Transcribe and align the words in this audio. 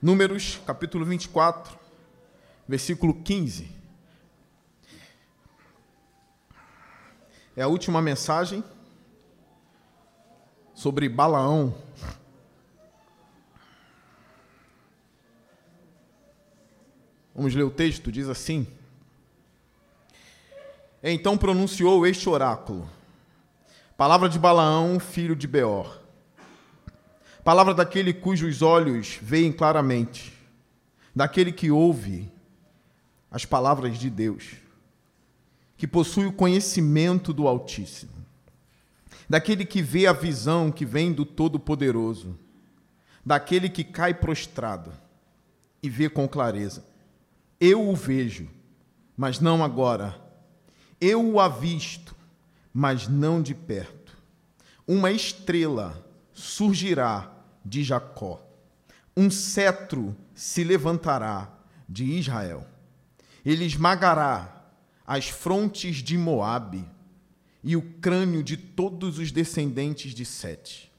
Números, 0.00 0.60
capítulo 0.64 1.04
24, 1.04 1.76
versículo 2.66 3.22
15. 3.22 3.68
É 7.56 7.62
a 7.62 7.66
última 7.66 8.00
mensagem 8.00 8.62
sobre 10.72 11.08
Balaão. 11.08 11.76
Vamos 17.34 17.54
ler 17.54 17.64
o 17.64 17.70
texto, 17.70 18.12
diz 18.12 18.28
assim: 18.28 18.66
Então 21.02 21.38
pronunciou 21.38 22.06
este 22.06 22.28
oráculo, 22.28 22.88
palavra 23.96 24.28
de 24.28 24.38
Balaão, 24.38 24.98
filho 24.98 25.36
de 25.36 25.46
Beor 25.46 25.98
Palavra 27.48 27.72
daquele 27.72 28.12
cujos 28.12 28.60
olhos 28.60 29.18
veem 29.22 29.50
claramente, 29.50 30.34
daquele 31.14 31.50
que 31.50 31.70
ouve 31.70 32.30
as 33.30 33.46
palavras 33.46 33.98
de 33.98 34.10
Deus, 34.10 34.56
que 35.74 35.86
possui 35.86 36.26
o 36.26 36.32
conhecimento 36.32 37.32
do 37.32 37.48
Altíssimo, 37.48 38.12
daquele 39.26 39.64
que 39.64 39.80
vê 39.80 40.06
a 40.06 40.12
visão 40.12 40.70
que 40.70 40.84
vem 40.84 41.10
do 41.10 41.24
Todo-Poderoso, 41.24 42.38
daquele 43.24 43.70
que 43.70 43.82
cai 43.82 44.12
prostrado 44.12 44.92
e 45.82 45.88
vê 45.88 46.10
com 46.10 46.28
clareza. 46.28 46.84
Eu 47.58 47.88
o 47.88 47.96
vejo, 47.96 48.46
mas 49.16 49.40
não 49.40 49.64
agora. 49.64 50.27
Eu 51.00 51.24
o 51.32 51.40
avisto, 51.40 52.14
mas 52.72 53.08
não 53.08 53.40
de 53.40 53.54
perto. 53.54 54.16
Uma 54.86 55.10
estrela 55.10 56.04
surgirá 56.32 57.32
de 57.64 57.84
Jacó. 57.84 58.40
Um 59.16 59.30
cetro 59.30 60.16
se 60.34 60.62
levantará 60.64 61.52
de 61.88 62.04
Israel. 62.04 62.66
Ele 63.44 63.64
esmagará 63.64 64.70
as 65.06 65.28
frontes 65.28 65.96
de 65.96 66.16
Moabe 66.18 66.84
e 67.62 67.76
o 67.76 67.82
crânio 67.82 68.42
de 68.42 68.56
todos 68.56 69.18
os 69.18 69.32
descendentes 69.32 70.14
de 70.14 70.24
Sete. 70.24 70.92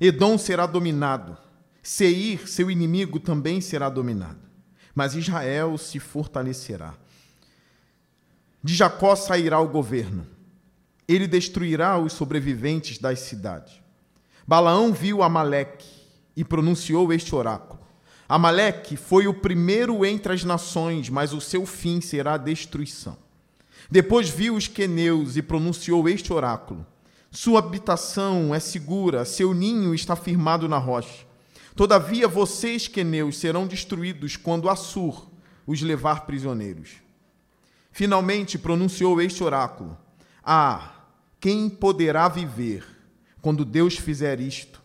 Edom 0.00 0.38
será 0.38 0.66
dominado, 0.66 1.36
Seir, 1.82 2.46
seu 2.46 2.70
inimigo, 2.70 3.18
também 3.18 3.60
será 3.60 3.88
dominado, 3.88 4.40
mas 4.94 5.14
Israel 5.14 5.78
se 5.78 5.98
fortalecerá. 5.98 6.94
De 8.62 8.74
Jacó 8.74 9.16
sairá 9.16 9.58
o 9.58 9.68
governo, 9.68 10.26
ele 11.08 11.26
destruirá 11.26 11.98
os 11.98 12.12
sobreviventes 12.12 12.98
das 12.98 13.20
cidades. 13.20 13.80
Balaão 14.46 14.92
viu 14.92 15.22
Amaleque 15.22 15.88
e 16.36 16.44
pronunciou 16.44 17.12
este 17.12 17.34
oráculo. 17.34 17.80
Amaleque 18.28 18.96
foi 18.96 19.26
o 19.26 19.34
primeiro 19.34 20.04
entre 20.04 20.32
as 20.32 20.44
nações, 20.44 21.08
mas 21.08 21.32
o 21.32 21.40
seu 21.40 21.66
fim 21.66 22.00
será 22.00 22.36
destruição. 22.36 23.16
Depois 23.90 24.28
viu 24.28 24.54
os 24.54 24.68
queneus 24.68 25.36
e 25.36 25.42
pronunciou 25.42 26.08
este 26.08 26.32
oráculo. 26.32 26.86
Sua 27.30 27.58
habitação 27.58 28.54
é 28.54 28.60
segura, 28.60 29.24
seu 29.24 29.52
ninho 29.54 29.94
está 29.94 30.14
firmado 30.14 30.68
na 30.68 30.78
rocha. 30.78 31.26
Todavia 31.74 32.28
vocês, 32.28 32.86
queneus, 32.86 33.38
serão 33.38 33.66
destruídos 33.66 34.36
quando 34.36 34.68
Assur 34.68 35.28
os 35.66 35.80
levar 35.80 36.26
prisioneiros. 36.26 36.90
Finalmente 37.90 38.58
pronunciou 38.58 39.20
este 39.20 39.42
oráculo: 39.42 39.96
Ah, 40.42 40.94
quem 41.40 41.68
poderá 41.68 42.28
viver 42.28 42.84
quando 43.40 43.64
Deus 43.64 43.96
fizer 43.96 44.40
isto. 44.40 44.80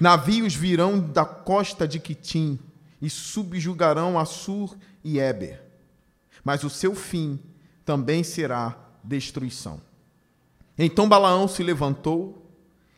Navios 0.00 0.54
virão 0.54 1.00
da 1.00 1.24
costa 1.24 1.86
de 1.86 1.98
Quitim 1.98 2.58
e 3.02 3.10
subjugarão 3.10 4.18
Assur 4.18 4.76
e 5.02 5.18
Eber. 5.18 5.62
Mas 6.44 6.62
o 6.62 6.70
seu 6.70 6.94
fim 6.94 7.38
também 7.84 8.22
será 8.22 8.76
destruição. 9.02 9.80
Então 10.78 11.08
Balaão 11.08 11.48
se 11.48 11.62
levantou 11.62 12.46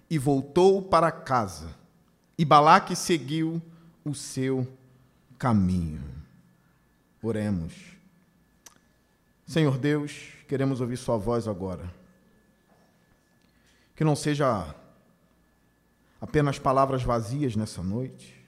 e 0.09 0.19
voltou 0.19 0.83
para 0.83 1.11
casa, 1.11 1.75
e 2.37 2.45
Balaque 2.45 2.97
seguiu 2.97 3.63
o 4.05 4.15
seu 4.15 4.67
caminho. 5.39 6.03
Oremos. 7.23 8.00
Senhor 9.51 9.77
Deus, 9.79 10.29
queremos 10.47 10.81
ouvir 10.81 10.97
Sua 10.97 11.17
voz 11.17 11.49
agora. 11.49 11.93
Que 13.97 14.05
não 14.05 14.15
seja 14.15 14.77
apenas 16.21 16.57
palavras 16.57 17.03
vazias 17.03 17.57
nessa 17.57 17.83
noite. 17.83 18.41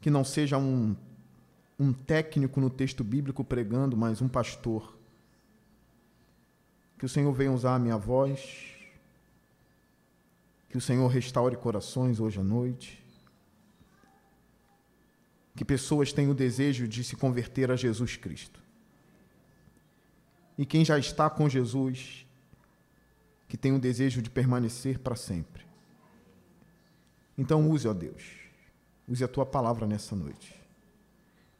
Que 0.00 0.10
não 0.10 0.24
seja 0.24 0.58
um, 0.58 0.96
um 1.78 1.92
técnico 1.92 2.60
no 2.60 2.68
texto 2.68 3.04
bíblico 3.04 3.44
pregando, 3.44 3.96
mas 3.96 4.20
um 4.20 4.26
pastor. 4.26 4.98
Que 6.98 7.06
o 7.06 7.08
Senhor 7.08 7.32
venha 7.32 7.52
usar 7.52 7.76
a 7.76 7.78
minha 7.78 7.96
voz. 7.96 8.74
Que 10.68 10.76
o 10.76 10.80
Senhor 10.80 11.06
restaure 11.06 11.54
corações 11.54 12.18
hoje 12.18 12.40
à 12.40 12.42
noite. 12.42 13.00
Que 15.54 15.64
pessoas 15.64 16.12
tenham 16.12 16.32
o 16.32 16.34
desejo 16.34 16.88
de 16.88 17.04
se 17.04 17.14
converter 17.14 17.70
a 17.70 17.76
Jesus 17.76 18.16
Cristo. 18.16 18.60
E 20.56 20.66
quem 20.66 20.84
já 20.84 20.98
está 20.98 21.30
com 21.30 21.48
Jesus, 21.48 22.26
que 23.48 23.56
tem 23.56 23.72
o 23.72 23.78
desejo 23.78 24.22
de 24.22 24.30
permanecer 24.30 24.98
para 24.98 25.16
sempre. 25.16 25.64
Então 27.36 27.68
use, 27.70 27.88
ó 27.88 27.92
Deus, 27.92 28.22
use 29.08 29.24
a 29.24 29.28
tua 29.28 29.46
palavra 29.46 29.86
nessa 29.86 30.14
noite. 30.14 30.54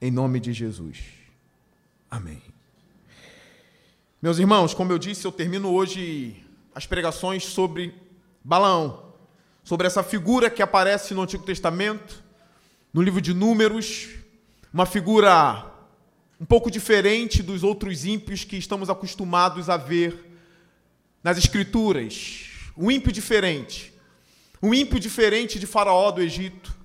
Em 0.00 0.10
nome 0.10 0.40
de 0.40 0.52
Jesus. 0.52 1.02
Amém. 2.10 2.42
Meus 4.20 4.38
irmãos, 4.38 4.74
como 4.74 4.92
eu 4.92 4.98
disse, 4.98 5.24
eu 5.24 5.32
termino 5.32 5.72
hoje 5.72 6.44
as 6.74 6.86
pregações 6.86 7.44
sobre 7.44 7.94
Balaão, 8.44 9.14
sobre 9.64 9.86
essa 9.86 10.02
figura 10.02 10.50
que 10.50 10.62
aparece 10.62 11.14
no 11.14 11.22
Antigo 11.22 11.44
Testamento, 11.44 12.22
no 12.92 13.02
livro 13.02 13.20
de 13.20 13.32
Números, 13.32 14.10
uma 14.72 14.86
figura 14.86 15.71
um 16.42 16.44
pouco 16.44 16.68
diferente 16.68 17.40
dos 17.40 17.62
outros 17.62 18.04
ímpios 18.04 18.42
que 18.42 18.56
estamos 18.56 18.90
acostumados 18.90 19.70
a 19.70 19.76
ver 19.76 20.28
nas 21.22 21.38
Escrituras, 21.38 22.46
um 22.76 22.90
ímpio 22.90 23.12
diferente. 23.12 23.94
Um 24.60 24.74
ímpio 24.74 24.98
diferente 24.98 25.60
de 25.60 25.68
Faraó 25.68 26.10
do 26.10 26.20
Egito. 26.20 26.76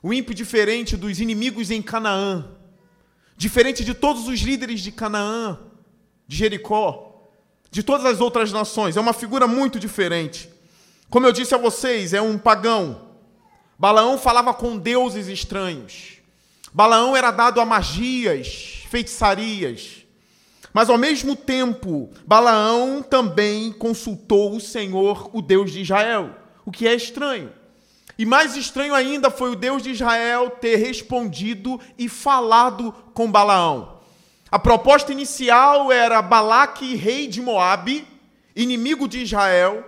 Um 0.00 0.12
ímpio 0.12 0.32
diferente 0.32 0.96
dos 0.96 1.18
inimigos 1.18 1.72
em 1.72 1.82
Canaã. 1.82 2.52
Diferente 3.36 3.84
de 3.84 3.94
todos 3.94 4.28
os 4.28 4.38
líderes 4.38 4.80
de 4.80 4.92
Canaã, 4.92 5.58
de 6.28 6.36
Jericó, 6.36 7.28
de 7.72 7.82
todas 7.82 8.06
as 8.06 8.20
outras 8.20 8.52
nações. 8.52 8.96
É 8.96 9.00
uma 9.00 9.12
figura 9.12 9.48
muito 9.48 9.80
diferente. 9.80 10.48
Como 11.10 11.26
eu 11.26 11.32
disse 11.32 11.52
a 11.52 11.58
vocês, 11.58 12.14
é 12.14 12.22
um 12.22 12.38
pagão. 12.38 13.08
Balaão 13.76 14.16
falava 14.16 14.54
com 14.54 14.78
deuses 14.78 15.26
estranhos. 15.26 16.17
Balaão 16.72 17.16
era 17.16 17.30
dado 17.30 17.60
a 17.60 17.64
magias, 17.64 18.82
feitiçarias. 18.88 20.04
Mas 20.72 20.90
ao 20.90 20.98
mesmo 20.98 21.34
tempo, 21.34 22.10
Balaão 22.26 23.02
também 23.02 23.72
consultou 23.72 24.54
o 24.54 24.60
Senhor, 24.60 25.30
o 25.32 25.40
Deus 25.40 25.72
de 25.72 25.80
Israel, 25.80 26.30
o 26.64 26.70
que 26.70 26.86
é 26.86 26.94
estranho. 26.94 27.52
E 28.18 28.26
mais 28.26 28.56
estranho 28.56 28.94
ainda 28.94 29.30
foi 29.30 29.50
o 29.50 29.56
Deus 29.56 29.82
de 29.82 29.90
Israel 29.90 30.50
ter 30.50 30.76
respondido 30.76 31.80
e 31.96 32.08
falado 32.08 32.92
com 33.14 33.30
Balaão. 33.30 34.00
A 34.50 34.58
proposta 34.58 35.12
inicial 35.12 35.92
era 35.92 36.20
Balaque, 36.20 36.96
rei 36.96 37.28
de 37.28 37.40
Moabe, 37.40 38.06
inimigo 38.56 39.06
de 39.06 39.22
Israel, 39.22 39.84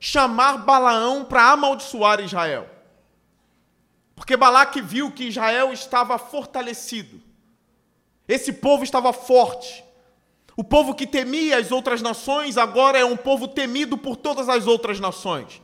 chamar 0.00 0.58
Balaão 0.58 1.24
para 1.24 1.52
amaldiçoar 1.52 2.20
Israel. 2.20 2.66
Porque 4.18 4.36
Balaque 4.36 4.82
viu 4.82 5.12
que 5.12 5.24
Israel 5.24 5.72
estava 5.72 6.18
fortalecido. 6.18 7.20
Esse 8.26 8.52
povo 8.52 8.82
estava 8.82 9.12
forte. 9.12 9.84
O 10.56 10.64
povo 10.64 10.92
que 10.92 11.06
temia 11.06 11.56
as 11.56 11.70
outras 11.70 12.02
nações 12.02 12.58
agora 12.58 12.98
é 12.98 13.04
um 13.04 13.16
povo 13.16 13.46
temido 13.46 13.96
por 13.96 14.16
todas 14.16 14.48
as 14.48 14.66
outras 14.66 14.98
nações. 14.98 15.62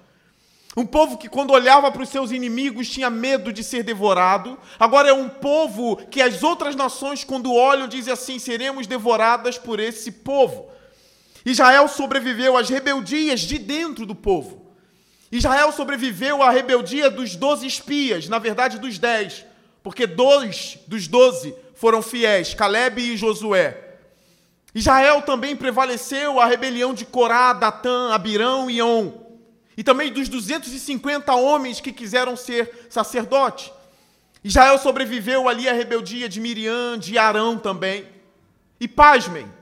Um 0.76 0.86
povo 0.86 1.18
que, 1.18 1.28
quando 1.28 1.52
olhava 1.52 1.90
para 1.90 2.02
os 2.02 2.08
seus 2.08 2.30
inimigos, 2.30 2.88
tinha 2.88 3.10
medo 3.10 3.52
de 3.52 3.62
ser 3.62 3.82
devorado. 3.82 4.56
Agora 4.78 5.08
é 5.08 5.12
um 5.12 5.28
povo 5.28 5.96
que 5.96 6.22
as 6.22 6.42
outras 6.42 6.76
nações, 6.76 7.24
quando 7.24 7.52
olham, 7.52 7.88
dizem 7.88 8.12
assim: 8.12 8.38
seremos 8.38 8.86
devoradas 8.86 9.58
por 9.58 9.80
esse 9.80 10.10
povo. 10.10 10.68
Israel 11.44 11.88
sobreviveu 11.88 12.56
às 12.56 12.68
rebeldias 12.68 13.40
de 13.40 13.58
dentro 13.58 14.06
do 14.06 14.14
povo. 14.14 14.63
Israel 15.36 15.72
sobreviveu 15.72 16.44
à 16.44 16.50
rebeldia 16.50 17.10
dos 17.10 17.34
doze 17.34 17.66
espias, 17.66 18.28
na 18.28 18.38
verdade 18.38 18.78
dos 18.78 18.98
dez, 18.98 19.44
porque 19.82 20.06
dois 20.06 20.78
dos 20.86 21.08
doze 21.08 21.52
foram 21.74 22.00
fiéis, 22.00 22.54
Caleb 22.54 23.02
e 23.02 23.16
Josué. 23.16 23.96
Israel 24.72 25.22
também 25.22 25.56
prevaleceu 25.56 26.38
a 26.38 26.46
rebelião 26.46 26.94
de 26.94 27.04
Corá, 27.04 27.52
Datã, 27.52 28.12
Abirão 28.12 28.70
e 28.70 28.80
On. 28.80 29.12
E 29.76 29.82
também 29.82 30.12
dos 30.12 30.28
250 30.28 31.34
homens 31.34 31.80
que 31.80 31.92
quiseram 31.92 32.36
ser 32.36 32.86
sacerdote. 32.88 33.72
Israel 34.44 34.78
sobreviveu 34.78 35.48
ali 35.48 35.68
à 35.68 35.72
rebeldia 35.72 36.28
de 36.28 36.40
Miriam, 36.40 36.96
de 36.96 37.18
Arão 37.18 37.58
também. 37.58 38.06
E 38.78 38.86
pasmem, 38.86 39.52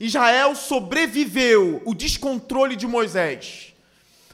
Israel 0.00 0.56
sobreviveu 0.56 1.80
o 1.84 1.94
descontrole 1.94 2.74
de 2.74 2.88
Moisés. 2.88 3.69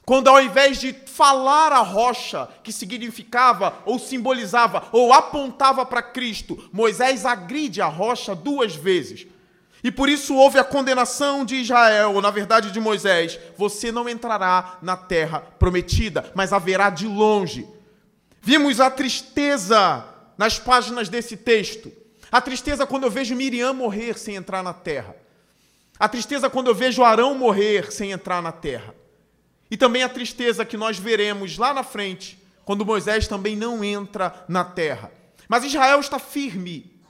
Quando 0.07 0.29
ao 0.29 0.41
invés 0.41 0.79
de 0.79 0.93
falar 0.93 1.73
a 1.73 1.81
rocha, 1.81 2.49
que 2.63 2.73
significava 2.73 3.75
ou 3.85 3.99
simbolizava 3.99 4.85
ou 4.93 5.13
apontava 5.13 5.85
para 5.85 6.01
Cristo, 6.01 6.71
Moisés 6.73 7.27
agride 7.27 7.83
a 7.83 7.89
rocha 7.89 8.33
duas 8.33 8.77
vezes. 8.77 9.27
E 9.83 9.91
por 9.91 10.09
isso 10.09 10.37
houve 10.37 10.61
a 10.61 10.65
condenação 10.65 11.45
de 11.45 11.57
Israel, 11.57 12.15
ou 12.15 12.23
na 12.23 12.31
verdade 12.31 12.71
de 12.71 12.79
Moisés: 12.79 13.37
você 13.59 13.91
não 13.91 14.09
entrará 14.09 14.79
na 14.81 14.97
terra 14.97 15.41
prometida, 15.41 16.31
mas 16.37 16.53
haverá 16.53 16.89
de 16.89 17.09
longe. 17.09 17.67
Vimos 18.41 18.81
a 18.81 18.89
tristeza 18.89 20.05
nas 20.39 20.57
páginas 20.57 21.09
desse 21.09 21.37
texto. 21.37 21.91
A 22.31 22.41
tristeza 22.41 22.87
quando 22.87 23.03
eu 23.05 23.11
vejo 23.11 23.35
Miriam 23.35 23.73
morrer 23.73 24.17
sem 24.17 24.37
entrar 24.37 24.63
na 24.63 24.73
terra. 24.73 25.17
A 25.99 26.09
tristeza 26.09 26.49
quando 26.49 26.69
eu 26.69 26.75
vejo 26.77 27.03
Arão 27.03 27.35
morrer 27.35 27.91
sem 27.91 28.13
entrar 28.13 28.41
na 28.41 28.53
terra. 28.53 28.95
E 29.71 29.77
também 29.77 30.03
a 30.03 30.09
tristeza 30.09 30.65
que 30.65 30.77
nós 30.77 30.99
veremos 30.99 31.59
lá 31.59 31.75
na 31.75 31.83
frente, 31.83 32.39
quando 32.65 32.87
Moisés 32.87 33.27
também 33.27 33.57
não 33.57 33.83
entra 33.83 34.45
na 34.49 34.65
terra. 34.65 35.13
Mas 35.49 35.65
Israel 35.65 36.01
está 36.01 36.19
firme. 36.19 37.01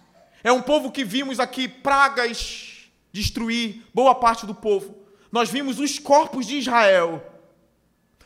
É 0.43 0.53
um 0.53 0.62
povo 0.62 0.91
que 0.91 1.05
vimos 1.05 1.41
aqui 1.41 1.69
pragas 1.69 2.91
destruir 3.12 3.82
boa 3.94 4.14
parte 4.14 4.47
do 4.47 4.55
povo. 4.55 4.97
Nós 5.32 5.50
vimos 5.50 5.81
os 5.81 5.99
corpos 5.99 6.47
de 6.47 6.58
Israel 6.58 7.25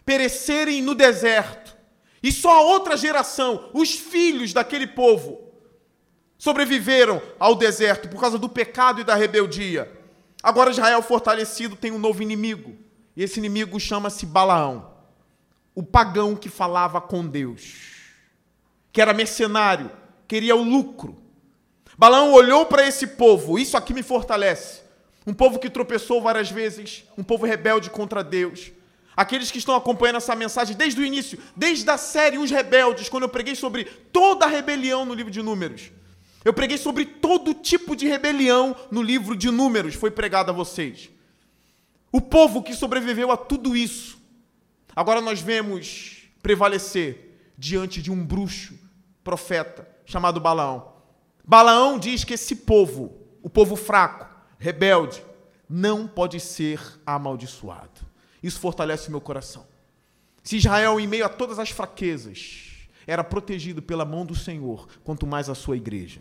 perecerem 0.04 0.82
no 0.82 0.94
deserto. 0.94 1.76
E 2.22 2.30
só 2.32 2.50
a 2.56 2.62
outra 2.62 2.96
geração, 2.96 3.70
os 3.72 3.94
filhos 3.94 4.52
daquele 4.52 4.86
povo, 4.86 5.50
sobreviveram 6.36 7.22
ao 7.38 7.54
deserto 7.54 8.08
por 8.08 8.20
causa 8.20 8.38
do 8.38 8.48
pecado 8.48 9.00
e 9.00 9.04
da 9.04 9.14
rebeldia. 9.14 9.90
Agora 10.42 10.70
Israel 10.70 11.02
fortalecido 11.02 11.76
tem 11.76 11.92
um 11.92 11.98
novo 11.98 12.22
inimigo. 12.22 12.76
E 13.16 13.22
esse 13.22 13.38
inimigo 13.38 13.78
chama-se 13.80 14.24
Balaão, 14.24 14.90
o 15.74 15.82
pagão 15.82 16.36
que 16.36 16.48
falava 16.48 17.00
com 17.00 17.26
Deus, 17.26 17.74
que 18.92 19.00
era 19.00 19.12
mercenário, 19.12 19.90
queria 20.28 20.54
o 20.54 20.62
lucro. 20.62 21.16
Balaão 21.98 22.32
olhou 22.32 22.66
para 22.66 22.86
esse 22.86 23.06
povo, 23.06 23.58
isso 23.58 23.76
aqui 23.76 23.92
me 23.92 24.02
fortalece. 24.02 24.80
Um 25.26 25.34
povo 25.34 25.58
que 25.58 25.68
tropeçou 25.68 26.22
várias 26.22 26.50
vezes, 26.50 27.04
um 27.16 27.22
povo 27.22 27.44
rebelde 27.44 27.90
contra 27.90 28.24
Deus. 28.24 28.72
Aqueles 29.16 29.50
que 29.50 29.58
estão 29.58 29.74
acompanhando 29.74 30.16
essa 30.16 30.34
mensagem 30.34 30.74
desde 30.74 31.00
o 31.00 31.04
início, 31.04 31.38
desde 31.54 31.88
a 31.90 31.98
série 31.98 32.38
Os 32.38 32.50
Rebeldes, 32.50 33.08
quando 33.08 33.24
eu 33.24 33.28
preguei 33.28 33.54
sobre 33.54 33.84
toda 33.84 34.46
a 34.46 34.48
rebelião 34.48 35.04
no 35.04 35.12
livro 35.12 35.30
de 35.30 35.42
Números. 35.42 35.90
Eu 36.42 36.54
preguei 36.54 36.78
sobre 36.78 37.04
todo 37.04 37.52
tipo 37.52 37.94
de 37.94 38.06
rebelião 38.06 38.74
no 38.90 39.02
livro 39.02 39.36
de 39.36 39.50
Números, 39.50 39.94
foi 39.94 40.10
pregado 40.10 40.50
a 40.50 40.54
vocês. 40.54 41.10
O 42.12 42.20
povo 42.20 42.62
que 42.62 42.74
sobreviveu 42.74 43.30
a 43.30 43.36
tudo 43.36 43.76
isso, 43.76 44.18
agora 44.94 45.20
nós 45.20 45.40
vemos 45.40 46.24
prevalecer 46.42 47.52
diante 47.56 48.02
de 48.02 48.10
um 48.10 48.24
bruxo 48.24 48.74
profeta 49.22 49.88
chamado 50.04 50.40
Balaão. 50.40 50.92
Balaão 51.46 51.98
diz 51.98 52.24
que 52.24 52.34
esse 52.34 52.56
povo, 52.56 53.12
o 53.42 53.50
povo 53.50 53.76
fraco, 53.76 54.26
rebelde, 54.58 55.22
não 55.68 56.08
pode 56.08 56.40
ser 56.40 56.80
amaldiçoado. 57.06 58.00
Isso 58.42 58.58
fortalece 58.58 59.08
o 59.08 59.10
meu 59.12 59.20
coração. 59.20 59.66
Se 60.42 60.56
Israel, 60.56 60.98
em 60.98 61.06
meio 61.06 61.24
a 61.24 61.28
todas 61.28 61.58
as 61.58 61.70
fraquezas, 61.70 62.88
era 63.06 63.22
protegido 63.22 63.80
pela 63.82 64.04
mão 64.04 64.24
do 64.24 64.34
Senhor, 64.34 64.88
quanto 65.04 65.26
mais 65.26 65.48
a 65.48 65.54
sua 65.54 65.76
igreja. 65.76 66.20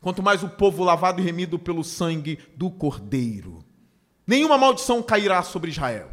Quanto 0.00 0.22
mais 0.22 0.42
o 0.42 0.48
povo 0.48 0.82
lavado 0.82 1.20
e 1.20 1.24
remido 1.24 1.58
pelo 1.58 1.84
sangue 1.84 2.38
do 2.56 2.70
Cordeiro. 2.70 3.64
Nenhuma 4.26 4.56
maldição 4.56 5.02
cairá 5.02 5.42
sobre 5.42 5.70
Israel. 5.70 6.08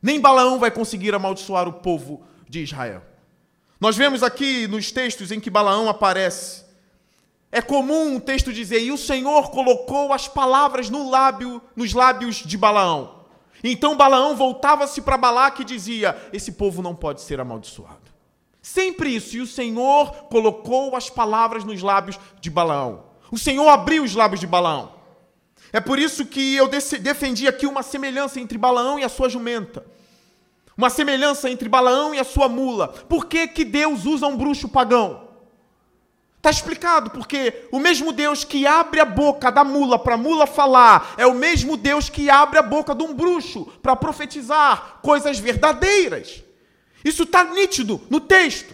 Nem 0.00 0.20
Balaão 0.20 0.58
vai 0.58 0.70
conseguir 0.70 1.14
amaldiçoar 1.14 1.66
o 1.66 1.72
povo 1.72 2.22
de 2.48 2.62
Israel. 2.62 3.02
Nós 3.80 3.96
vemos 3.96 4.22
aqui 4.22 4.66
nos 4.66 4.92
textos 4.92 5.32
em 5.32 5.40
que 5.40 5.50
Balaão 5.50 5.88
aparece. 5.88 6.64
É 7.50 7.60
comum 7.60 8.14
um 8.16 8.20
texto 8.20 8.52
dizer: 8.52 8.80
"E 8.82 8.92
o 8.92 8.98
Senhor 8.98 9.50
colocou 9.50 10.12
as 10.12 10.28
palavras 10.28 10.90
no 10.90 11.10
lábio, 11.10 11.60
nos 11.74 11.92
lábios 11.92 12.36
de 12.36 12.56
Balaão". 12.56 13.24
Então 13.62 13.96
Balaão 13.96 14.36
voltava-se 14.36 15.00
para 15.00 15.16
Balaque 15.16 15.62
e 15.62 15.64
dizia: 15.64 16.16
"Esse 16.32 16.52
povo 16.52 16.82
não 16.82 16.94
pode 16.94 17.20
ser 17.20 17.40
amaldiçoado". 17.40 18.12
Sempre 18.60 19.14
isso. 19.14 19.36
E 19.36 19.40
o 19.40 19.46
Senhor 19.46 20.24
colocou 20.30 20.96
as 20.96 21.10
palavras 21.10 21.64
nos 21.64 21.82
lábios 21.82 22.18
de 22.40 22.50
Balaão. 22.50 23.04
O 23.30 23.38
Senhor 23.38 23.68
abriu 23.68 24.02
os 24.04 24.14
lábios 24.14 24.40
de 24.40 24.46
Balaão. 24.46 24.92
É 25.74 25.80
por 25.80 25.98
isso 25.98 26.24
que 26.24 26.54
eu 26.54 26.68
defendi 26.68 27.48
aqui 27.48 27.66
uma 27.66 27.82
semelhança 27.82 28.38
entre 28.38 28.56
Balaão 28.56 28.96
e 28.96 29.02
a 29.02 29.08
sua 29.08 29.28
jumenta. 29.28 29.84
Uma 30.76 30.88
semelhança 30.88 31.50
entre 31.50 31.68
Balaão 31.68 32.14
e 32.14 32.20
a 32.20 32.22
sua 32.22 32.48
mula. 32.48 32.86
Por 32.86 33.26
que, 33.26 33.48
que 33.48 33.64
Deus 33.64 34.04
usa 34.04 34.24
um 34.28 34.36
bruxo 34.36 34.68
pagão? 34.68 35.30
Está 36.36 36.48
explicado, 36.48 37.10
porque 37.10 37.66
o 37.72 37.80
mesmo 37.80 38.12
Deus 38.12 38.44
que 38.44 38.64
abre 38.64 39.00
a 39.00 39.04
boca 39.04 39.50
da 39.50 39.64
mula 39.64 39.98
para 39.98 40.14
a 40.14 40.16
mula 40.16 40.46
falar, 40.46 41.12
é 41.16 41.26
o 41.26 41.34
mesmo 41.34 41.76
Deus 41.76 42.08
que 42.08 42.30
abre 42.30 42.60
a 42.60 42.62
boca 42.62 42.94
de 42.94 43.02
um 43.02 43.12
bruxo 43.12 43.64
para 43.82 43.96
profetizar 43.96 45.00
coisas 45.02 45.40
verdadeiras. 45.40 46.44
Isso 47.04 47.24
está 47.24 47.42
nítido 47.42 48.00
no 48.08 48.20
texto. 48.20 48.72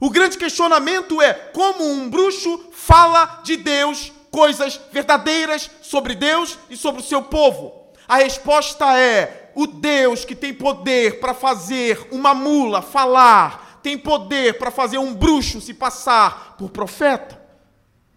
O 0.00 0.08
grande 0.08 0.38
questionamento 0.38 1.20
é 1.20 1.34
como 1.34 1.84
um 1.84 2.08
bruxo 2.08 2.70
fala 2.72 3.42
de 3.44 3.58
Deus 3.58 4.15
coisas 4.36 4.78
verdadeiras 4.92 5.70
sobre 5.80 6.14
Deus 6.14 6.58
e 6.68 6.76
sobre 6.76 7.00
o 7.00 7.04
seu 7.04 7.22
povo? 7.22 7.86
A 8.06 8.16
resposta 8.16 8.98
é: 8.98 9.50
o 9.54 9.66
Deus 9.66 10.26
que 10.26 10.34
tem 10.34 10.52
poder 10.52 11.20
para 11.20 11.32
fazer 11.32 12.06
uma 12.12 12.34
mula 12.34 12.82
falar, 12.82 13.80
tem 13.82 13.96
poder 13.96 14.58
para 14.58 14.70
fazer 14.70 14.98
um 14.98 15.14
bruxo 15.14 15.58
se 15.62 15.72
passar 15.72 16.54
por 16.58 16.68
profeta 16.68 17.40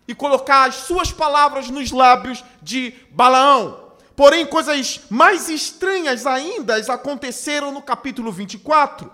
e 0.05 0.13
colocar 0.13 0.67
as 0.67 0.75
suas 0.75 1.09
palavras 1.13 1.69
nos 1.69 1.89
lábios 1.89 2.43
de 2.61 2.93
Balaão. 3.11 3.93
Porém, 4.13 4.45
coisas 4.45 4.99
mais 5.09 5.47
estranhas 5.47 6.27
ainda 6.27 6.75
aconteceram 6.91 7.71
no 7.71 7.81
capítulo 7.81 8.29
24. 8.29 9.09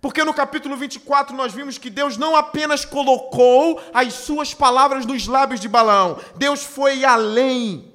Porque 0.00 0.24
no 0.24 0.32
capítulo 0.32 0.76
24 0.76 1.36
nós 1.36 1.52
vimos 1.52 1.76
que 1.76 1.90
Deus 1.90 2.16
não 2.16 2.34
apenas 2.34 2.84
colocou 2.84 3.80
as 3.92 4.14
suas 4.14 4.54
palavras 4.54 5.04
nos 5.04 5.26
lábios 5.26 5.60
de 5.60 5.68
Balaão, 5.68 6.18
Deus 6.36 6.62
foi 6.62 7.04
além. 7.04 7.92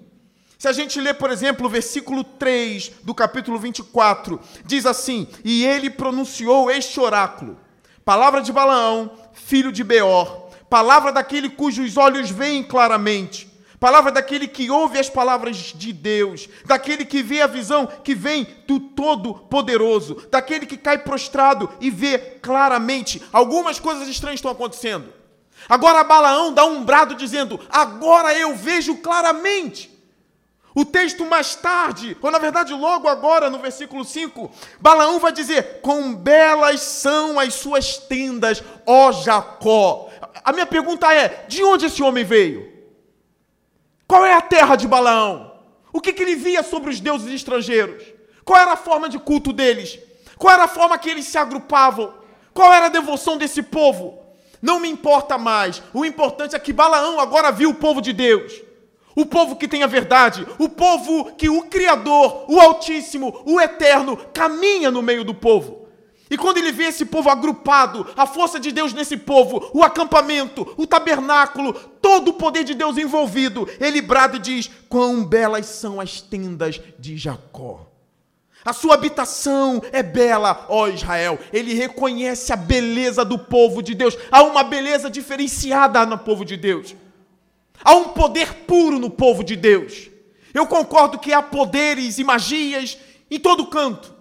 Se 0.58 0.68
a 0.68 0.72
gente 0.72 1.02
ler, 1.02 1.16
por 1.16 1.32
exemplo, 1.32 1.66
o 1.66 1.70
versículo 1.70 2.24
3 2.24 2.92
do 3.04 3.14
capítulo 3.14 3.58
24, 3.58 4.40
diz 4.66 4.86
assim: 4.86 5.28
E 5.44 5.66
ele 5.66 5.90
pronunciou 5.90 6.70
este 6.70 7.00
oráculo, 7.00 7.58
palavra 8.04 8.42
de 8.42 8.52
Balaão, 8.52 9.12
filho 9.34 9.72
de 9.72 9.84
Beor, 9.84 10.50
palavra 10.70 11.12
daquele 11.12 11.50
cujos 11.50 11.98
olhos 11.98 12.30
veem 12.30 12.64
claramente 12.64 13.55
Palavra 13.86 14.12
daquele 14.12 14.48
que 14.48 14.72
ouve 14.72 14.98
as 14.98 15.12
palavras 15.12 15.58
de 15.58 15.94
Deus, 15.94 16.50
daquele 16.66 17.06
que 17.06 17.22
vê 17.22 17.44
a 17.44 17.46
visão 17.46 17.86
que 17.86 18.16
vem 18.16 18.48
do 18.66 18.80
Todo-Poderoso, 18.80 20.28
daquele 20.32 20.66
que 20.66 20.76
cai 20.76 20.98
prostrado 20.98 21.70
e 21.80 21.92
vê 21.92 22.18
claramente. 22.18 23.22
Algumas 23.32 23.80
coisas 23.80 24.08
estranhas 24.08 24.40
estão 24.40 24.50
acontecendo. 24.50 25.14
Agora 25.70 26.04
Balaão 26.04 26.52
dá 26.52 26.66
um 26.66 26.84
brado 26.84 27.14
dizendo: 27.14 27.60
Agora 27.70 28.34
eu 28.34 28.56
vejo 28.56 28.98
claramente. 28.98 29.96
O 30.74 30.84
texto 30.84 31.24
mais 31.24 31.54
tarde, 31.54 32.18
ou 32.20 32.32
na 32.32 32.40
verdade 32.40 32.74
logo 32.74 33.08
agora, 33.08 33.52
no 33.52 33.60
versículo 33.60 34.04
5, 34.04 34.52
Balaão 34.80 35.20
vai 35.20 35.32
dizer: 35.32 35.82
Quão 35.84 36.16
belas 36.16 36.82
são 36.82 37.40
as 37.40 37.54
suas 37.54 38.00
tendas, 38.00 38.64
ó 38.84 39.12
Jacó. 39.12 40.10
A 40.44 40.52
minha 40.52 40.66
pergunta 40.66 41.14
é: 41.14 41.46
de 41.48 41.64
onde 41.64 41.86
esse 41.86 42.02
homem 42.02 42.24
veio? 42.24 42.74
Qual 44.08 44.26
é 44.26 44.34
a 44.34 44.42
terra 44.42 44.76
de 44.76 44.88
Balaão? 44.88 45.54
O 45.92 46.00
que, 46.00 46.14
que 46.14 46.22
ele 46.22 46.36
via 46.36 46.62
sobre 46.62 46.90
os 46.90 47.00
deuses 47.00 47.34
estrangeiros? 47.34 48.04
Qual 48.44 48.60
era 48.60 48.74
a 48.74 48.78
forma 48.78 49.10
de 49.10 49.18
culto 49.18 49.52
deles? 49.52 49.98
Qual 50.38 50.54
era 50.54 50.66
a 50.66 50.68
forma 50.68 50.98
que 50.98 51.10
eles 51.10 51.26
se 51.26 51.38
agrupavam? 51.38 52.14
Qual 52.54 52.72
era 52.72 52.86
a 52.86 52.90
devoção 52.90 53.38
desse 53.38 53.64
povo? 53.64 54.20
Não 54.62 54.80
me 54.80 54.90
importa 54.90 55.38
mais. 55.38 55.82
O 55.94 56.06
importante 56.06 56.56
é 56.56 56.60
que 56.60 56.74
Balaão 56.74 57.20
agora 57.20 57.52
viu 57.52 57.70
o 57.72 57.76
povo 57.76 58.02
de 58.02 58.14
Deus. 58.14 58.62
O 59.16 59.26
povo 59.26 59.56
que 59.56 59.68
tem 59.68 59.82
a 59.82 59.88
verdade, 59.88 60.46
o 60.60 60.68
povo 60.68 61.32
que 61.38 61.50
o 61.50 61.64
Criador, 61.64 62.46
o 62.50 62.60
Altíssimo, 62.60 63.42
o 63.46 63.62
Eterno, 63.62 64.18
caminha 64.34 64.92
no 64.92 65.02
meio 65.02 65.24
do 65.24 65.34
povo. 65.34 65.85
E 66.30 66.38
quando 66.38 66.58
ele 66.58 66.72
vê 66.72 66.86
esse 66.86 67.06
povo 67.06 67.30
agrupado, 67.30 68.08
a 68.18 68.26
força 68.26 68.60
de 68.60 68.72
Deus 68.72 68.94
nesse 68.94 69.16
povo, 69.16 69.70
o 69.74 69.84
acampamento, 69.84 70.74
o 70.76 70.88
tabernáculo, 70.88 71.74
todo 72.02 72.30
o 72.30 72.34
poder 72.34 72.64
de 72.64 72.74
Deus 72.74 72.98
envolvido, 72.98 73.70
ele 73.80 74.02
brada 74.02 74.38
e 74.38 74.40
diz: 74.40 74.70
Quão 74.90 75.24
belas 75.24 75.68
são 75.68 76.02
as 76.02 76.22
tendas 76.22 76.82
de 76.98 77.16
Jacó. 77.18 77.92
A 78.66 78.74
sua 78.74 78.96
habitação 78.96 79.80
é 79.92 80.02
bela, 80.02 80.66
ó 80.70 80.88
Israel. 80.88 81.38
Ele 81.54 81.76
reconhece 81.76 82.52
a 82.52 82.56
beleza 82.56 83.24
do 83.24 83.38
povo 83.38 83.84
de 83.84 83.94
Deus. 83.94 84.18
Há 84.32 84.42
uma 84.42 84.64
beleza 84.64 85.08
diferenciada 85.08 86.04
no 86.08 86.18
povo 86.18 86.44
de 86.44 86.58
Deus. 86.58 86.96
Há 87.84 87.94
um 87.94 88.06
poder 88.06 88.66
puro 88.66 88.98
no 88.98 89.12
povo 89.12 89.44
de 89.44 89.56
Deus. 89.56 90.10
Eu 90.52 90.66
concordo 90.66 91.20
que 91.20 91.32
há 91.32 91.44
poderes 91.44 92.18
e 92.18 92.24
magias 92.24 92.98
em 93.30 93.40
todo 93.40 93.68
canto. 93.68 94.15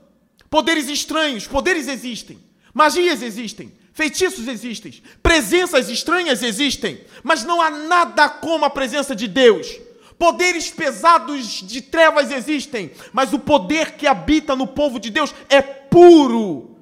Poderes 0.54 0.88
estranhos, 0.88 1.48
poderes 1.48 1.88
existem. 1.88 2.38
Magias 2.72 3.22
existem. 3.22 3.72
Feitiços 3.92 4.46
existem. 4.46 5.02
Presenças 5.20 5.88
estranhas 5.88 6.44
existem. 6.44 7.00
Mas 7.24 7.42
não 7.42 7.60
há 7.60 7.70
nada 7.70 8.28
como 8.28 8.64
a 8.64 8.70
presença 8.70 9.16
de 9.16 9.26
Deus. 9.26 9.80
Poderes 10.16 10.70
pesados 10.70 11.60
de 11.60 11.82
trevas 11.82 12.30
existem, 12.30 12.92
mas 13.12 13.32
o 13.32 13.38
poder 13.40 13.96
que 13.96 14.06
habita 14.06 14.54
no 14.54 14.68
povo 14.68 15.00
de 15.00 15.10
Deus 15.10 15.34
é 15.48 15.60
puro, 15.60 16.76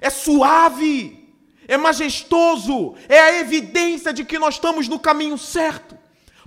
é 0.00 0.10
suave, 0.10 1.30
é 1.68 1.76
majestoso, 1.76 2.96
é 3.08 3.20
a 3.20 3.38
evidência 3.38 4.12
de 4.12 4.24
que 4.24 4.36
nós 4.36 4.56
estamos 4.56 4.88
no 4.88 4.98
caminho 4.98 5.38
certo. 5.38 5.96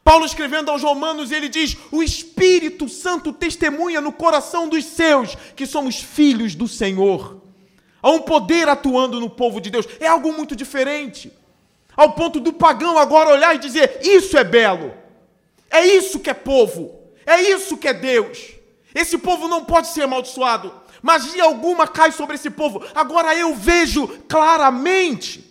Paulo 0.03 0.25
escrevendo 0.25 0.71
aos 0.71 0.83
Romanos, 0.83 1.31
ele 1.31 1.49
diz: 1.49 1.77
O 1.91 2.01
Espírito 2.01 2.87
Santo 2.87 3.33
testemunha 3.33 4.01
no 4.01 4.11
coração 4.11 4.67
dos 4.67 4.85
seus 4.85 5.35
que 5.55 5.65
somos 5.65 5.99
filhos 5.99 6.55
do 6.55 6.67
Senhor. 6.67 7.41
Há 8.01 8.09
um 8.11 8.21
poder 8.21 8.69
atuando 8.69 9.19
no 9.19 9.29
povo 9.29 9.59
de 9.59 9.69
Deus, 9.69 9.85
é 9.99 10.07
algo 10.07 10.31
muito 10.31 10.55
diferente. 10.55 11.31
Ao 11.95 12.13
ponto 12.13 12.39
do 12.39 12.53
pagão 12.53 12.97
agora 12.97 13.29
olhar 13.29 13.55
e 13.55 13.59
dizer: 13.59 13.99
Isso 14.01 14.37
é 14.37 14.43
belo. 14.43 14.93
É 15.69 15.85
isso 15.85 16.19
que 16.19 16.29
é 16.29 16.33
povo. 16.33 16.97
É 17.25 17.41
isso 17.41 17.77
que 17.77 17.87
é 17.87 17.93
Deus. 17.93 18.55
Esse 18.95 19.17
povo 19.17 19.47
não 19.47 19.65
pode 19.65 19.89
ser 19.89 20.03
amaldiçoado. 20.03 20.73
Magia 21.01 21.43
alguma 21.43 21.87
cai 21.87 22.11
sobre 22.11 22.35
esse 22.35 22.49
povo. 22.49 22.83
Agora 22.95 23.35
eu 23.35 23.53
vejo 23.53 24.07
claramente. 24.27 25.45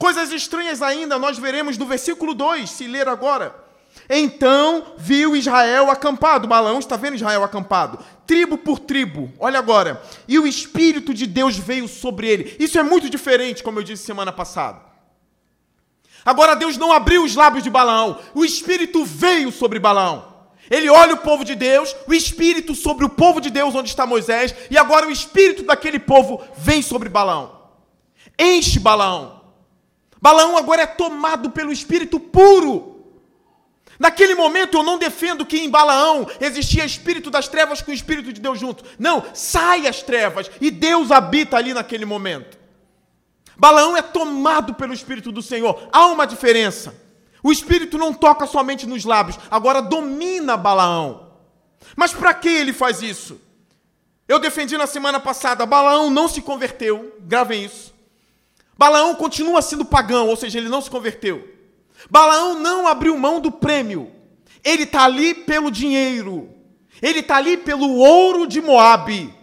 Coisas 0.00 0.32
estranhas 0.32 0.80
ainda 0.80 1.18
nós 1.18 1.38
veremos 1.38 1.76
no 1.76 1.84
versículo 1.84 2.32
2, 2.32 2.70
se 2.70 2.86
ler 2.86 3.06
agora. 3.06 3.54
Então 4.08 4.94
viu 4.96 5.36
Israel 5.36 5.90
acampado. 5.90 6.48
Balaão 6.48 6.78
está 6.78 6.96
vendo 6.96 7.16
Israel 7.16 7.44
acampado. 7.44 7.98
Tribo 8.26 8.56
por 8.56 8.78
tribo. 8.78 9.30
Olha 9.38 9.58
agora. 9.58 10.02
E 10.26 10.38
o 10.38 10.46
Espírito 10.46 11.12
de 11.12 11.26
Deus 11.26 11.58
veio 11.58 11.86
sobre 11.86 12.26
ele. 12.26 12.56
Isso 12.58 12.78
é 12.78 12.82
muito 12.82 13.10
diferente, 13.10 13.62
como 13.62 13.78
eu 13.78 13.82
disse 13.82 14.02
semana 14.02 14.32
passada. 14.32 14.80
Agora 16.24 16.56
Deus 16.56 16.78
não 16.78 16.92
abriu 16.92 17.22
os 17.22 17.34
lábios 17.34 17.62
de 17.62 17.68
Balaão, 17.68 18.18
o 18.34 18.42
Espírito 18.42 19.04
veio 19.04 19.52
sobre 19.52 19.78
Balaão. 19.78 20.30
Ele 20.70 20.88
olha 20.88 21.12
o 21.12 21.18
povo 21.18 21.44
de 21.44 21.54
Deus, 21.54 21.94
o 22.06 22.14
Espírito 22.14 22.74
sobre 22.74 23.04
o 23.04 23.08
povo 23.10 23.38
de 23.38 23.50
Deus, 23.50 23.74
onde 23.74 23.90
está 23.90 24.06
Moisés, 24.06 24.54
e 24.70 24.78
agora 24.78 25.06
o 25.06 25.10
Espírito 25.10 25.62
daquele 25.62 25.98
povo 25.98 26.42
vem 26.56 26.80
sobre 26.80 27.10
Balaão. 27.10 27.52
Enche 28.38 28.78
Balaão. 28.78 29.39
Balaão 30.20 30.56
agora 30.56 30.82
é 30.82 30.86
tomado 30.86 31.50
pelo 31.50 31.72
Espírito 31.72 32.20
puro. 32.20 32.90
Naquele 33.98 34.34
momento 34.34 34.78
eu 34.78 34.82
não 34.82 34.96
defendo 34.96 35.44
que 35.44 35.58
em 35.58 35.68
Balaão 35.68 36.26
existia 36.40 36.86
espírito 36.86 37.30
das 37.30 37.48
trevas 37.48 37.82
com 37.82 37.90
o 37.90 37.94
espírito 37.94 38.32
de 38.32 38.40
Deus 38.40 38.58
junto. 38.58 38.82
Não, 38.98 39.22
sai 39.34 39.86
as 39.86 40.02
trevas 40.02 40.50
e 40.58 40.70
Deus 40.70 41.10
habita 41.10 41.58
ali 41.58 41.74
naquele 41.74 42.06
momento. 42.06 42.58
Balaão 43.58 43.94
é 43.94 44.00
tomado 44.00 44.72
pelo 44.72 44.94
Espírito 44.94 45.30
do 45.30 45.42
Senhor. 45.42 45.86
Há 45.92 46.06
uma 46.06 46.26
diferença. 46.26 46.94
O 47.42 47.52
Espírito 47.52 47.98
não 47.98 48.14
toca 48.14 48.46
somente 48.46 48.86
nos 48.86 49.04
lábios, 49.04 49.38
agora 49.50 49.82
domina 49.82 50.56
Balaão. 50.56 51.28
Mas 51.94 52.14
para 52.14 52.32
que 52.32 52.48
ele 52.48 52.72
faz 52.72 53.02
isso? 53.02 53.38
Eu 54.26 54.38
defendi 54.38 54.78
na 54.78 54.86
semana 54.86 55.20
passada, 55.20 55.66
Balaão 55.66 56.08
não 56.08 56.26
se 56.26 56.40
converteu, 56.40 57.14
gravem 57.20 57.66
isso. 57.66 57.89
Balaão 58.80 59.14
continua 59.14 59.60
sendo 59.60 59.84
pagão, 59.84 60.26
ou 60.28 60.36
seja, 60.36 60.56
ele 60.56 60.70
não 60.70 60.80
se 60.80 60.88
converteu. 60.88 61.46
Balaão 62.10 62.58
não 62.58 62.88
abriu 62.88 63.14
mão 63.18 63.38
do 63.38 63.52
prêmio. 63.52 64.10
Ele 64.64 64.84
está 64.84 65.04
ali 65.04 65.34
pelo 65.34 65.70
dinheiro. 65.70 66.48
Ele 67.02 67.18
está 67.18 67.36
ali 67.36 67.58
pelo 67.58 67.96
ouro 67.96 68.46
de 68.46 68.58
Moabe, 68.62 69.34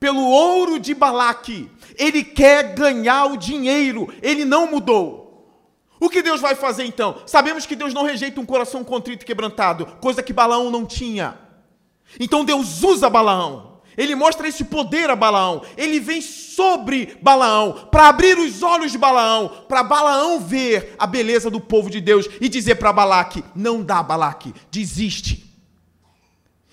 pelo 0.00 0.22
ouro 0.22 0.78
de 0.78 0.94
Balaque, 0.94 1.70
ele 1.98 2.24
quer 2.24 2.74
ganhar 2.74 3.26
o 3.26 3.36
dinheiro, 3.36 4.10
ele 4.22 4.46
não 4.46 4.66
mudou. 4.66 5.68
O 6.00 6.08
que 6.08 6.22
Deus 6.22 6.40
vai 6.40 6.54
fazer 6.54 6.86
então? 6.86 7.22
Sabemos 7.26 7.66
que 7.66 7.76
Deus 7.76 7.92
não 7.92 8.04
rejeita 8.04 8.40
um 8.40 8.46
coração 8.46 8.82
contrito 8.82 9.22
e 9.22 9.26
quebrantado, 9.26 9.84
coisa 10.00 10.22
que 10.22 10.32
Balaão 10.32 10.70
não 10.70 10.86
tinha. 10.86 11.38
Então 12.18 12.42
Deus 12.42 12.82
usa 12.82 13.10
Balaão. 13.10 13.71
Ele 13.96 14.14
mostra 14.14 14.48
esse 14.48 14.64
poder 14.64 15.10
a 15.10 15.16
Balaão. 15.16 15.62
Ele 15.76 16.00
vem 16.00 16.20
sobre 16.20 17.16
Balaão 17.20 17.88
para 17.90 18.08
abrir 18.08 18.38
os 18.38 18.62
olhos 18.62 18.92
de 18.92 18.98
Balaão, 18.98 19.64
para 19.68 19.82
Balaão 19.82 20.40
ver 20.40 20.94
a 20.98 21.06
beleza 21.06 21.50
do 21.50 21.60
povo 21.60 21.90
de 21.90 22.00
Deus 22.00 22.28
e 22.40 22.48
dizer 22.48 22.76
para 22.76 22.92
Balaque: 22.92 23.44
não 23.54 23.82
dá, 23.82 24.02
Balaque, 24.02 24.54
desiste. 24.70 25.50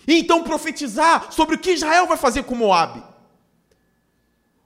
E 0.08 0.20
então 0.20 0.44
profetizar 0.44 1.32
sobre 1.32 1.56
o 1.56 1.60
que 1.60 1.72
Israel 1.72 2.08
vai 2.08 2.18
fazer 2.18 2.44
com 2.44 2.56
Moabe 2.56 3.10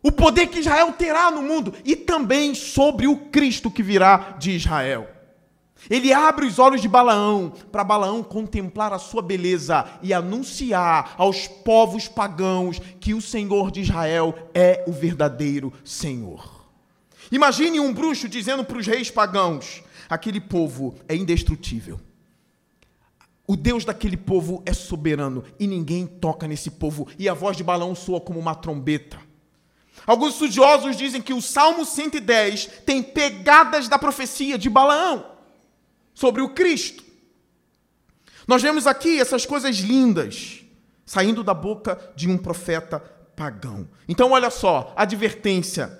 o 0.03 0.11
poder 0.11 0.47
que 0.47 0.59
Israel 0.59 0.91
terá 0.91 1.31
no 1.31 1.41
mundo 1.41 1.73
e 1.85 1.95
também 1.95 2.53
sobre 2.53 3.07
o 3.07 3.15
Cristo 3.15 3.71
que 3.71 3.81
virá 3.81 4.35
de 4.37 4.51
Israel. 4.51 5.07
Ele 5.89 6.13
abre 6.13 6.45
os 6.45 6.59
olhos 6.59 6.81
de 6.81 6.87
Balaão 6.87 7.51
para 7.71 7.83
Balaão 7.83 8.23
contemplar 8.23 8.93
a 8.93 8.99
sua 8.99 9.21
beleza 9.21 9.85
e 10.01 10.13
anunciar 10.13 11.13
aos 11.17 11.47
povos 11.47 12.07
pagãos 12.07 12.79
que 12.99 13.13
o 13.13 13.21
Senhor 13.21 13.69
de 13.69 13.81
Israel 13.81 14.33
é 14.53 14.83
o 14.87 14.91
verdadeiro 14.91 15.73
Senhor. 15.83 16.63
Imagine 17.31 17.79
um 17.79 17.93
bruxo 17.93 18.29
dizendo 18.29 18.63
para 18.63 18.77
os 18.77 18.87
reis 18.87 19.11
pagãos: 19.11 19.83
aquele 20.09 20.39
povo 20.39 20.95
é 21.07 21.15
indestrutível. 21.15 21.99
O 23.45 23.57
Deus 23.57 23.83
daquele 23.83 24.15
povo 24.15 24.63
é 24.65 24.73
soberano 24.73 25.43
e 25.59 25.67
ninguém 25.67 26.07
toca 26.07 26.47
nesse 26.47 26.71
povo. 26.71 27.09
E 27.19 27.27
a 27.27 27.33
voz 27.33 27.57
de 27.57 27.63
Balaão 27.63 27.93
soa 27.93 28.21
como 28.21 28.39
uma 28.39 28.55
trombeta. 28.55 29.19
Alguns 30.07 30.33
estudiosos 30.33 30.95
dizem 30.95 31.21
que 31.21 31.33
o 31.33 31.41
Salmo 31.41 31.85
110 31.85 32.67
tem 32.85 33.03
pegadas 33.03 33.89
da 33.89 33.99
profecia 33.99 34.57
de 34.57 34.69
Balaão 34.69 35.32
sobre 36.13 36.41
o 36.41 36.49
Cristo. 36.49 37.03
Nós 38.47 38.61
vemos 38.61 38.87
aqui 38.87 39.19
essas 39.19 39.45
coisas 39.45 39.77
lindas 39.77 40.63
saindo 41.05 41.43
da 41.43 41.53
boca 41.53 42.13
de 42.15 42.29
um 42.29 42.37
profeta 42.37 42.99
pagão. 42.99 43.87
Então, 44.07 44.31
olha 44.31 44.49
só, 44.49 44.93
advertência. 44.95 45.99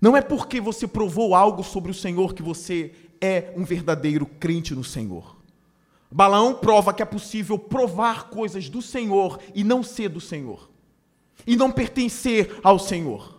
Não 0.00 0.16
é 0.16 0.20
porque 0.20 0.60
você 0.60 0.86
provou 0.86 1.34
algo 1.34 1.62
sobre 1.62 1.90
o 1.90 1.94
Senhor 1.94 2.34
que 2.34 2.42
você 2.42 2.92
é 3.20 3.52
um 3.56 3.64
verdadeiro 3.64 4.26
crente 4.26 4.74
no 4.74 4.82
Senhor. 4.82 5.36
Balaão 6.10 6.54
prova 6.54 6.92
que 6.92 7.02
é 7.02 7.06
possível 7.06 7.58
provar 7.58 8.28
coisas 8.28 8.68
do 8.68 8.82
Senhor 8.82 9.40
e 9.54 9.64
não 9.64 9.82
ser 9.82 10.08
do 10.08 10.20
Senhor 10.20 10.72
e 11.46 11.56
não 11.56 11.70
pertencer 11.70 12.58
ao 12.62 12.78
Senhor. 12.78 13.31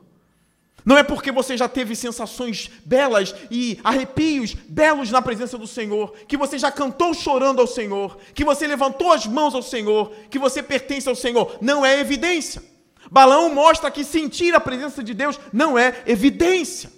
Não 0.85 0.97
é 0.97 1.03
porque 1.03 1.31
você 1.31 1.55
já 1.55 1.67
teve 1.67 1.95
sensações 1.95 2.69
belas 2.85 3.33
e 3.49 3.79
arrepios 3.83 4.53
belos 4.53 5.11
na 5.11 5.21
presença 5.21 5.57
do 5.57 5.67
Senhor, 5.67 6.13
que 6.27 6.37
você 6.37 6.57
já 6.57 6.71
cantou 6.71 7.13
chorando 7.13 7.61
ao 7.61 7.67
Senhor, 7.67 8.17
que 8.33 8.43
você 8.43 8.67
levantou 8.67 9.11
as 9.11 9.25
mãos 9.25 9.55
ao 9.55 9.61
Senhor, 9.61 10.11
que 10.29 10.39
você 10.39 10.61
pertence 10.61 11.07
ao 11.07 11.15
Senhor. 11.15 11.57
Não 11.61 11.85
é 11.85 11.99
evidência. 11.99 12.63
Balão 13.09 13.53
mostra 13.53 13.91
que 13.91 14.03
sentir 14.03 14.53
a 14.55 14.59
presença 14.59 15.03
de 15.03 15.13
Deus 15.13 15.39
não 15.51 15.77
é 15.77 16.03
evidência. 16.05 16.91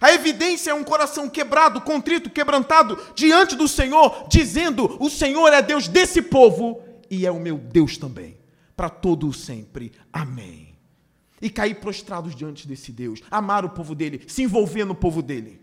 A 0.00 0.12
evidência 0.12 0.70
é 0.70 0.74
um 0.74 0.84
coração 0.84 1.28
quebrado, 1.28 1.80
contrito, 1.80 2.30
quebrantado 2.30 2.98
diante 3.14 3.54
do 3.54 3.68
Senhor, 3.68 4.26
dizendo: 4.28 4.96
O 4.98 5.10
Senhor 5.10 5.52
é 5.52 5.62
Deus 5.62 5.86
desse 5.88 6.22
povo 6.22 6.82
e 7.10 7.26
é 7.26 7.30
o 7.30 7.38
meu 7.38 7.58
Deus 7.58 7.96
também 7.98 8.44
para 8.76 8.88
todo 8.88 9.28
o 9.28 9.32
sempre. 9.32 9.92
Amém. 10.12 10.63
E 11.44 11.50
cair 11.50 11.74
prostrados 11.74 12.34
diante 12.34 12.66
desse 12.66 12.90
Deus, 12.90 13.20
amar 13.30 13.66
o 13.66 13.68
povo 13.68 13.94
dele, 13.94 14.22
se 14.26 14.42
envolver 14.42 14.86
no 14.86 14.94
povo 14.94 15.20
dele 15.20 15.60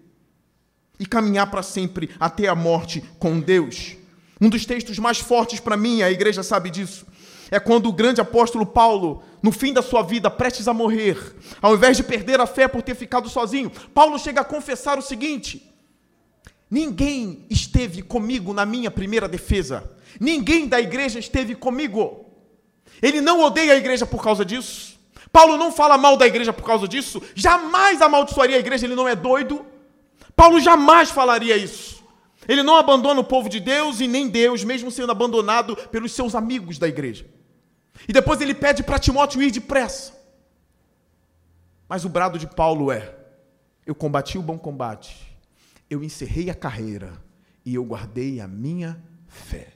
e 0.99 1.07
caminhar 1.07 1.49
para 1.49 1.63
sempre 1.63 2.11
até 2.19 2.47
a 2.47 2.53
morte 2.53 3.03
com 3.17 3.39
Deus. 3.39 3.97
Um 4.39 4.47
dos 4.47 4.63
textos 4.63 4.99
mais 4.99 5.17
fortes 5.17 5.59
para 5.59 5.75
mim, 5.75 6.03
a 6.03 6.11
igreja 6.11 6.43
sabe 6.43 6.69
disso, 6.69 7.07
é 7.49 7.59
quando 7.59 7.89
o 7.89 7.91
grande 7.91 8.21
apóstolo 8.21 8.63
Paulo, 8.63 9.23
no 9.41 9.51
fim 9.51 9.73
da 9.73 9.81
sua 9.81 10.03
vida, 10.03 10.29
prestes 10.29 10.67
a 10.67 10.73
morrer, 10.73 11.17
ao 11.59 11.73
invés 11.73 11.97
de 11.97 12.03
perder 12.03 12.39
a 12.39 12.45
fé 12.45 12.67
por 12.67 12.83
ter 12.83 12.93
ficado 12.93 13.27
sozinho, 13.27 13.71
Paulo 13.91 14.19
chega 14.19 14.41
a 14.41 14.45
confessar 14.45 14.99
o 14.99 15.01
seguinte: 15.01 15.67
Ninguém 16.69 17.47
esteve 17.49 18.03
comigo 18.03 18.53
na 18.53 18.67
minha 18.67 18.91
primeira 18.91 19.27
defesa, 19.27 19.91
ninguém 20.19 20.67
da 20.67 20.79
igreja 20.79 21.17
esteve 21.17 21.55
comigo. 21.55 22.27
Ele 23.01 23.19
não 23.19 23.41
odeia 23.41 23.73
a 23.73 23.77
igreja 23.77 24.05
por 24.05 24.21
causa 24.21 24.45
disso. 24.45 25.00
Paulo 25.31 25.57
não 25.57 25.71
fala 25.71 25.97
mal 25.97 26.17
da 26.17 26.27
igreja 26.27 26.51
por 26.51 26.65
causa 26.65 26.87
disso, 26.87 27.21
jamais 27.33 28.01
amaldiçoaria 28.01 28.57
a 28.57 28.59
igreja, 28.59 28.85
ele 28.85 28.95
não 28.95 29.07
é 29.07 29.15
doido. 29.15 29.65
Paulo 30.35 30.59
jamais 30.59 31.09
falaria 31.09 31.55
isso. 31.55 32.03
Ele 32.47 32.63
não 32.63 32.75
abandona 32.75 33.21
o 33.21 33.23
povo 33.23 33.47
de 33.47 33.59
Deus 33.59 34.01
e 34.01 34.07
nem 34.07 34.27
Deus, 34.27 34.63
mesmo 34.63 34.91
sendo 34.91 35.11
abandonado 35.11 35.75
pelos 35.89 36.11
seus 36.11 36.35
amigos 36.35 36.77
da 36.77 36.87
igreja. 36.87 37.25
E 38.07 38.11
depois 38.11 38.41
ele 38.41 38.53
pede 38.53 38.83
para 38.83 38.99
Timóteo 38.99 39.41
ir 39.41 39.51
depressa. 39.51 40.19
Mas 41.87 42.03
o 42.03 42.09
brado 42.09 42.39
de 42.39 42.47
Paulo 42.47 42.91
é: 42.91 43.15
Eu 43.85 43.93
combati 43.93 44.37
o 44.37 44.41
bom 44.41 44.57
combate, 44.57 45.37
eu 45.89 46.03
encerrei 46.03 46.49
a 46.49 46.55
carreira 46.55 47.13
e 47.63 47.75
eu 47.75 47.85
guardei 47.85 48.41
a 48.41 48.47
minha 48.47 49.01
fé. 49.27 49.73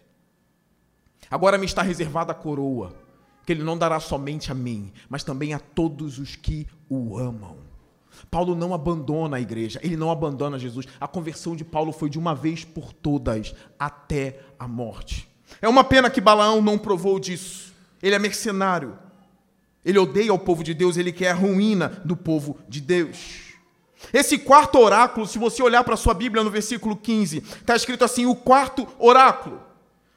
Agora 1.29 1.57
me 1.57 1.65
está 1.65 1.81
reservada 1.81 2.31
a 2.31 2.35
coroa 2.35 3.04
que 3.45 3.53
ele 3.53 3.63
não 3.63 3.77
dará 3.77 3.99
somente 3.99 4.51
a 4.51 4.55
mim, 4.55 4.91
mas 5.09 5.23
também 5.23 5.53
a 5.53 5.59
todos 5.59 6.17
os 6.19 6.35
que 6.35 6.67
o 6.89 7.17
amam. 7.17 7.57
Paulo 8.31 8.55
não 8.55 8.73
abandona 8.73 9.37
a 9.37 9.41
igreja, 9.41 9.79
ele 9.83 9.97
não 9.97 10.09
abandona 10.09 10.57
Jesus. 10.57 10.85
A 10.99 11.07
conversão 11.07 11.55
de 11.55 11.63
Paulo 11.63 11.91
foi 11.91 12.09
de 12.09 12.17
uma 12.17 12.33
vez 12.33 12.63
por 12.63 12.93
todas, 12.93 13.53
até 13.77 14.39
a 14.57 14.67
morte. 14.67 15.27
É 15.61 15.67
uma 15.67 15.83
pena 15.83 16.09
que 16.09 16.21
Balaão 16.21 16.61
não 16.61 16.77
provou 16.77 17.19
disso. 17.19 17.73
Ele 18.01 18.15
é 18.15 18.19
mercenário. 18.19 18.97
Ele 19.83 19.99
odeia 19.99 20.33
o 20.33 20.39
povo 20.39 20.63
de 20.63 20.73
Deus, 20.73 20.97
ele 20.97 21.11
quer 21.11 21.31
a 21.31 21.35
ruína 21.35 21.89
do 22.03 22.17
povo 22.17 22.57
de 22.67 22.81
Deus. 22.81 23.45
Esse 24.11 24.37
quarto 24.37 24.79
oráculo, 24.79 25.27
se 25.27 25.37
você 25.37 25.61
olhar 25.61 25.83
para 25.83 25.93
a 25.93 25.97
sua 25.97 26.13
Bíblia 26.13 26.43
no 26.43 26.49
versículo 26.49 26.95
15, 26.95 27.37
está 27.37 27.75
escrito 27.75 28.03
assim: 28.03 28.25
o 28.25 28.35
quarto 28.35 28.87
oráculo. 28.97 29.61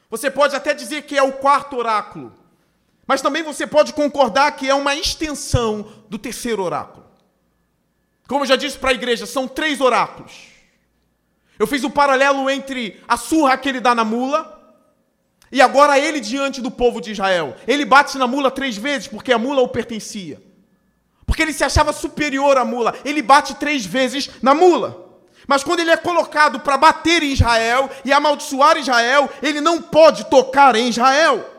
Você 0.09 0.31
pode 0.31 0.55
até 0.55 0.73
dizer 0.73 1.03
que 1.03 1.15
é 1.15 1.21
o 1.21 1.33
quarto 1.33 1.77
oráculo, 1.77 2.33
mas 3.09 3.23
também 3.23 3.41
você 3.41 3.65
pode 3.65 3.91
concordar 3.91 4.51
que 4.51 4.69
é 4.69 4.75
uma 4.75 4.93
extensão 4.93 5.93
do 6.07 6.19
terceiro 6.19 6.61
oráculo. 6.61 7.07
Como 8.27 8.43
eu 8.43 8.47
já 8.47 8.55
disse 8.55 8.77
para 8.77 8.91
a 8.91 8.93
igreja, 8.93 9.25
são 9.25 9.47
três 9.47 9.81
oráculos. 9.81 10.31
Eu 11.57 11.65
fiz 11.65 11.83
o 11.83 11.89
paralelo 11.89 12.47
entre 12.51 13.01
a 13.07 13.17
surra 13.17 13.57
que 13.57 13.67
ele 13.67 13.79
dá 13.79 13.95
na 13.95 14.05
mula 14.05 14.61
e 15.51 15.59
agora 15.59 15.97
ele 15.97 16.19
diante 16.19 16.61
do 16.61 16.69
povo 16.69 17.01
de 17.01 17.13
Israel. 17.13 17.55
Ele 17.67 17.83
bate 17.83 18.15
na 18.15 18.27
mula 18.27 18.51
três 18.51 18.77
vezes 18.77 19.07
porque 19.07 19.33
a 19.33 19.39
mula 19.39 19.63
o 19.63 19.67
pertencia. 19.67 20.39
Porque 21.25 21.41
ele 21.41 21.51
se 21.51 21.63
achava 21.63 21.91
superior 21.91 22.59
à 22.59 22.63
mula. 22.63 22.93
Ele 23.03 23.23
bate 23.23 23.55
três 23.55 23.87
vezes 23.87 24.29
na 24.39 24.53
mula. 24.53 25.09
Mas 25.47 25.63
quando 25.63 25.79
ele 25.79 25.89
é 25.89 25.97
colocado 25.97 26.59
para 26.59 26.77
bater 26.77 27.23
em 27.23 27.31
Israel 27.31 27.89
e 28.05 28.13
amaldiçoar 28.13 28.77
Israel, 28.77 29.27
ele 29.41 29.61
não 29.61 29.81
pode 29.81 30.25
tocar 30.25 30.75
em 30.75 30.89
Israel. 30.89 31.58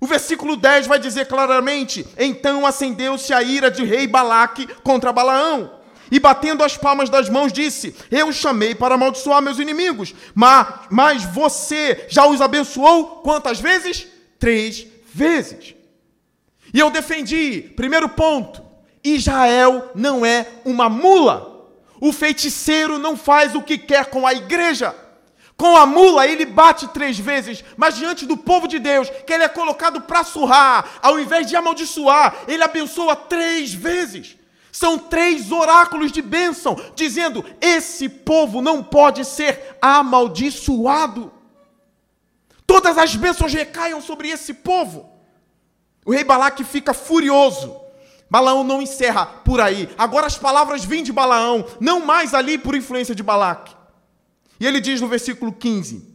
O 0.00 0.06
versículo 0.06 0.56
10 0.56 0.86
vai 0.86 0.98
dizer 0.98 1.26
claramente: 1.26 2.06
Então 2.18 2.66
acendeu-se 2.66 3.32
a 3.32 3.42
ira 3.42 3.70
de 3.70 3.84
rei 3.84 4.06
Balaque 4.06 4.66
contra 4.82 5.12
Balaão. 5.12 5.76
E 6.10 6.20
batendo 6.20 6.62
as 6.62 6.76
palmas 6.76 7.08
das 7.08 7.28
mãos, 7.28 7.52
disse: 7.52 7.94
Eu 8.10 8.32
chamei 8.32 8.74
para 8.74 8.94
amaldiçoar 8.94 9.42
meus 9.42 9.58
inimigos, 9.58 10.14
mas, 10.34 10.66
mas 10.90 11.24
você 11.24 12.06
já 12.08 12.26
os 12.26 12.40
abençoou 12.40 13.22
quantas 13.22 13.58
vezes? 13.58 14.06
Três 14.38 14.86
vezes. 15.12 15.74
E 16.72 16.78
eu 16.78 16.90
defendi, 16.90 17.72
primeiro 17.74 18.08
ponto: 18.08 18.62
Israel 19.02 19.90
não 19.94 20.24
é 20.24 20.46
uma 20.64 20.88
mula. 20.88 21.54
O 21.98 22.12
feiticeiro 22.12 22.98
não 22.98 23.16
faz 23.16 23.54
o 23.54 23.62
que 23.62 23.78
quer 23.78 24.06
com 24.06 24.26
a 24.26 24.34
igreja. 24.34 24.94
Com 25.56 25.74
a 25.76 25.86
mula 25.86 26.26
ele 26.26 26.44
bate 26.44 26.86
três 26.88 27.18
vezes, 27.18 27.64
mas 27.76 27.96
diante 27.96 28.26
do 28.26 28.36
povo 28.36 28.68
de 28.68 28.78
Deus, 28.78 29.08
que 29.26 29.32
ele 29.32 29.44
é 29.44 29.48
colocado 29.48 30.02
para 30.02 30.22
surrar, 30.22 30.98
ao 31.02 31.18
invés 31.18 31.46
de 31.46 31.56
amaldiçoar, 31.56 32.44
ele 32.46 32.62
abençoa 32.62 33.16
três 33.16 33.72
vezes. 33.72 34.36
São 34.70 34.98
três 34.98 35.50
oráculos 35.50 36.12
de 36.12 36.20
bênção, 36.20 36.76
dizendo: 36.94 37.42
esse 37.62 38.08
povo 38.08 38.60
não 38.60 38.82
pode 38.82 39.24
ser 39.24 39.78
amaldiçoado. 39.80 41.32
Todas 42.66 42.98
as 42.98 43.16
bênçãos 43.16 43.54
recaiam 43.54 44.02
sobre 44.02 44.28
esse 44.28 44.52
povo. 44.52 45.08
O 46.04 46.12
rei 46.12 46.24
Balaque 46.24 46.64
fica 46.64 46.92
furioso. 46.92 47.80
Balaão 48.28 48.64
não 48.64 48.82
encerra 48.82 49.24
por 49.24 49.60
aí. 49.60 49.88
Agora 49.96 50.26
as 50.26 50.36
palavras 50.36 50.84
vêm 50.84 51.02
de 51.02 51.12
Balaão, 51.12 51.64
não 51.80 52.04
mais 52.04 52.34
ali 52.34 52.58
por 52.58 52.74
influência 52.74 53.14
de 53.14 53.22
Balaque. 53.22 53.75
E 54.58 54.66
ele 54.66 54.80
diz 54.80 55.00
no 55.00 55.08
versículo 55.08 55.52
15: 55.52 56.06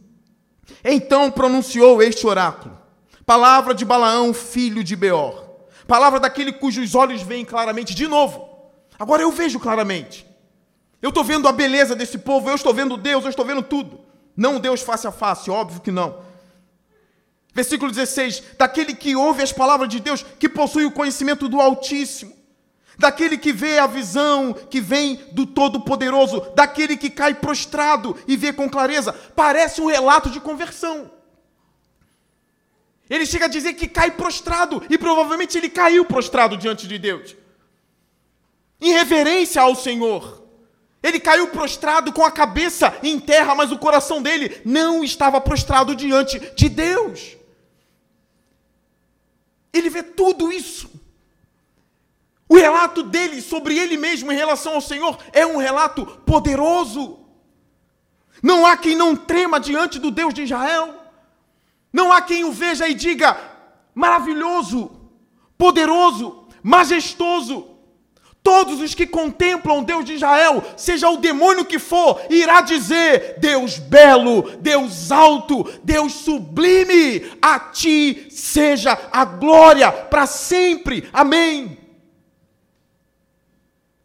Então 0.84 1.30
pronunciou 1.30 2.02
este 2.02 2.26
oráculo, 2.26 2.76
palavra 3.24 3.74
de 3.74 3.84
Balaão, 3.84 4.34
filho 4.34 4.82
de 4.82 4.96
Beor, 4.96 5.44
palavra 5.86 6.20
daquele 6.20 6.52
cujos 6.52 6.94
olhos 6.94 7.22
veem 7.22 7.44
claramente, 7.44 7.94
de 7.94 8.06
novo. 8.06 8.50
Agora 8.98 9.22
eu 9.22 9.32
vejo 9.32 9.58
claramente. 9.58 10.26
Eu 11.00 11.08
estou 11.08 11.24
vendo 11.24 11.48
a 11.48 11.52
beleza 11.52 11.96
desse 11.96 12.18
povo, 12.18 12.48
eu 12.48 12.54
estou 12.54 12.72
vendo 12.72 12.96
Deus, 12.96 13.24
eu 13.24 13.30
estou 13.30 13.44
vendo 13.44 13.62
tudo. 13.62 14.00
Não 14.36 14.60
Deus 14.60 14.82
face 14.82 15.06
a 15.06 15.12
face, 15.12 15.50
óbvio 15.50 15.80
que 15.80 15.90
não. 15.90 16.22
Versículo 17.52 17.90
16: 17.90 18.42
Daquele 18.58 18.94
que 18.94 19.16
ouve 19.16 19.42
as 19.42 19.52
palavras 19.52 19.88
de 19.88 20.00
Deus, 20.00 20.24
que 20.38 20.48
possui 20.48 20.84
o 20.84 20.92
conhecimento 20.92 21.48
do 21.48 21.60
Altíssimo 21.60 22.41
daquele 22.98 23.38
que 23.38 23.52
vê 23.52 23.78
a 23.78 23.86
visão 23.86 24.52
que 24.52 24.80
vem 24.80 25.16
do 25.32 25.46
Todo-Poderoso, 25.46 26.40
daquele 26.54 26.96
que 26.96 27.10
cai 27.10 27.34
prostrado 27.34 28.16
e 28.26 28.36
vê 28.36 28.52
com 28.52 28.68
clareza. 28.68 29.12
Parece 29.34 29.80
um 29.80 29.86
relato 29.86 30.30
de 30.30 30.40
conversão. 30.40 31.10
Ele 33.08 33.26
chega 33.26 33.44
a 33.44 33.48
dizer 33.48 33.74
que 33.74 33.88
cai 33.88 34.10
prostrado, 34.10 34.82
e 34.88 34.96
provavelmente 34.96 35.58
ele 35.58 35.68
caiu 35.68 36.04
prostrado 36.04 36.56
diante 36.56 36.88
de 36.88 36.98
Deus, 36.98 37.36
em 38.80 38.92
reverência 38.92 39.60
ao 39.60 39.74
Senhor. 39.74 40.42
Ele 41.02 41.18
caiu 41.18 41.48
prostrado 41.48 42.12
com 42.12 42.24
a 42.24 42.30
cabeça 42.30 42.96
em 43.02 43.18
terra, 43.18 43.54
mas 43.54 43.72
o 43.72 43.78
coração 43.78 44.22
dele 44.22 44.62
não 44.64 45.02
estava 45.02 45.40
prostrado 45.40 45.96
diante 45.96 46.38
de 46.54 46.68
Deus. 46.68 47.36
Ele 49.72 49.90
vê 49.90 50.02
tudo 50.02 50.52
isso. 50.52 50.88
O 52.52 52.56
relato 52.58 53.02
dele 53.02 53.40
sobre 53.40 53.78
ele 53.78 53.96
mesmo 53.96 54.30
em 54.30 54.36
relação 54.36 54.74
ao 54.74 54.80
Senhor 54.82 55.16
é 55.32 55.46
um 55.46 55.56
relato 55.56 56.04
poderoso. 56.26 57.20
Não 58.42 58.66
há 58.66 58.76
quem 58.76 58.94
não 58.94 59.16
trema 59.16 59.58
diante 59.58 59.98
do 59.98 60.10
Deus 60.10 60.34
de 60.34 60.42
Israel. 60.42 60.94
Não 61.90 62.12
há 62.12 62.20
quem 62.20 62.44
o 62.44 62.52
veja 62.52 62.86
e 62.86 62.92
diga: 62.92 63.38
maravilhoso, 63.94 64.90
poderoso, 65.56 66.46
majestoso. 66.62 67.68
Todos 68.42 68.82
os 68.82 68.94
que 68.94 69.06
contemplam 69.06 69.78
o 69.78 69.84
Deus 69.84 70.04
de 70.04 70.12
Israel, 70.12 70.62
seja 70.76 71.08
o 71.08 71.16
demônio 71.16 71.64
que 71.64 71.78
for, 71.78 72.20
irá 72.28 72.60
dizer: 72.60 73.36
Deus 73.38 73.78
belo, 73.78 74.42
Deus 74.60 75.10
alto, 75.10 75.64
Deus 75.82 76.12
sublime, 76.12 77.32
a 77.40 77.58
ti 77.58 78.26
seja 78.30 79.08
a 79.10 79.24
glória 79.24 79.90
para 79.90 80.26
sempre. 80.26 81.08
Amém. 81.14 81.81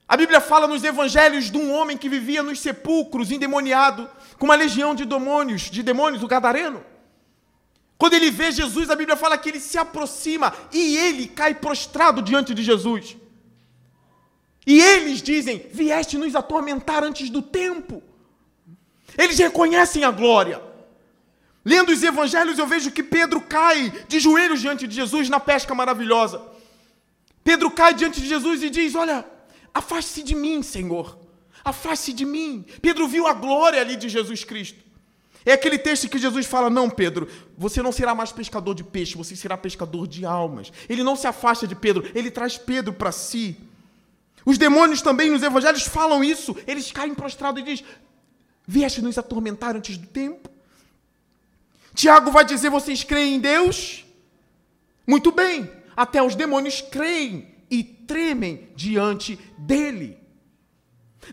A 0.07 0.15
Bíblia 0.15 0.39
fala 0.39 0.67
nos 0.67 0.83
evangelhos 0.83 1.51
de 1.51 1.57
um 1.57 1.73
homem 1.73 1.97
que 1.97 2.07
vivia 2.07 2.41
nos 2.41 2.59
sepulcros, 2.61 3.29
endemoniado, 3.29 4.09
com 4.37 4.45
uma 4.45 4.55
legião 4.55 4.95
de 4.95 5.03
demônios, 5.03 5.63
de 5.63 5.83
demônios, 5.83 6.23
o 6.23 6.27
gadareno. 6.27 6.83
Quando 7.97 8.13
ele 8.13 8.31
vê 8.31 8.51
Jesus, 8.51 8.89
a 8.89 8.95
Bíblia 8.95 9.17
fala 9.17 9.37
que 9.37 9.49
ele 9.49 9.59
se 9.59 9.77
aproxima 9.77 10.53
e 10.71 10.95
ele 10.95 11.27
cai 11.27 11.53
prostrado 11.55 12.21
diante 12.21 12.53
de 12.53 12.63
Jesus. 12.63 13.17
E 14.65 14.79
eles 14.79 15.21
dizem: 15.21 15.65
Vieste 15.73 16.17
nos 16.17 16.35
atormentar 16.35 17.03
antes 17.03 17.29
do 17.29 17.41
tempo. 17.41 18.01
Eles 19.17 19.37
reconhecem 19.37 20.03
a 20.03 20.11
glória. 20.11 20.61
Lendo 21.65 21.91
os 21.91 22.01
evangelhos, 22.01 22.57
eu 22.57 22.67
vejo 22.67 22.91
que 22.91 23.03
Pedro 23.03 23.41
cai 23.41 23.91
de 24.07 24.19
joelhos 24.21 24.61
diante 24.61 24.87
de 24.87 24.95
Jesus 24.95 25.27
na 25.27 25.39
pesca 25.39 25.75
maravilhosa. 25.75 26.41
Pedro 27.43 27.69
cai 27.71 27.93
diante 27.93 28.21
de 28.21 28.27
Jesus 28.27 28.63
e 28.63 28.69
diz: 28.69 28.93
Olha, 28.93 29.25
Afaste-se 29.73 30.23
de 30.23 30.35
mim, 30.35 30.63
Senhor. 30.63 31.17
Afaste-se 31.63 32.13
de 32.13 32.25
mim. 32.25 32.65
Pedro 32.81 33.07
viu 33.07 33.27
a 33.27 33.33
glória 33.33 33.81
ali 33.81 33.95
de 33.95 34.09
Jesus 34.09 34.43
Cristo. 34.43 34.87
É 35.45 35.53
aquele 35.53 35.77
texto 35.77 36.09
que 36.09 36.17
Jesus 36.17 36.45
fala: 36.45 36.69
Não, 36.69 36.89
Pedro, 36.89 37.27
você 37.57 37.81
não 37.81 37.91
será 37.91 38.13
mais 38.13 38.33
pescador 38.33 38.75
de 38.75 38.83
peixe, 38.83 39.15
você 39.15 39.35
será 39.35 39.57
pescador 39.57 40.05
de 40.05 40.25
almas. 40.25 40.73
Ele 40.89 41.03
não 41.03 41.15
se 41.15 41.25
afasta 41.25 41.65
de 41.65 41.73
Pedro, 41.73 42.09
ele 42.13 42.29
traz 42.29 42.57
Pedro 42.57 42.91
para 42.91 43.13
si. 43.13 43.55
Os 44.45 44.57
demônios 44.57 45.01
também 45.01 45.29
nos 45.29 45.43
evangelhos 45.43 45.83
falam 45.83 46.23
isso. 46.23 46.55
Eles 46.67 46.91
caem 46.91 47.15
prostrados 47.15 47.61
e 47.61 47.65
dizem: 47.65 47.85
Vieste 48.67 49.01
nos 49.01 49.17
atormentar 49.17 49.75
antes 49.75 49.97
do 49.97 50.07
tempo? 50.07 50.49
Tiago 51.95 52.29
vai 52.29 52.43
dizer: 52.43 52.69
Vocês 52.69 53.05
creem 53.05 53.35
em 53.35 53.39
Deus? 53.39 54.05
Muito 55.07 55.31
bem, 55.31 55.71
até 55.95 56.21
os 56.21 56.35
demônios 56.35 56.81
creem 56.81 57.56
e 57.69 57.83
tremem 57.83 58.69
diante 58.75 59.37
dele. 59.57 60.17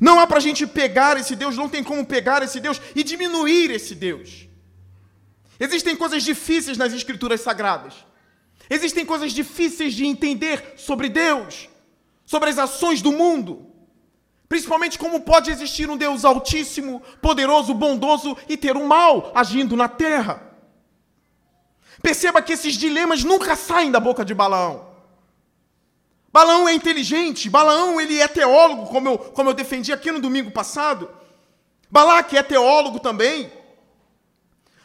Não 0.01 0.19
há 0.19 0.27
para 0.27 0.39
a 0.39 0.41
gente 0.41 0.67
pegar 0.67 1.17
esse 1.17 1.37
Deus, 1.37 1.57
não 1.57 1.69
tem 1.69 1.85
como 1.85 2.05
pegar 2.05 2.43
esse 2.43 2.59
Deus 2.61 2.81
e 2.95 3.03
diminuir 3.03 3.71
esse 3.71 3.95
Deus. 3.95 4.49
Existem 5.59 5.95
coisas 5.95 6.23
difíceis 6.23 6.77
nas 6.77 6.93
Escrituras 6.93 7.41
Sagradas. 7.41 7.95
Existem 8.69 9.05
coisas 9.05 9.33
difíceis 9.33 9.95
de 9.95 10.07
entender 10.07 10.75
sobre 10.77 11.09
Deus, 11.09 11.69
sobre 12.25 12.51
as 12.51 12.59
ações 12.59 13.01
do 13.01 13.13
mundo. 13.13 13.71
Principalmente 14.49 14.99
como 14.99 15.21
pode 15.21 15.51
existir 15.51 15.89
um 15.89 15.97
Deus 15.97 16.25
altíssimo, 16.25 17.01
poderoso, 17.21 17.73
bondoso 17.73 18.37
e 18.49 18.57
ter 18.57 18.77
o 18.77 18.87
mal 18.87 19.33
agindo 19.35 19.77
na 19.77 19.89
terra. 19.89 20.43
Perceba 22.03 22.43
que 22.43 22.53
esses 22.53 22.75
dilemas 22.75 23.25
nunca 23.25 23.57
saem 23.57 23.91
da 23.91 24.01
boca 24.01 24.25
de 24.25 24.35
Balaão. 24.35 24.94
Balaão 26.35 26.69
é 26.69 26.75
inteligente, 26.75 27.49
Balaão 27.49 28.01
ele 28.01 28.21
é 28.21 28.27
teólogo, 28.27 28.87
como 28.87 29.09
eu, 29.09 29.19
como 29.19 29.51
eu 29.51 29.55
defendi 29.55 29.93
aqui 29.93 30.11
no 30.11 30.21
domingo 30.21 30.51
passado. 30.51 31.09
Balaque 31.89 32.37
é 32.37 32.43
teólogo 32.43 32.99
também. 32.99 33.53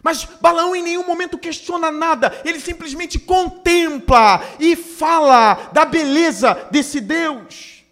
Mas 0.03 0.25
Balaão 0.25 0.75
em 0.75 0.83
nenhum 0.83 1.07
momento 1.07 1.39
questiona 1.39 1.89
nada, 1.89 2.39
ele 2.45 2.59
simplesmente 2.59 3.17
contempla 3.17 4.43
e 4.59 4.75
fala 4.75 5.71
da 5.73 5.85
beleza 5.85 6.53
desse 6.69 7.01
Deus. 7.01 7.83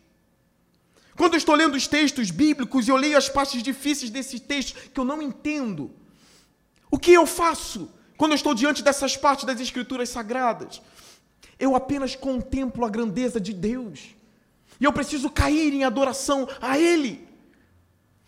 Quando 1.15 1.33
eu 1.33 1.39
estou 1.39 1.55
lendo 1.55 1.73
os 1.73 1.87
textos 1.87 2.29
bíblicos 2.29 2.87
e 2.87 2.91
eu 2.91 2.95
leio 2.95 3.17
as 3.17 3.27
partes 3.27 3.63
difíceis 3.63 4.11
desses 4.11 4.39
textos 4.39 4.83
que 4.93 4.99
eu 4.99 5.03
não 5.03 5.19
entendo, 5.19 5.89
o 6.91 6.99
que 6.99 7.11
eu 7.11 7.25
faço 7.25 7.91
quando 8.17 8.33
eu 8.33 8.35
estou 8.35 8.53
diante 8.53 8.83
dessas 8.83 9.17
partes 9.17 9.45
das 9.45 9.59
Escrituras 9.59 10.09
Sagradas? 10.09 10.79
Eu 11.59 11.75
apenas 11.75 12.15
contemplo 12.15 12.85
a 12.85 12.89
grandeza 12.89 13.39
de 13.39 13.53
Deus. 13.53 14.15
E 14.79 14.85
eu 14.85 14.93
preciso 14.93 15.29
cair 15.29 15.73
em 15.73 15.83
adoração 15.83 16.47
a 16.61 16.77
Ele. 16.77 17.27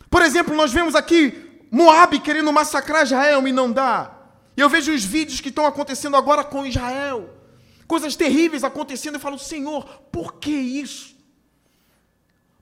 Por 0.10 0.22
exemplo, 0.22 0.56
nós 0.56 0.72
vemos 0.72 0.96
aqui 0.96 1.62
Moab 1.72 2.20
querendo 2.20 2.52
massacrar 2.52 3.04
Israel 3.04 3.48
e 3.48 3.52
não 3.52 3.72
dá. 3.72 4.16
E 4.58 4.62
eu 4.62 4.70
vejo 4.70 4.94
os 4.94 5.04
vídeos 5.04 5.40
que 5.40 5.50
estão 5.50 5.66
acontecendo 5.66 6.18
agora 6.18 6.44
com 6.44 6.66
Israel. 6.66 7.30
Coisas 7.88 8.16
terríveis 8.16 8.64
acontecendo 8.64 9.16
e 9.16 9.20
falo, 9.20 9.38
Senhor, 9.38 9.86
por 10.12 10.34
que 10.34 10.52
isso? 10.52 11.16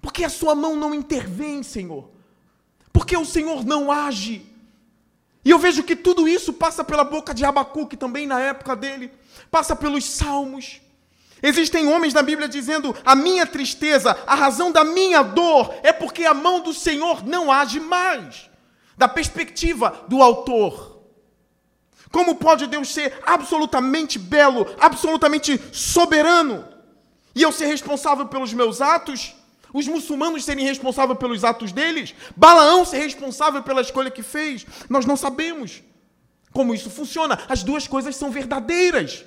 Por 0.02 0.14
que 0.14 0.24
a 0.24 0.30
sua 0.30 0.54
mão 0.54 0.76
não 0.76 0.94
intervém, 0.94 1.64
Senhor? 1.64 2.10
Por 2.94 3.06
que 3.06 3.16
o 3.18 3.26
Senhor 3.26 3.66
não 3.66 3.92
age? 3.92 4.46
E 5.48 5.50
eu 5.50 5.58
vejo 5.58 5.82
que 5.82 5.96
tudo 5.96 6.28
isso 6.28 6.52
passa 6.52 6.84
pela 6.84 7.06
boca 7.06 7.34
de 7.34 7.46
Abacuque 7.46 7.96
também 7.96 8.28
na 8.28 8.38
época 8.38 8.76
dele, 8.76 9.10
passa 9.50 9.74
pelos 9.78 10.04
salmos. 10.04 10.82
Existem 11.42 11.88
homens 11.88 12.14
na 12.14 12.22
Bíblia 12.22 12.50
dizendo: 12.50 12.94
a 13.06 13.16
minha 13.16 13.48
tristeza, 13.48 14.12
a 14.28 14.36
razão 14.36 14.74
da 14.74 14.84
minha 14.84 15.24
dor 15.24 15.74
é 15.84 15.94
porque 15.94 16.26
a 16.26 16.34
mão 16.34 16.60
do 16.60 16.74
Senhor 16.74 17.26
não 17.26 17.50
age 17.50 17.80
mais 17.80 18.50
da 18.98 19.08
perspectiva 19.08 20.04
do 20.10 20.22
autor. 20.22 21.02
Como 22.12 22.36
pode 22.36 22.68
Deus 22.68 22.94
ser 22.94 23.18
absolutamente 23.26 24.20
belo, 24.20 24.68
absolutamente 24.78 25.58
soberano, 25.72 26.68
e 27.34 27.42
eu 27.42 27.54
ser 27.54 27.68
responsável 27.68 28.26
pelos 28.26 28.52
meus 28.52 28.82
atos? 28.82 29.34
Os 29.78 29.88
muçulmanos 29.88 30.44
serem 30.44 30.66
responsáveis 30.66 31.20
pelos 31.20 31.44
atos 31.44 31.72
deles? 31.72 32.16
Balaão 32.36 32.84
ser 32.84 32.98
responsável 32.98 33.62
pela 33.62 33.82
escolha 33.82 34.10
que 34.10 34.24
fez? 34.24 34.66
Nós 34.90 35.06
não 35.06 35.16
sabemos 35.16 35.84
como 36.52 36.74
isso 36.74 36.90
funciona. 36.90 37.38
As 37.48 37.62
duas 37.62 37.88
coisas 37.88 38.16
são 38.16 38.32
verdadeiras. 38.32 39.24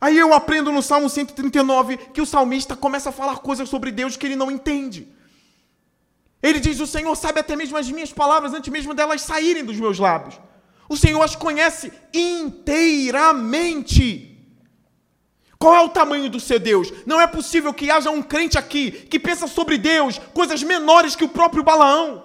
Aí 0.00 0.16
eu 0.16 0.32
aprendo 0.32 0.72
no 0.72 0.80
Salmo 0.80 1.10
139 1.10 1.98
que 2.14 2.22
o 2.22 2.24
salmista 2.24 2.74
começa 2.74 3.10
a 3.10 3.12
falar 3.12 3.40
coisas 3.40 3.68
sobre 3.68 3.92
Deus 3.92 4.16
que 4.16 4.24
ele 4.24 4.36
não 4.36 4.50
entende. 4.50 5.06
Ele 6.42 6.58
diz: 6.58 6.80
O 6.80 6.86
Senhor 6.86 7.14
sabe 7.14 7.40
até 7.40 7.54
mesmo 7.54 7.76
as 7.76 7.90
minhas 7.90 8.10
palavras 8.10 8.54
antes 8.54 8.72
mesmo 8.72 8.94
delas 8.94 9.20
saírem 9.20 9.66
dos 9.66 9.78
meus 9.78 9.98
lábios. 9.98 10.40
O 10.88 10.96
Senhor 10.96 11.20
as 11.20 11.36
conhece 11.36 11.92
inteiramente. 12.14 14.33
Qual 15.58 15.74
é 15.74 15.80
o 15.80 15.88
tamanho 15.88 16.28
do 16.28 16.40
seu 16.40 16.58
Deus? 16.58 16.92
Não 17.06 17.20
é 17.20 17.26
possível 17.26 17.72
que 17.72 17.90
haja 17.90 18.10
um 18.10 18.22
crente 18.22 18.58
aqui 18.58 18.90
que 18.90 19.18
pensa 19.18 19.46
sobre 19.46 19.78
Deus 19.78 20.18
coisas 20.32 20.62
menores 20.62 21.16
que 21.16 21.24
o 21.24 21.28
próprio 21.28 21.62
Balaão. 21.62 22.24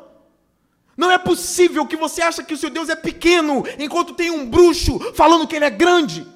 Não 0.97 1.09
é 1.09 1.17
possível 1.17 1.85
que 1.85 1.95
você 1.95 2.21
acha 2.21 2.43
que 2.43 2.53
o 2.53 2.57
seu 2.57 2.69
Deus 2.69 2.89
é 2.89 2.95
pequeno, 2.95 3.63
enquanto 3.77 4.13
tem 4.13 4.29
um 4.29 4.45
bruxo 4.45 4.99
falando 5.13 5.47
que 5.47 5.55
ele 5.55 5.63
é 5.63 5.69
grande. 5.69 6.27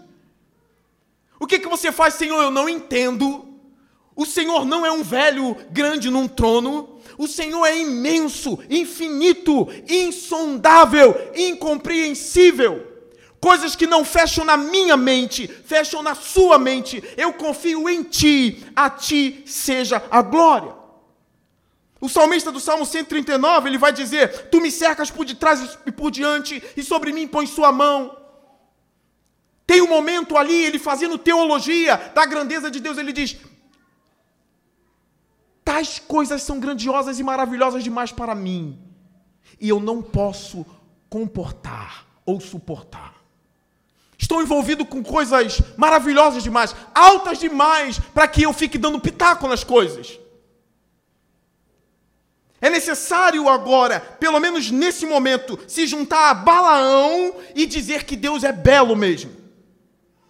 O 1.37 1.45
que, 1.45 1.59
que 1.59 1.67
você 1.67 1.91
faz, 1.91 2.13
Senhor? 2.13 2.41
Eu 2.41 2.51
não 2.51 2.69
entendo. 2.69 3.45
O 4.15 4.25
Senhor 4.25 4.63
não 4.63 4.85
é 4.85 4.91
um 4.91 5.03
velho 5.03 5.57
grande 5.71 6.09
num 6.09 6.27
trono. 6.27 7.01
O 7.17 7.27
Senhor 7.27 7.65
é 7.65 7.77
imenso, 7.77 8.57
infinito, 8.69 9.67
insondável, 9.89 11.13
incompreensível. 11.35 12.92
Coisas 13.43 13.75
que 13.75 13.85
não 13.85 14.05
fecham 14.05 14.45
na 14.45 14.55
minha 14.55 14.95
mente, 14.95 15.49
fecham 15.49 16.01
na 16.01 16.15
sua 16.15 16.57
mente. 16.57 17.03
Eu 17.17 17.33
confio 17.33 17.89
em 17.89 18.01
ti, 18.01 18.65
a 18.73 18.89
ti 18.89 19.43
seja 19.45 20.01
a 20.09 20.21
glória. 20.21 20.73
O 21.99 22.07
salmista 22.07 22.53
do 22.53 22.61
Salmo 22.61 22.85
139, 22.85 23.67
ele 23.67 23.77
vai 23.77 23.91
dizer: 23.91 24.47
Tu 24.49 24.61
me 24.61 24.71
cercas 24.71 25.11
por 25.11 25.25
detrás 25.25 25.77
e 25.85 25.91
por 25.91 26.09
diante, 26.09 26.63
e 26.77 26.81
sobre 26.81 27.11
mim 27.11 27.27
põe 27.27 27.45
sua 27.45 27.69
mão. 27.69 28.17
Tem 29.67 29.81
um 29.81 29.89
momento 29.89 30.37
ali, 30.37 30.63
ele 30.63 30.79
fazendo 30.79 31.17
teologia 31.17 31.97
da 32.15 32.25
grandeza 32.25 32.71
de 32.71 32.79
Deus, 32.79 32.97
ele 32.97 33.11
diz: 33.11 33.35
Tais 35.65 35.99
coisas 35.99 36.41
são 36.43 36.61
grandiosas 36.61 37.19
e 37.19 37.23
maravilhosas 37.23 37.83
demais 37.83 38.13
para 38.13 38.33
mim, 38.33 38.79
e 39.59 39.67
eu 39.67 39.81
não 39.81 40.01
posso 40.01 40.65
comportar 41.09 42.07
ou 42.25 42.39
suportar. 42.39 43.22
Estou 44.23 44.41
envolvido 44.41 44.85
com 44.85 45.03
coisas 45.03 45.61
maravilhosas 45.75 46.41
demais, 46.41 46.73
altas 46.95 47.39
demais, 47.39 47.99
para 48.13 48.25
que 48.25 48.43
eu 48.43 48.53
fique 48.53 48.77
dando 48.77 48.97
pitaco 48.97 49.49
nas 49.49 49.65
coisas. 49.65 50.17
É 52.61 52.69
necessário 52.69 53.49
agora, 53.49 53.99
pelo 53.99 54.39
menos 54.39 54.71
nesse 54.71 55.05
momento, 55.05 55.59
se 55.67 55.85
juntar 55.85 56.29
a 56.29 56.33
Balaão 56.33 57.35
e 57.53 57.65
dizer 57.65 58.05
que 58.05 58.15
Deus 58.15 58.45
é 58.45 58.53
belo 58.53 58.95
mesmo. 58.95 59.29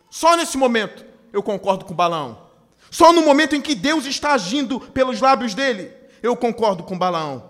Só 0.10 0.36
nesse 0.36 0.58
momento 0.58 1.06
eu 1.32 1.44
concordo 1.44 1.86
com 1.86 1.94
Balaão. 1.94 2.48
Só 2.90 3.14
no 3.14 3.22
momento 3.22 3.56
em 3.56 3.62
que 3.62 3.76
Deus 3.76 4.08
está 4.08 4.34
agindo 4.34 4.80
pelos 4.80 5.22
lábios 5.22 5.54
dele, 5.54 5.94
eu 6.24 6.36
concordo 6.36 6.82
com 6.82 6.98
Balaão. 6.98 7.48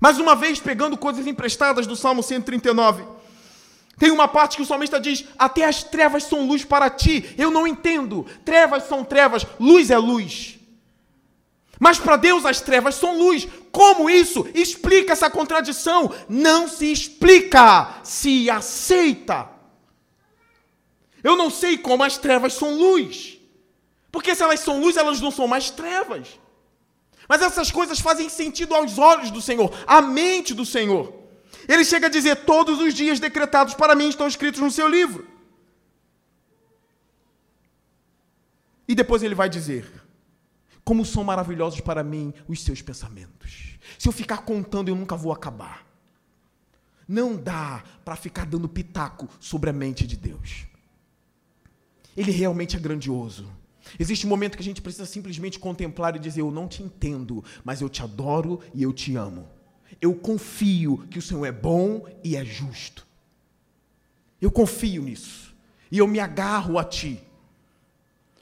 Mais 0.00 0.18
uma 0.18 0.34
vez, 0.34 0.58
pegando 0.58 0.96
coisas 0.96 1.24
emprestadas 1.24 1.86
do 1.86 1.94
Salmo 1.94 2.20
139, 2.20 3.15
tem 3.98 4.10
uma 4.10 4.28
parte 4.28 4.56
que 4.56 4.62
o 4.62 4.66
salmista 4.66 5.00
diz: 5.00 5.24
Até 5.38 5.64
as 5.64 5.82
trevas 5.82 6.24
são 6.24 6.46
luz 6.46 6.64
para 6.64 6.90
ti. 6.90 7.34
Eu 7.38 7.50
não 7.50 7.66
entendo. 7.66 8.26
Trevas 8.44 8.84
são 8.84 9.02
trevas, 9.02 9.46
luz 9.58 9.90
é 9.90 9.96
luz. 9.96 10.58
Mas 11.78 11.98
para 11.98 12.16
Deus 12.16 12.44
as 12.44 12.60
trevas 12.60 12.94
são 12.94 13.18
luz. 13.18 13.46
Como 13.72 14.08
isso? 14.08 14.46
Explica 14.54 15.12
essa 15.12 15.30
contradição. 15.30 16.12
Não 16.28 16.68
se 16.68 16.90
explica, 16.90 18.00
se 18.02 18.50
aceita. 18.50 19.50
Eu 21.22 21.36
não 21.36 21.50
sei 21.50 21.76
como 21.76 22.04
as 22.04 22.18
trevas 22.18 22.52
são 22.54 22.74
luz. 22.76 23.38
Porque 24.12 24.34
se 24.34 24.42
elas 24.42 24.60
são 24.60 24.80
luz, 24.80 24.96
elas 24.96 25.20
não 25.20 25.30
são 25.30 25.48
mais 25.48 25.70
trevas. 25.70 26.38
Mas 27.28 27.42
essas 27.42 27.70
coisas 27.70 27.98
fazem 27.98 28.28
sentido 28.28 28.74
aos 28.74 28.98
olhos 28.98 29.30
do 29.30 29.42
Senhor, 29.42 29.72
à 29.86 30.00
mente 30.00 30.54
do 30.54 30.64
Senhor. 30.64 31.25
Ele 31.68 31.84
chega 31.84 32.06
a 32.06 32.10
dizer: 32.10 32.44
Todos 32.44 32.80
os 32.80 32.94
dias 32.94 33.20
decretados 33.20 33.74
para 33.74 33.94
mim 33.94 34.08
estão 34.08 34.26
escritos 34.26 34.60
no 34.60 34.70
seu 34.70 34.88
livro. 34.88 35.26
E 38.88 38.94
depois 38.94 39.22
ele 39.22 39.34
vai 39.34 39.48
dizer: 39.48 39.90
Como 40.84 41.04
são 41.04 41.24
maravilhosos 41.24 41.80
para 41.80 42.02
mim 42.02 42.32
os 42.48 42.62
seus 42.62 42.82
pensamentos. 42.82 43.78
Se 43.98 44.08
eu 44.08 44.12
ficar 44.12 44.38
contando, 44.38 44.88
eu 44.88 44.96
nunca 44.96 45.16
vou 45.16 45.32
acabar. 45.32 45.86
Não 47.08 47.36
dá 47.36 47.84
para 48.04 48.16
ficar 48.16 48.46
dando 48.46 48.68
pitaco 48.68 49.28
sobre 49.38 49.70
a 49.70 49.72
mente 49.72 50.06
de 50.06 50.16
Deus. 50.16 50.66
Ele 52.16 52.32
realmente 52.32 52.76
é 52.76 52.80
grandioso. 52.80 53.48
Existe 53.98 54.26
um 54.26 54.28
momento 54.28 54.56
que 54.56 54.62
a 54.62 54.64
gente 54.64 54.82
precisa 54.82 55.06
simplesmente 55.06 55.58
contemplar 55.58 56.16
e 56.16 56.18
dizer: 56.18 56.40
Eu 56.40 56.50
não 56.50 56.66
te 56.66 56.82
entendo, 56.82 57.44
mas 57.64 57.80
eu 57.80 57.88
te 57.88 58.02
adoro 58.02 58.60
e 58.74 58.82
eu 58.82 58.92
te 58.92 59.14
amo. 59.16 59.55
Eu 60.00 60.14
confio 60.14 61.06
que 61.10 61.18
o 61.18 61.22
Senhor 61.22 61.44
é 61.46 61.52
bom 61.52 62.06
e 62.22 62.36
é 62.36 62.44
justo. 62.44 63.06
Eu 64.40 64.50
confio 64.50 65.02
nisso. 65.02 65.54
E 65.90 65.98
eu 65.98 66.06
me 66.06 66.20
agarro 66.20 66.78
a 66.78 66.84
ti. 66.84 67.22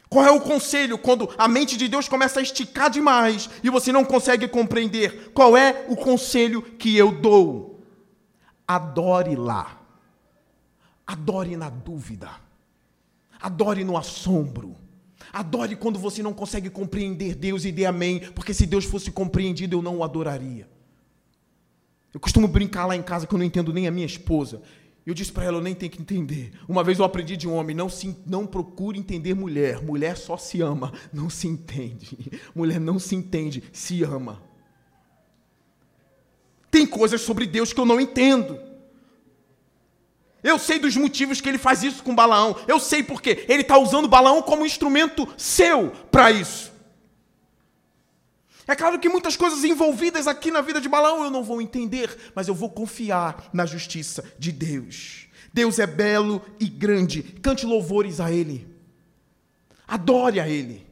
Qual 0.08 0.24
é 0.24 0.30
o 0.30 0.40
conselho 0.40 0.96
quando 0.96 1.28
a 1.36 1.48
mente 1.48 1.76
de 1.76 1.88
Deus 1.88 2.08
começa 2.08 2.38
a 2.38 2.42
esticar 2.42 2.88
demais 2.88 3.50
e 3.62 3.70
você 3.70 3.90
não 3.90 4.04
consegue 4.04 4.46
compreender? 4.46 5.32
Qual 5.32 5.56
é 5.56 5.86
o 5.88 5.96
conselho 5.96 6.62
que 6.62 6.96
eu 6.96 7.10
dou? 7.20 7.82
Adore 8.66 9.34
lá. 9.34 9.80
Adore 11.06 11.56
na 11.56 11.68
dúvida. 11.68 12.30
Adore 13.40 13.84
no 13.84 13.96
assombro. 13.96 14.76
Adore 15.32 15.76
quando 15.76 15.98
você 15.98 16.22
não 16.22 16.32
consegue 16.32 16.70
compreender 16.70 17.34
Deus 17.34 17.64
e 17.64 17.72
dê 17.72 17.84
amém, 17.84 18.20
porque 18.34 18.54
se 18.54 18.66
Deus 18.66 18.84
fosse 18.84 19.10
compreendido, 19.10 19.76
eu 19.76 19.82
não 19.82 19.98
o 19.98 20.04
adoraria. 20.04 20.68
Eu 22.14 22.20
costumo 22.20 22.46
brincar 22.46 22.86
lá 22.86 22.94
em 22.94 23.02
casa 23.02 23.26
que 23.26 23.34
eu 23.34 23.38
não 23.38 23.44
entendo 23.44 23.72
nem 23.72 23.88
a 23.88 23.90
minha 23.90 24.06
esposa. 24.06 24.62
Eu 25.04 25.12
disse 25.12 25.32
para 25.32 25.44
ela, 25.44 25.58
eu 25.58 25.62
nem 25.62 25.74
tenho 25.74 25.90
que 25.90 26.00
entender. 26.00 26.52
Uma 26.66 26.84
vez 26.84 26.98
eu 26.98 27.04
aprendi 27.04 27.36
de 27.36 27.46
um 27.46 27.54
homem, 27.54 27.76
não, 27.76 27.90
se, 27.90 28.16
não 28.24 28.46
procure 28.46 28.98
entender 28.98 29.34
mulher. 29.34 29.82
Mulher 29.82 30.16
só 30.16 30.36
se 30.36 30.62
ama, 30.62 30.92
não 31.12 31.28
se 31.28 31.48
entende. 31.48 32.16
Mulher 32.54 32.80
não 32.80 32.98
se 32.98 33.16
entende, 33.16 33.64
se 33.72 34.02
ama. 34.04 34.40
Tem 36.70 36.86
coisas 36.86 37.20
sobre 37.20 37.46
Deus 37.46 37.72
que 37.72 37.80
eu 37.80 37.84
não 37.84 38.00
entendo. 38.00 38.58
Eu 40.42 40.58
sei 40.58 40.78
dos 40.78 40.96
motivos 40.96 41.40
que 41.40 41.48
ele 41.48 41.58
faz 41.58 41.82
isso 41.82 42.02
com 42.02 42.14
Balaão. 42.14 42.56
Eu 42.68 42.78
sei 42.78 43.02
porque 43.02 43.44
ele 43.48 43.62
está 43.62 43.76
usando 43.78 44.08
Balaão 44.08 44.40
como 44.42 44.66
instrumento 44.66 45.26
seu 45.36 45.90
para 46.10 46.30
isso. 46.30 46.73
É 48.66 48.74
claro 48.74 48.98
que 48.98 49.08
muitas 49.08 49.36
coisas 49.36 49.62
envolvidas 49.64 50.26
aqui 50.26 50.50
na 50.50 50.60
vida 50.60 50.80
de 50.80 50.88
Balaão 50.88 51.24
eu 51.24 51.30
não 51.30 51.44
vou 51.44 51.60
entender, 51.60 52.32
mas 52.34 52.48
eu 52.48 52.54
vou 52.54 52.70
confiar 52.70 53.50
na 53.52 53.66
justiça 53.66 54.24
de 54.38 54.50
Deus. 54.50 55.26
Deus 55.52 55.78
é 55.78 55.86
belo 55.86 56.42
e 56.58 56.66
grande. 56.66 57.22
Cante 57.22 57.66
louvores 57.66 58.20
a 58.20 58.32
Ele. 58.32 58.66
Adore 59.86 60.40
a 60.40 60.48
Ele. 60.48 60.86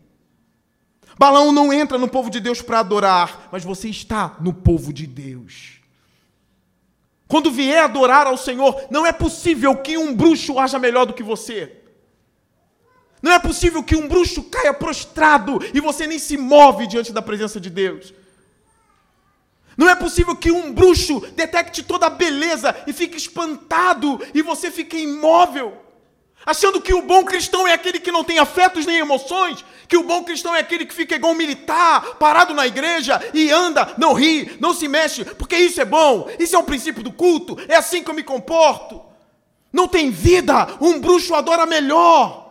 Balaão 1.18 1.52
não 1.52 1.72
entra 1.72 1.98
no 1.98 2.08
povo 2.08 2.30
de 2.30 2.40
Deus 2.40 2.62
para 2.62 2.80
adorar, 2.80 3.48
mas 3.50 3.64
você 3.64 3.88
está 3.88 4.36
no 4.40 4.52
povo 4.52 4.92
de 4.92 5.06
Deus. 5.06 5.80
Quando 7.26 7.50
vier 7.50 7.82
adorar 7.82 8.26
ao 8.26 8.36
Senhor, 8.36 8.86
não 8.90 9.06
é 9.06 9.12
possível 9.12 9.74
que 9.76 9.96
um 9.96 10.14
bruxo 10.14 10.58
haja 10.58 10.78
melhor 10.78 11.06
do 11.06 11.14
que 11.14 11.22
você. 11.22 11.81
Não 13.22 13.32
é 13.32 13.38
possível 13.38 13.84
que 13.84 13.94
um 13.94 14.08
bruxo 14.08 14.42
caia 14.42 14.74
prostrado 14.74 15.60
e 15.72 15.80
você 15.80 16.06
nem 16.06 16.18
se 16.18 16.36
move 16.36 16.88
diante 16.88 17.12
da 17.12 17.22
presença 17.22 17.60
de 17.60 17.70
Deus. 17.70 18.12
Não 19.76 19.88
é 19.88 19.94
possível 19.94 20.34
que 20.36 20.50
um 20.50 20.72
bruxo 20.72 21.20
detecte 21.34 21.82
toda 21.82 22.06
a 22.06 22.10
beleza 22.10 22.74
e 22.86 22.92
fique 22.92 23.16
espantado 23.16 24.20
e 24.34 24.42
você 24.42 24.70
fique 24.70 24.98
imóvel, 24.98 25.78
achando 26.44 26.80
que 26.80 26.92
o 26.92 27.02
bom 27.02 27.24
cristão 27.24 27.66
é 27.66 27.72
aquele 27.72 27.98
que 27.98 28.12
não 28.12 28.24
tem 28.24 28.38
afetos 28.38 28.84
nem 28.84 28.98
emoções, 28.98 29.64
que 29.88 29.96
o 29.96 30.02
bom 30.02 30.24
cristão 30.24 30.54
é 30.54 30.58
aquele 30.58 30.84
que 30.84 30.92
fica 30.92 31.14
igual 31.14 31.32
um 31.32 31.36
militar, 31.36 32.16
parado 32.16 32.52
na 32.52 32.66
igreja 32.66 33.20
e 33.32 33.50
anda, 33.50 33.94
não 33.96 34.12
ri, 34.12 34.56
não 34.60 34.74
se 34.74 34.88
mexe, 34.88 35.24
porque 35.24 35.56
isso 35.56 35.80
é 35.80 35.84
bom, 35.84 36.28
isso 36.38 36.54
é 36.54 36.58
o 36.58 36.64
princípio 36.64 37.02
do 37.02 37.12
culto, 37.12 37.56
é 37.68 37.76
assim 37.76 38.02
que 38.02 38.10
eu 38.10 38.14
me 38.14 38.22
comporto. 38.22 39.00
Não 39.72 39.88
tem 39.88 40.10
vida, 40.10 40.76
um 40.80 41.00
bruxo 41.00 41.34
adora 41.34 41.64
melhor. 41.64 42.41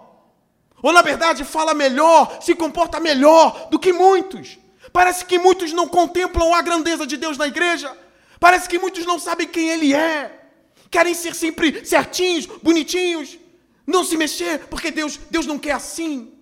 Ou 0.82 0.92
na 0.92 1.02
verdade 1.02 1.44
fala 1.44 1.74
melhor, 1.74 2.40
se 2.42 2.56
comporta 2.56 3.00
melhor 3.00 3.70
do 3.70 3.78
que 3.78 3.94
muitos. 3.94 4.58
Parece 4.92 5.24
que 5.26 5.38
muitos 5.38 5.72
não 5.72 5.88
contemplam 5.88 6.54
a 6.54 6.62
grandeza 6.62 7.06
de 7.06 7.18
Deus 7.18 7.38
na 7.38 7.48
igreja. 7.48 7.96
Parece 8.40 8.68
que 8.68 8.80
muitos 8.80 9.06
não 9.06 9.20
sabem 9.20 9.48
quem 9.48 9.70
Ele 9.70 9.94
é. 9.94 10.40
Querem 10.90 11.14
ser 11.14 11.36
sempre 11.36 11.86
certinhos, 11.86 12.46
bonitinhos, 12.46 13.38
não 13.88 14.04
se 14.04 14.18
mexer, 14.18 14.68
porque 14.68 14.92
Deus, 14.92 15.20
Deus 15.30 15.46
não 15.46 15.58
quer 15.58 15.74
assim. 15.74 16.34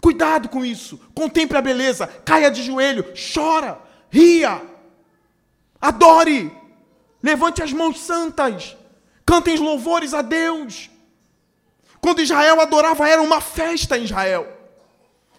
Cuidado 0.00 0.48
com 0.48 0.64
isso. 0.64 1.00
Contemple 1.14 1.56
a 1.56 1.62
beleza, 1.62 2.06
caia 2.06 2.50
de 2.50 2.62
joelho, 2.62 3.14
chora, 3.34 3.80
ria, 4.10 4.62
adore, 5.80 6.52
levante 7.22 7.62
as 7.62 7.72
mãos 7.72 7.98
santas, 7.98 8.76
cantem 9.24 9.56
louvores 9.56 10.12
a 10.12 10.20
Deus. 10.20 10.90
Quando 12.04 12.20
Israel 12.20 12.60
adorava, 12.60 13.08
era 13.08 13.22
uma 13.22 13.40
festa 13.40 13.96
em 13.96 14.04
Israel. 14.04 14.46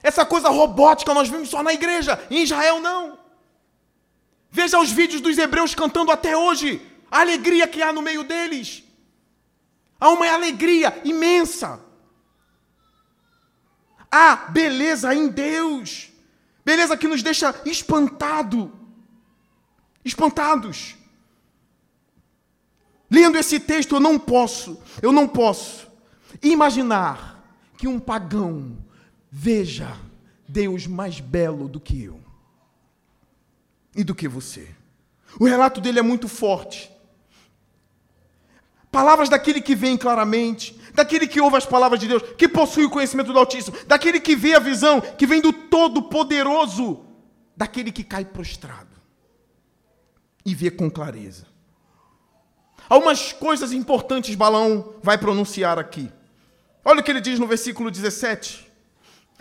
Essa 0.02 0.26
coisa 0.26 0.50
robótica 0.50 1.14
nós 1.14 1.30
vimos 1.30 1.50
só 1.50 1.62
na 1.62 1.72
igreja, 1.72 2.20
em 2.28 2.42
Israel 2.42 2.82
não. 2.82 3.20
Veja 4.50 4.80
os 4.80 4.90
vídeos 4.92 5.22
dos 5.22 5.38
hebreus 5.38 5.76
cantando 5.76 6.12
até 6.12 6.36
hoje, 6.36 6.82
a 7.12 7.20
alegria 7.20 7.68
que 7.68 7.84
há 7.84 7.94
no 7.94 8.02
meio 8.02 8.24
deles. 8.24 8.84
Há 10.00 10.10
uma 10.10 10.28
alegria 10.28 11.00
imensa. 11.04 11.80
Há 14.12 14.36
beleza 14.50 15.14
em 15.14 15.28
Deus. 15.28 16.10
Beleza 16.66 16.98
que 16.98 17.08
nos 17.08 17.22
deixa 17.22 17.54
espantado. 17.64 18.74
Espantados. 20.04 20.96
Lendo 23.08 23.38
esse 23.38 23.60
texto, 23.60 23.98
eu 23.98 24.00
não 24.00 24.18
posso, 24.18 24.82
eu 25.00 25.12
não 25.12 25.28
posso 25.28 25.85
Imaginar 26.46 27.44
que 27.76 27.88
um 27.88 28.00
pagão 28.00 28.78
veja 29.32 29.98
Deus 30.48 30.86
mais 30.86 31.20
belo 31.20 31.68
do 31.68 31.80
que 31.80 32.04
eu 32.04 32.20
e 33.96 34.04
do 34.04 34.14
que 34.14 34.28
você. 34.28 34.70
O 35.40 35.46
relato 35.46 35.82
dele 35.82 35.98
é 35.98 36.04
muito 36.04 36.28
forte. 36.28 36.92
Palavras 38.92 39.28
daquele 39.28 39.60
que 39.60 39.74
vem 39.74 39.98
claramente, 39.98 40.80
daquele 40.94 41.26
que 41.28 41.42
ouve 41.42 41.58
as 41.58 41.66
palavras 41.66 42.00
de 42.00 42.08
Deus, 42.08 42.22
que 42.38 42.48
possui 42.48 42.86
o 42.86 42.92
conhecimento 42.92 43.34
do 43.34 43.40
Altíssimo, 43.40 43.76
daquele 43.88 44.20
que 44.20 44.36
vê 44.36 44.54
a 44.54 44.60
visão, 44.60 45.02
que 45.02 45.26
vem 45.26 45.42
do 45.42 45.52
Todo-Poderoso, 45.52 47.08
daquele 47.58 47.92
que 47.92 48.04
cai 48.04 48.24
prostrado 48.24 48.96
e 50.46 50.54
vê 50.54 50.70
com 50.70 50.92
clareza. 50.92 51.48
Algumas 52.88 53.34
coisas 53.34 53.72
importantes 53.72 54.36
Balão 54.36 54.94
vai 55.02 55.18
pronunciar 55.18 55.80
aqui. 55.80 56.12
Olha 56.88 57.00
o 57.00 57.04
que 57.04 57.10
ele 57.10 57.20
diz 57.20 57.40
no 57.40 57.48
versículo 57.48 57.90
17. 57.90 58.64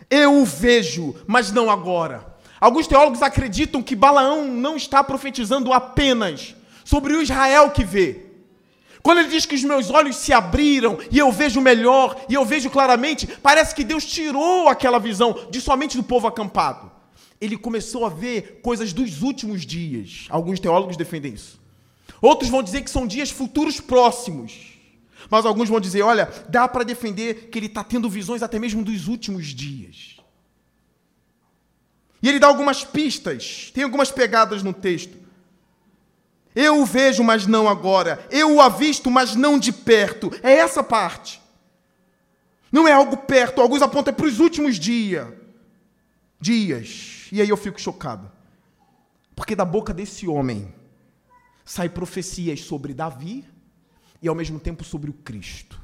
Eu 0.09 0.41
o 0.41 0.47
vejo, 0.47 1.15
mas 1.27 1.53
não 1.53 1.71
agora. 1.71 2.35
Alguns 2.59 2.87
teólogos 2.87 3.21
acreditam 3.21 3.83
que 3.83 3.95
Balaão 3.95 4.49
não 4.49 4.77
está 4.77 5.05
profetizando 5.05 5.71
apenas 5.71 6.57
sobre 6.83 7.13
o 7.13 7.21
Israel 7.21 7.71
que 7.71 7.85
vê. 7.85 8.25
Quando 9.03 9.19
ele 9.19 9.29
diz 9.29 9.45
que 9.45 9.55
os 9.55 9.63
meus 9.63 9.91
olhos 9.91 10.17
se 10.17 10.33
abriram 10.33 10.99
e 11.11 11.19
eu 11.19 11.31
vejo 11.31 11.61
melhor 11.61 12.19
e 12.27 12.33
eu 12.33 12.43
vejo 12.47 12.71
claramente, 12.71 13.27
parece 13.27 13.75
que 13.75 13.85
Deus 13.85 14.07
tirou 14.07 14.67
aquela 14.67 14.99
visão 14.99 15.47
de 15.51 15.61
somente 15.61 15.99
do 15.99 16.03
povo 16.03 16.27
acampado. 16.27 16.91
Ele 17.39 17.59
começou 17.59 18.07
a 18.07 18.09
ver 18.09 18.61
coisas 18.63 18.95
dos 18.95 19.21
últimos 19.21 19.67
dias. 19.67 20.25
Alguns 20.31 20.59
teólogos 20.59 20.97
defendem 20.97 21.35
isso. 21.35 21.61
Outros 22.23 22.49
vão 22.49 22.63
dizer 22.63 22.81
que 22.81 22.91
são 22.91 23.07
dias 23.07 23.31
futuros 23.31 23.79
próximos. 23.79 24.74
Mas 25.31 25.47
alguns 25.47 25.69
vão 25.69 25.81
dizer: 25.81 26.03
olha, 26.03 26.31
dá 26.49 26.67
para 26.69 26.85
defender 26.85 27.49
que 27.51 27.59
ele 27.59 27.67
está 27.67 27.83
tendo 27.83 28.09
visões 28.09 28.43
até 28.43 28.59
mesmo 28.59 28.83
dos 28.83 29.09
últimos 29.09 29.47
dias. 29.47 30.17
E 32.23 32.29
ele 32.29 32.39
dá 32.39 32.47
algumas 32.47 32.85
pistas, 32.85 33.71
tem 33.75 33.85
algumas 33.85 34.11
pegadas 34.11 34.63
no 34.63 34.73
texto. 34.73 35.25
Eu 36.55 36.81
o 36.81 36.87
vejo, 36.87 37.23
mas 37.25 37.47
não 37.47 37.69
agora. 37.69 38.25
Eu 38.31 38.55
o 38.55 38.61
avisto, 38.61 39.11
mas 39.11 39.35
não 39.35 39.59
de 39.59 39.73
perto. 39.73 40.31
É 40.43 40.53
essa 40.53 40.83
parte. 40.83 41.43
Não 42.71 42.87
é 42.87 42.93
algo 42.93 43.17
perto. 43.17 43.61
Alguns 43.61 43.83
apontam 43.83 44.15
para 44.15 44.27
os 44.27 44.39
últimos 44.39 44.79
dias. 44.79 45.29
Dias. 46.41 47.27
E 47.33 47.41
aí 47.43 47.49
eu 47.49 47.57
fico 47.57 47.81
chocado. 47.81 48.31
Porque 49.35 49.57
da 49.57 49.65
boca 49.65 49.93
desse 49.93 50.29
homem 50.29 50.73
sai 51.65 51.89
profecias 51.89 52.61
sobre 52.61 52.95
Davi, 52.95 53.45
e 54.25 54.29
ao 54.29 54.35
mesmo 54.35 54.59
tempo 54.59 54.83
sobre 54.83 55.11
o 55.11 55.13
Cristo. 55.13 55.79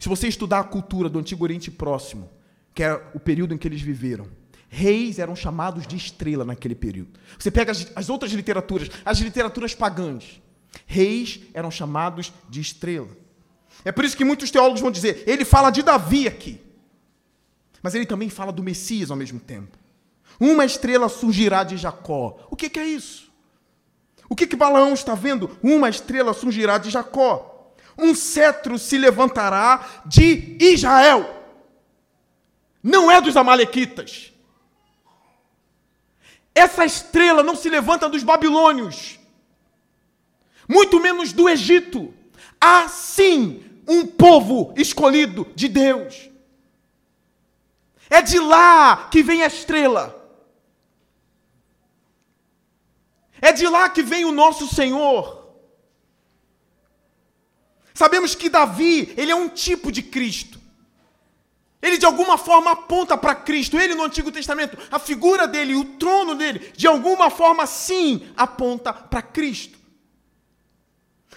Se 0.00 0.08
você 0.08 0.26
estudar 0.26 0.60
a 0.60 0.64
cultura 0.64 1.10
do 1.10 1.18
Antigo 1.18 1.44
Oriente 1.44 1.70
Próximo, 1.70 2.30
que 2.74 2.82
é 2.82 2.94
o 3.14 3.20
período 3.20 3.52
em 3.52 3.58
que 3.58 3.68
eles 3.68 3.82
viveram, 3.82 4.26
reis 4.68 5.18
eram 5.18 5.36
chamados 5.36 5.86
de 5.86 5.94
estrela 5.94 6.42
naquele 6.42 6.74
período. 6.74 7.20
Você 7.38 7.50
pega 7.50 7.70
as, 7.72 7.86
as 7.94 8.08
outras 8.08 8.32
literaturas, 8.32 8.88
as 9.04 9.18
literaturas 9.18 9.74
pagãs, 9.74 10.40
reis 10.86 11.40
eram 11.52 11.70
chamados 11.70 12.32
de 12.48 12.62
estrela. 12.62 13.08
É 13.84 13.92
por 13.92 14.06
isso 14.06 14.16
que 14.16 14.24
muitos 14.24 14.50
teólogos 14.50 14.80
vão 14.80 14.90
dizer, 14.90 15.22
ele 15.26 15.44
fala 15.44 15.70
de 15.70 15.82
Davi 15.82 16.26
aqui, 16.26 16.58
mas 17.82 17.94
ele 17.94 18.06
também 18.06 18.30
fala 18.30 18.52
do 18.52 18.62
Messias 18.62 19.10
ao 19.10 19.16
mesmo 19.16 19.38
tempo. 19.38 19.76
Uma 20.40 20.64
estrela 20.64 21.10
surgirá 21.10 21.62
de 21.62 21.76
Jacó. 21.76 22.46
O 22.50 22.56
que, 22.56 22.70
que 22.70 22.80
é 22.80 22.86
isso? 22.86 23.27
O 24.28 24.36
que, 24.36 24.46
que 24.46 24.56
Balaão 24.56 24.92
está 24.92 25.14
vendo? 25.14 25.58
Uma 25.62 25.88
estrela 25.88 26.34
surgirá 26.34 26.78
de 26.78 26.90
Jacó. 26.90 27.72
Um 27.96 28.14
cetro 28.14 28.78
se 28.78 28.98
levantará 28.98 30.02
de 30.06 30.56
Israel. 30.60 31.34
Não 32.82 33.10
é 33.10 33.20
dos 33.20 33.36
Amalequitas. 33.36 34.32
Essa 36.54 36.84
estrela 36.84 37.42
não 37.42 37.54
se 37.54 37.68
levanta 37.68 38.08
dos 38.08 38.24
babilônios, 38.24 39.18
muito 40.68 40.98
menos 41.00 41.32
do 41.32 41.48
Egito. 41.48 42.12
Há 42.60 42.88
sim 42.88 43.62
um 43.86 44.04
povo 44.04 44.74
escolhido 44.76 45.46
de 45.54 45.68
Deus. 45.68 46.28
É 48.10 48.20
de 48.20 48.38
lá 48.38 49.08
que 49.08 49.22
vem 49.22 49.42
a 49.42 49.46
estrela. 49.46 50.17
É 53.40 53.52
de 53.52 53.66
lá 53.66 53.88
que 53.88 54.02
vem 54.02 54.24
o 54.24 54.32
nosso 54.32 54.66
Senhor. 54.66 55.38
Sabemos 57.94 58.34
que 58.34 58.48
Davi, 58.48 59.12
ele 59.16 59.32
é 59.32 59.34
um 59.34 59.48
tipo 59.48 59.90
de 59.90 60.02
Cristo. 60.02 60.58
Ele 61.80 61.98
de 61.98 62.06
alguma 62.06 62.36
forma 62.36 62.72
aponta 62.72 63.16
para 63.16 63.34
Cristo. 63.34 63.78
Ele 63.78 63.94
no 63.94 64.04
Antigo 64.04 64.32
Testamento, 64.32 64.76
a 64.90 64.98
figura 64.98 65.46
dele, 65.46 65.74
o 65.74 65.84
trono 65.84 66.34
dele, 66.34 66.72
de 66.76 66.86
alguma 66.86 67.30
forma 67.30 67.66
sim 67.66 68.28
aponta 68.36 68.92
para 68.92 69.22
Cristo. 69.22 69.78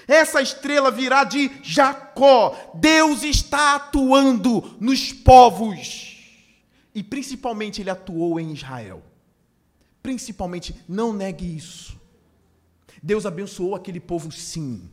Essa 0.07 0.41
estrela 0.41 0.91
virá 0.91 1.23
de 1.23 1.51
Jacó. 1.63 2.55
Deus 2.75 3.23
está 3.23 3.75
atuando 3.75 4.75
nos 4.79 5.13
povos. 5.13 6.17
E 6.93 7.03
principalmente 7.03 7.81
ele 7.81 7.89
atuou 7.89 8.39
em 8.39 8.51
Israel. 8.51 9.03
Principalmente, 10.01 10.75
não 10.87 11.13
negue 11.13 11.55
isso. 11.55 11.99
Deus 13.01 13.25
abençoou 13.25 13.75
aquele 13.75 13.99
povo, 13.99 14.31
sim. 14.31 14.89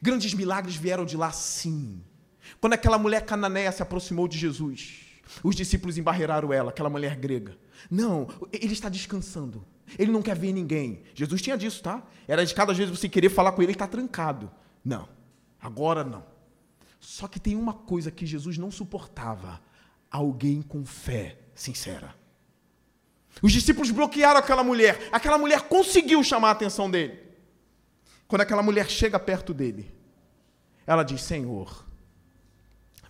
Grandes 0.00 0.34
milagres 0.34 0.76
vieram 0.76 1.04
de 1.04 1.16
lá, 1.16 1.30
sim. 1.32 2.02
Quando 2.60 2.74
aquela 2.74 2.98
mulher 2.98 3.24
cananeia 3.24 3.72
se 3.72 3.82
aproximou 3.82 4.28
de 4.28 4.38
Jesus, 4.38 5.00
os 5.42 5.54
discípulos 5.54 5.98
embarreiraram 5.98 6.52
ela, 6.52 6.70
aquela 6.70 6.90
mulher 6.90 7.16
grega. 7.16 7.56
Não, 7.90 8.28
ele 8.52 8.72
está 8.72 8.88
descansando. 8.88 9.64
Ele 9.98 10.10
não 10.10 10.22
quer 10.22 10.36
ver 10.36 10.52
ninguém. 10.52 11.02
Jesus 11.14 11.42
tinha 11.42 11.56
disso, 11.56 11.82
tá? 11.82 12.02
Era 12.26 12.44
de 12.44 12.54
cada 12.54 12.72
vez 12.72 12.88
você 12.88 13.08
querer 13.08 13.28
falar 13.28 13.52
com 13.52 13.60
ele, 13.60 13.72
ele 13.72 13.74
está 13.74 13.86
trancado. 13.86 14.50
Não, 14.84 15.08
agora 15.60 16.02
não. 16.02 16.24
Só 16.98 17.28
que 17.28 17.38
tem 17.38 17.54
uma 17.54 17.74
coisa 17.74 18.10
que 18.10 18.24
Jesus 18.24 18.56
não 18.56 18.70
suportava: 18.70 19.60
alguém 20.10 20.62
com 20.62 20.84
fé 20.84 21.38
sincera. 21.54 22.14
Os 23.42 23.52
discípulos 23.52 23.90
bloquearam 23.90 24.38
aquela 24.38 24.62
mulher. 24.62 25.08
Aquela 25.12 25.38
mulher 25.38 25.62
conseguiu 25.62 26.22
chamar 26.22 26.48
a 26.48 26.52
atenção 26.52 26.90
dele. 26.90 27.18
Quando 28.26 28.42
aquela 28.42 28.62
mulher 28.62 28.88
chega 28.88 29.18
perto 29.18 29.52
dele, 29.52 29.94
ela 30.86 31.02
diz: 31.02 31.22
Senhor, 31.22 31.84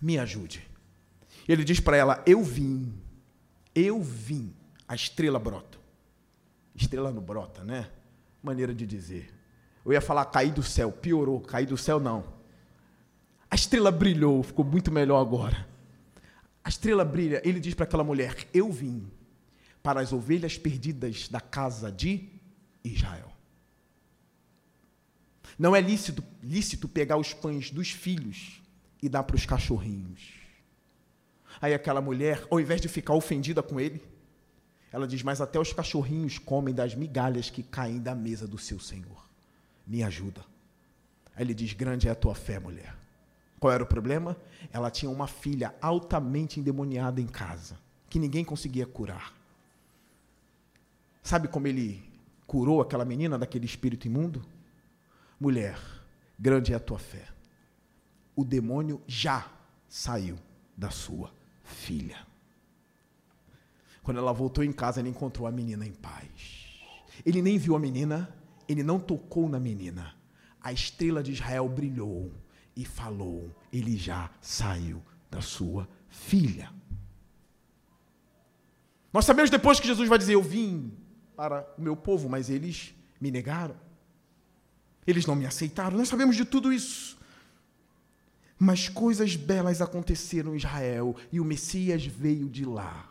me 0.01 0.17
ajude. 0.17 0.67
Ele 1.47 1.63
diz 1.63 1.79
para 1.79 1.97
ela: 1.97 2.23
Eu 2.25 2.43
vim, 2.43 2.93
eu 3.73 4.01
vim. 4.01 4.53
A 4.87 4.93
estrela 4.93 5.39
brota. 5.39 5.79
Estrela 6.75 7.11
não 7.11 7.21
brota, 7.21 7.63
né? 7.63 7.89
Maneira 8.43 8.73
de 8.73 8.85
dizer. 8.85 9.33
Eu 9.83 9.93
ia 9.93 10.01
falar 10.01 10.25
cair 10.25 10.51
do 10.51 10.61
céu, 10.61 10.91
piorou. 10.91 11.41
Cair 11.41 11.65
do 11.65 11.77
céu, 11.77 11.99
não. 11.99 12.23
A 13.49 13.55
estrela 13.55 13.91
brilhou, 13.91 14.43
ficou 14.43 14.63
muito 14.63 14.91
melhor 14.91 15.19
agora. 15.19 15.67
A 16.63 16.69
estrela 16.69 17.03
brilha. 17.03 17.41
Ele 17.43 17.59
diz 17.59 17.73
para 17.73 17.85
aquela 17.85 18.03
mulher: 18.03 18.35
Eu 18.53 18.71
vim 18.71 19.09
para 19.85 20.01
as 20.01 20.11
ovelhas 20.11 20.57
perdidas 20.57 21.27
da 21.29 21.39
casa 21.39 21.91
de 21.91 22.27
Israel. 22.83 23.31
Não 25.59 25.75
é 25.75 25.79
lícito, 25.79 26.23
lícito 26.41 26.87
pegar 26.87 27.17
os 27.17 27.35
pães 27.35 27.69
dos 27.69 27.91
filhos 27.91 28.63
e 28.99 29.07
dar 29.07 29.21
para 29.21 29.35
os 29.35 29.45
cachorrinhos. 29.45 30.39
Aí 31.61 31.71
aquela 31.71 32.01
mulher, 32.01 32.47
ao 32.49 32.59
invés 32.59 32.81
de 32.81 32.87
ficar 32.87 33.13
ofendida 33.13 33.61
com 33.61 33.79
ele, 33.79 34.01
ela 34.91 35.07
diz: 35.07 35.21
Mas 35.21 35.39
até 35.39 35.59
os 35.59 35.71
cachorrinhos 35.71 36.39
comem 36.39 36.73
das 36.73 36.95
migalhas 36.95 37.51
que 37.51 37.61
caem 37.61 37.99
da 37.99 38.15
mesa 38.15 38.47
do 38.47 38.57
seu 38.57 38.79
senhor. 38.79 39.29
Me 39.85 40.01
ajuda. 40.01 40.43
Aí 41.35 41.43
ele 41.43 41.53
diz: 41.53 41.73
Grande 41.73 42.07
é 42.07 42.11
a 42.11 42.15
tua 42.15 42.33
fé, 42.33 42.57
mulher. 42.57 42.95
Qual 43.59 43.71
era 43.71 43.83
o 43.83 43.87
problema? 43.87 44.35
Ela 44.73 44.89
tinha 44.89 45.11
uma 45.11 45.27
filha 45.27 45.75
altamente 45.79 46.59
endemoniada 46.59 47.21
em 47.21 47.27
casa, 47.27 47.77
que 48.09 48.17
ninguém 48.17 48.43
conseguia 48.43 48.87
curar. 48.87 49.44
Sabe 51.25 51.47
como 51.47 51.65
ele 51.65 52.07
curou 52.45 52.81
aquela 52.81 53.03
menina 53.03 53.35
daquele 53.35 53.65
espírito 53.65 54.05
imundo? 54.05 54.45
Mulher, 55.39 55.75
grande 56.37 56.71
é 56.71 56.75
a 56.75 56.79
tua 56.79 56.99
fé. 56.99 57.27
O 58.35 58.45
demônio 58.45 59.01
já 59.07 59.51
saiu 59.89 60.37
da 60.77 60.91
sua 60.91 61.33
filha. 61.63 62.19
Quando 64.03 64.19
ela 64.19 64.31
voltou 64.31 64.63
em 64.63 64.71
casa, 64.71 64.99
ele 64.99 65.09
encontrou 65.09 65.47
a 65.47 65.51
menina 65.51 65.83
em 65.83 65.93
paz. 65.93 66.67
Ele 67.25 67.41
nem 67.41 67.57
viu 67.57 67.75
a 67.75 67.79
menina, 67.79 68.31
ele 68.69 68.83
não 68.83 68.99
tocou 68.99 69.49
na 69.49 69.59
menina. 69.59 70.13
A 70.61 70.71
estrela 70.71 71.23
de 71.23 71.31
Israel 71.31 71.67
brilhou 71.67 72.31
e 72.75 72.85
falou: 72.85 73.49
Ele 73.73 73.97
já 73.97 74.29
saiu 74.39 75.01
da 75.31 75.41
sua 75.41 75.89
filha. 76.07 76.71
Nós 79.11 79.25
sabemos 79.25 79.49
depois 79.49 79.79
que 79.79 79.87
Jesus 79.87 80.07
vai 80.07 80.19
dizer: 80.19 80.35
Eu 80.35 80.43
vim 80.43 80.95
para 81.35 81.67
o 81.77 81.81
meu 81.81 81.95
povo, 81.95 82.29
mas 82.29 82.49
eles 82.49 82.93
me 83.19 83.31
negaram. 83.31 83.75
Eles 85.05 85.25
não 85.25 85.35
me 85.35 85.45
aceitaram. 85.45 85.97
Nós 85.97 86.07
sabemos 86.07 86.35
de 86.35 86.45
tudo 86.45 86.71
isso. 86.71 87.17
Mas 88.57 88.87
coisas 88.87 89.35
belas 89.35 89.81
aconteceram 89.81 90.53
em 90.53 90.57
Israel 90.57 91.15
e 91.31 91.39
o 91.39 91.45
Messias 91.45 92.05
veio 92.05 92.49
de 92.49 92.65
lá. 92.65 93.09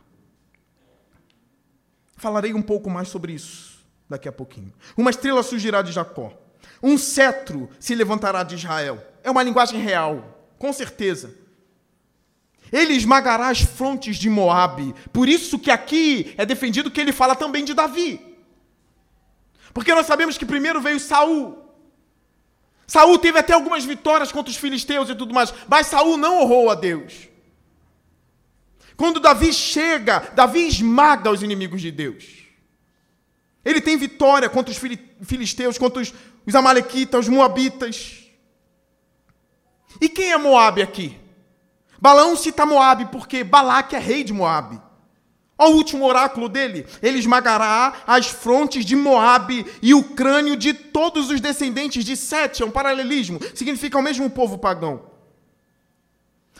Falarei 2.17 2.53
um 2.53 2.61
pouco 2.61 2.89
mais 2.89 3.07
sobre 3.07 3.33
isso 3.33 3.85
daqui 4.09 4.27
a 4.27 4.31
pouquinho. 4.31 4.73
Uma 4.97 5.11
estrela 5.11 5.43
surgirá 5.43 5.81
de 5.81 5.91
Jacó. 5.91 6.33
Um 6.81 6.97
cetro 6.97 7.69
se 7.79 7.95
levantará 7.95 8.43
de 8.43 8.55
Israel. 8.55 9.03
É 9.23 9.29
uma 9.29 9.43
linguagem 9.43 9.79
real, 9.79 10.49
com 10.57 10.71
certeza. 10.73 11.33
Ele 12.71 12.93
esmagará 12.93 13.49
as 13.49 13.61
frontes 13.61 14.17
de 14.17 14.29
Moabe. 14.29 14.93
Por 15.13 15.29
isso 15.29 15.59
que 15.59 15.71
aqui 15.71 16.33
é 16.37 16.45
defendido 16.45 16.91
que 16.91 16.99
ele 16.99 17.11
fala 17.11 17.35
também 17.35 17.63
de 17.63 17.73
Davi. 17.73 18.19
Porque 19.73 19.93
nós 19.93 20.05
sabemos 20.05 20.37
que 20.37 20.45
primeiro 20.45 20.81
veio 20.81 20.99
Saul. 20.99 21.57
Saul 22.87 23.17
teve 23.17 23.39
até 23.39 23.53
algumas 23.53 23.83
vitórias 23.83 24.31
contra 24.31 24.51
os 24.51 24.57
filisteus 24.57 25.09
e 25.09 25.15
tudo 25.15 25.33
mais, 25.33 25.53
mas 25.67 25.87
Saul 25.87 26.17
não 26.17 26.41
honrou 26.41 26.69
a 26.69 26.75
Deus. 26.75 27.27
Quando 28.95 29.19
Davi 29.19 29.51
chega, 29.51 30.19
Davi 30.33 30.67
esmaga 30.67 31.31
os 31.31 31.43
inimigos 31.43 31.81
de 31.81 31.91
Deus. 31.91 32.45
Ele 33.63 33.81
tem 33.81 33.97
vitória 33.97 34.47
contra 34.47 34.71
os 34.71 34.79
filisteus, 35.23 35.77
contra 35.77 36.01
os, 36.01 36.13
os 36.45 36.55
amalequitas, 36.55 37.21
os 37.21 37.29
moabitas. 37.29 38.23
E 39.99 40.07
quem 40.07 40.31
é 40.31 40.37
Moabe 40.37 40.81
aqui? 40.81 41.17
Balaão 41.99 42.35
cita 42.35 42.65
Moabe 42.65 43.05
porque 43.11 43.43
Balaque 43.43 43.95
é 43.95 43.99
rei 43.99 44.23
de 44.23 44.33
Moabe. 44.33 44.81
Olha 45.57 45.71
o 45.71 45.77
último 45.77 46.05
oráculo 46.05 46.49
dele. 46.49 46.85
Ele 47.01 47.17
esmagará 47.17 48.03
as 48.05 48.27
frontes 48.27 48.85
de 48.85 48.95
Moabe 48.95 49.65
e 49.81 49.93
o 49.93 50.03
crânio 50.03 50.55
de 50.55 50.73
todos 50.73 51.29
os 51.29 51.39
descendentes 51.39 52.03
de 52.03 52.17
Sete. 52.17 52.61
É 52.61 52.65
um 52.65 52.71
paralelismo. 52.71 53.39
Significa 53.53 53.97
o 53.97 54.01
mesmo 54.01 54.29
povo 54.29 54.57
pagão. 54.57 55.15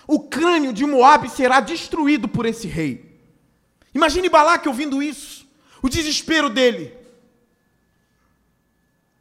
O 0.07 0.19
crânio 0.19 0.71
de 0.71 0.85
Moabe 0.85 1.29
será 1.29 1.59
destruído 1.59 2.27
por 2.27 2.45
esse 2.45 2.67
rei. 2.67 3.19
Imagine 3.93 4.29
Balaque 4.29 4.67
ouvindo 4.67 5.01
isso, 5.01 5.47
o 5.81 5.89
desespero 5.89 6.49
dele. 6.49 6.93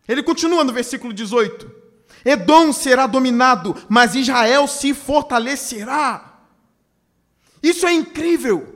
Ele 0.07 0.23
continua 0.23 0.63
no 0.63 0.73
versículo 0.73 1.13
18: 1.13 1.71
Edom 2.25 2.73
será 2.73 3.07
dominado, 3.07 3.77
mas 3.89 4.15
Israel 4.15 4.67
se 4.67 4.95
fortalecerá. 4.95 6.33
Isso 7.63 7.87
é 7.87 7.93
incrível. 7.93 8.75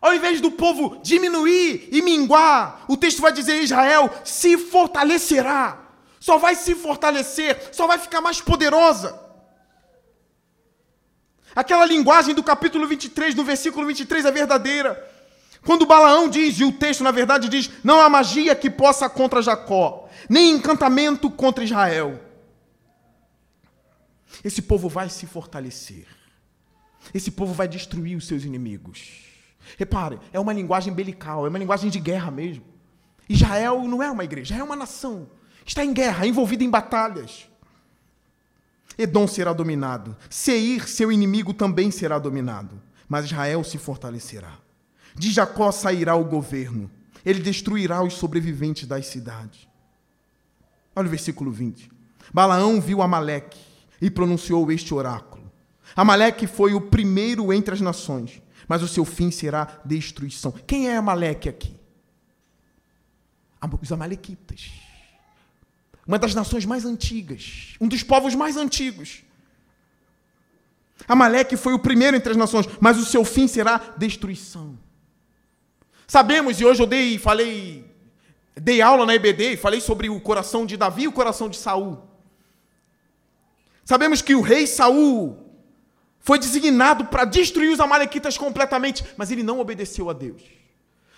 Ao 0.00 0.12
invés 0.12 0.40
do 0.40 0.50
povo 0.50 1.00
diminuir 1.02 1.88
e 1.92 2.02
minguar, 2.02 2.84
o 2.88 2.96
texto 2.96 3.22
vai 3.22 3.32
dizer: 3.32 3.62
Israel 3.62 4.10
se 4.24 4.58
fortalecerá. 4.58 5.78
Só 6.18 6.38
vai 6.38 6.54
se 6.54 6.74
fortalecer, 6.74 7.70
só 7.72 7.86
vai 7.86 7.98
ficar 7.98 8.20
mais 8.20 8.40
poderosa. 8.40 9.20
Aquela 11.54 11.84
linguagem 11.84 12.34
do 12.34 12.42
capítulo 12.42 12.86
23, 12.86 13.34
no 13.34 13.44
versículo 13.44 13.86
23 13.86 14.24
é 14.24 14.30
verdadeira. 14.30 15.10
Quando 15.64 15.86
Balaão 15.86 16.28
diz, 16.28 16.58
e 16.58 16.64
o 16.64 16.72
texto 16.72 17.04
na 17.04 17.10
verdade 17.10 17.48
diz: 17.48 17.70
Não 17.84 18.00
há 18.00 18.08
magia 18.08 18.54
que 18.54 18.70
possa 18.70 19.08
contra 19.08 19.42
Jacó, 19.42 20.08
nem 20.28 20.50
encantamento 20.50 21.30
contra 21.30 21.62
Israel. 21.62 22.31
Esse 24.44 24.62
povo 24.62 24.88
vai 24.88 25.08
se 25.08 25.26
fortalecer. 25.26 26.06
Esse 27.14 27.30
povo 27.30 27.52
vai 27.52 27.68
destruir 27.68 28.16
os 28.16 28.26
seus 28.26 28.44
inimigos. 28.44 29.24
Repare, 29.78 30.18
é 30.32 30.40
uma 30.40 30.52
linguagem 30.52 30.92
belical, 30.92 31.46
é 31.46 31.48
uma 31.48 31.58
linguagem 31.58 31.90
de 31.90 32.00
guerra 32.00 32.30
mesmo. 32.30 32.64
Israel 33.28 33.82
não 33.86 34.02
é 34.02 34.10
uma 34.10 34.24
igreja, 34.24 34.56
é 34.56 34.62
uma 34.62 34.76
nação. 34.76 35.28
Está 35.64 35.84
em 35.84 35.92
guerra, 35.92 36.26
envolvida 36.26 36.64
em 36.64 36.70
batalhas. 36.70 37.48
Edom 38.98 39.26
será 39.26 39.52
dominado. 39.52 40.16
Seir, 40.28 40.88
seu 40.88 41.10
inimigo, 41.10 41.54
também 41.54 41.90
será 41.90 42.18
dominado. 42.18 42.80
Mas 43.08 43.26
Israel 43.26 43.62
se 43.62 43.78
fortalecerá. 43.78 44.58
De 45.14 45.30
Jacó 45.30 45.70
sairá 45.70 46.14
o 46.14 46.24
governo. 46.24 46.90
Ele 47.24 47.40
destruirá 47.40 48.02
os 48.02 48.14
sobreviventes 48.14 48.86
das 48.86 49.06
cidades. 49.06 49.68
Olha 50.94 51.06
o 51.06 51.10
versículo 51.10 51.50
20. 51.50 51.90
Balaão 52.34 52.80
viu 52.80 53.00
Amaleque 53.00 53.71
e 54.02 54.10
pronunciou 54.10 54.70
este 54.70 54.92
oráculo. 54.92 55.50
Amaleque 55.96 56.46
foi 56.46 56.74
o 56.74 56.80
primeiro 56.80 57.50
entre 57.52 57.72
as 57.72 57.80
nações, 57.80 58.42
mas 58.68 58.82
o 58.82 58.88
seu 58.88 59.06
fim 59.06 59.30
será 59.30 59.80
destruição. 59.82 60.52
Quem 60.66 60.90
é 60.90 60.96
Amaleque 60.98 61.48
aqui? 61.48 61.74
Os 63.80 63.90
amalequitas 63.92 64.70
uma 66.06 66.18
das 66.18 66.34
nações 66.34 66.64
mais 66.64 66.84
antigas, 66.84 67.74
um 67.80 67.88
dos 67.88 68.02
povos 68.02 68.34
mais 68.34 68.56
antigos. 68.56 69.22
Amaleque 71.06 71.56
foi 71.56 71.72
o 71.72 71.78
primeiro 71.78 72.16
entre 72.16 72.30
as 72.30 72.36
nações, 72.36 72.68
mas 72.80 72.98
o 72.98 73.04
seu 73.04 73.24
fim 73.24 73.46
será 73.46 73.94
destruição. 73.96 74.78
Sabemos, 76.06 76.60
e 76.60 76.64
hoje 76.64 76.82
eu 76.82 76.86
dei, 76.86 77.18
falei 77.18 77.90
dei 78.54 78.82
aula 78.82 79.06
na 79.06 79.14
EBD 79.14 79.52
e 79.52 79.56
falei 79.56 79.80
sobre 79.80 80.10
o 80.10 80.20
coração 80.20 80.66
de 80.66 80.76
Davi 80.76 81.04
e 81.04 81.08
o 81.08 81.12
coração 81.12 81.48
de 81.48 81.56
Saul. 81.56 82.11
Sabemos 83.92 84.22
que 84.22 84.34
o 84.34 84.40
rei 84.40 84.66
Saul 84.66 85.36
foi 86.18 86.38
designado 86.38 87.04
para 87.04 87.26
destruir 87.26 87.70
os 87.70 87.78
amalequitas 87.78 88.38
completamente, 88.38 89.04
mas 89.18 89.30
ele 89.30 89.42
não 89.42 89.60
obedeceu 89.60 90.08
a 90.08 90.14
Deus. 90.14 90.40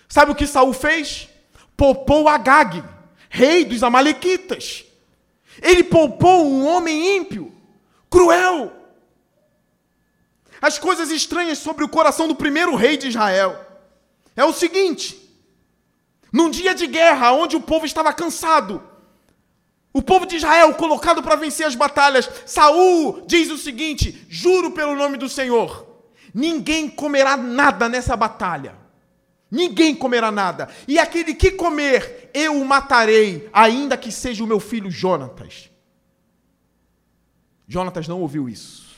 Sabe 0.09 0.33
o 0.33 0.35
que 0.35 0.45
Saul 0.45 0.73
fez? 0.73 1.29
Poupou 1.77 2.27
Agag, 2.27 2.83
rei 3.29 3.63
dos 3.63 3.81
amalequitas. 3.81 4.83
Ele 5.61 5.85
poupou 5.85 6.45
um 6.45 6.67
homem 6.67 7.15
ímpio, 7.15 7.49
cruel. 8.09 8.73
As 10.61 10.77
coisas 10.77 11.09
estranhas 11.11 11.59
sobre 11.59 11.85
o 11.85 11.89
coração 11.89 12.27
do 12.27 12.35
primeiro 12.35 12.75
rei 12.75 12.97
de 12.97 13.07
Israel 13.07 13.57
é 14.35 14.43
o 14.43 14.51
seguinte: 14.51 15.33
num 16.29 16.49
dia 16.49 16.75
de 16.75 16.87
guerra, 16.87 17.31
onde 17.31 17.55
o 17.55 17.61
povo 17.61 17.85
estava 17.85 18.11
cansado, 18.11 18.83
o 19.95 20.01
povo 20.01 20.25
de 20.25 20.35
Israel 20.35 20.73
colocado 20.73 21.23
para 21.23 21.37
vencer 21.37 21.65
as 21.65 21.73
batalhas, 21.73 22.29
Saul 22.45 23.23
diz 23.25 23.49
o 23.49 23.57
seguinte: 23.57 24.25
juro 24.27 24.71
pelo 24.71 24.93
nome 24.93 25.15
do 25.15 25.29
Senhor, 25.29 25.87
ninguém 26.33 26.89
comerá 26.89 27.37
nada 27.37 27.87
nessa 27.87 28.13
batalha. 28.17 28.75
Ninguém 29.49 29.95
comerá 29.95 30.31
nada. 30.31 30.67
E 30.85 30.99
aquele 30.99 31.33
que 31.33 31.51
comer, 31.51 32.29
eu 32.33 32.59
o 32.59 32.65
matarei, 32.65 33.49
ainda 33.53 33.95
que 33.95 34.11
seja 34.11 34.43
o 34.43 34.47
meu 34.47 34.59
filho 34.59 34.91
Jonatas. 34.91 35.69
Jonatas 37.65 38.05
não 38.05 38.19
ouviu 38.19 38.49
isso. 38.49 38.97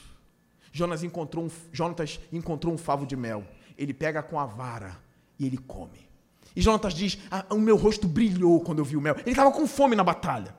Jonas 0.72 1.04
encontrou 1.04 1.44
um, 1.44 1.50
Jonatas 1.72 2.18
encontrou 2.32 2.74
um 2.74 2.78
favo 2.78 3.06
de 3.06 3.14
mel. 3.14 3.46
Ele 3.76 3.94
pega 3.94 4.20
com 4.20 4.36
a 4.36 4.46
vara 4.46 4.98
e 5.38 5.46
ele 5.46 5.58
come. 5.58 6.08
E 6.56 6.60
Jonatas 6.60 6.92
diz: 6.92 7.18
ah, 7.30 7.46
O 7.50 7.58
meu 7.58 7.76
rosto 7.76 8.08
brilhou 8.08 8.60
quando 8.62 8.80
eu 8.80 8.84
vi 8.84 8.96
o 8.96 9.00
mel. 9.00 9.14
Ele 9.20 9.30
estava 9.30 9.52
com 9.52 9.64
fome 9.64 9.94
na 9.94 10.02
batalha. 10.02 10.57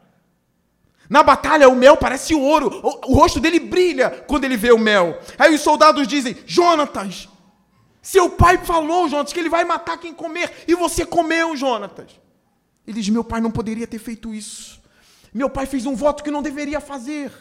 Na 1.09 1.23
batalha, 1.23 1.67
o 1.67 1.75
mel 1.75 1.97
parece 1.97 2.35
ouro. 2.35 2.69
O, 2.83 3.11
o 3.11 3.15
rosto 3.15 3.39
dele 3.39 3.59
brilha 3.59 4.11
quando 4.27 4.43
ele 4.43 4.55
vê 4.55 4.71
o 4.71 4.77
mel. 4.77 5.19
Aí 5.37 5.53
os 5.53 5.61
soldados 5.61 6.07
dizem: 6.07 6.37
Jonatas, 6.45 7.27
seu 8.01 8.29
pai 8.29 8.59
falou, 8.59 9.09
Jonatas, 9.09 9.33
que 9.33 9.39
ele 9.39 9.49
vai 9.49 9.65
matar 9.65 9.97
quem 9.97 10.13
comer, 10.13 10.51
e 10.67 10.75
você 10.75 11.05
comeu, 11.05 11.57
Jonatas. 11.57 12.11
Ele 12.85 12.99
diz: 13.01 13.09
Meu 13.09 13.23
pai 13.23 13.41
não 13.41 13.49
poderia 13.49 13.87
ter 13.87 13.99
feito 13.99 14.33
isso. 14.33 14.79
Meu 15.33 15.49
pai 15.49 15.65
fez 15.65 15.85
um 15.85 15.95
voto 15.95 16.23
que 16.23 16.31
não 16.31 16.43
deveria 16.43 16.79
fazer. 16.79 17.31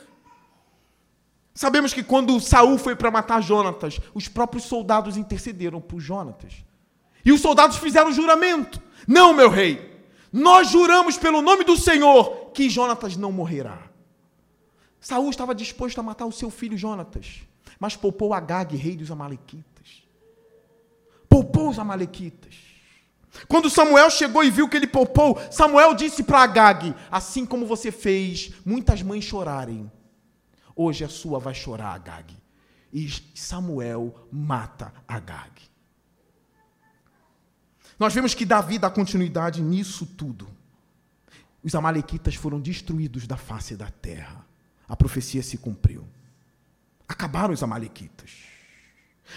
Sabemos 1.55 1.93
que 1.93 2.03
quando 2.03 2.39
Saul 2.41 2.79
foi 2.79 2.95
para 2.95 3.11
matar 3.11 3.43
Jonatas, 3.43 4.01
os 4.15 4.29
próprios 4.29 4.65
soldados 4.65 5.17
intercederam 5.17 5.81
por 5.81 6.01
Jonatas. 6.01 6.65
E 7.25 7.33
os 7.33 7.41
soldados 7.41 7.77
fizeram 7.77 8.13
juramento: 8.13 8.81
Não, 9.07 9.35
meu 9.35 9.51
rei, 9.51 9.98
nós 10.33 10.71
juramos 10.71 11.17
pelo 11.17 11.43
nome 11.43 11.65
do 11.65 11.77
Senhor 11.77 12.51
que 12.53 12.69
Jonatas 12.69 13.17
não 13.17 13.33
morrerá. 13.33 13.91
Saul 15.01 15.31
estava 15.31 15.55
disposto 15.55 15.99
a 15.99 16.03
matar 16.03 16.27
o 16.27 16.33
seu 16.33 16.51
filho 16.51 16.77
Jonatas, 16.77 17.43
mas 17.79 17.97
poupou 17.97 18.35
Agag, 18.35 18.77
rei 18.77 18.97
dos 18.97 19.11
Amalequitas 19.11 19.69
poupou 21.39 21.69
os 21.69 21.79
amalequitas. 21.79 22.55
Quando 23.47 23.71
Samuel 23.71 24.11
chegou 24.11 24.43
e 24.43 24.51
viu 24.51 24.69
que 24.69 24.77
ele 24.77 24.87
poupou, 24.87 25.39
Samuel 25.51 25.95
disse 25.95 26.25
para 26.25 26.41
Agag: 26.43 26.95
Assim 27.11 27.47
como 27.47 27.67
você 27.67 27.93
fez 27.93 28.53
muitas 28.65 29.03
mães 29.03 29.25
chorarem, 29.25 29.91
hoje 30.75 31.05
a 31.05 31.09
sua 31.09 31.39
vai 31.39 31.55
chorar, 31.55 31.95
Agag. 31.95 32.35
E 32.93 33.09
Samuel 33.35 34.15
mata 34.33 34.93
Agag. 35.07 35.68
Nós 37.99 38.15
vemos 38.15 38.35
que 38.35 38.47
Davi 38.47 38.79
dá 38.79 38.89
continuidade 38.89 39.61
nisso 39.61 40.07
tudo. 40.07 40.49
Os 41.63 41.75
amalequitas 41.75 42.35
foram 42.37 42.61
destruídos 42.61 43.27
da 43.27 43.37
face 43.37 43.77
da 43.77 43.91
terra. 43.91 44.47
A 44.89 44.97
profecia 44.97 45.43
se 45.43 45.59
cumpriu. 45.59 46.07
Acabaram 47.09 47.53
os 47.53 47.63
amalequitas. 47.63 48.31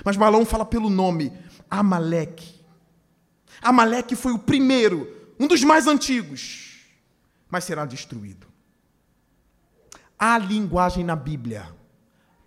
Mas 0.05 0.16
Balão 0.16 0.45
fala 0.45 0.66
pelo 0.66 0.89
nome 0.89 1.34
Amaleque. 1.70 2.62
Amaleque 3.62 4.16
foi 4.16 4.32
o 4.32 4.39
primeiro, 4.39 5.34
um 5.39 5.47
dos 5.47 5.64
mais 5.64 5.88
antigos, 5.88 6.86
mas 7.49 7.64
será 7.64 7.86
destruído. 7.86 8.47
Há 10.18 10.38
linguagem 10.38 11.03
na 11.03 11.16
Bíblia 11.16 11.68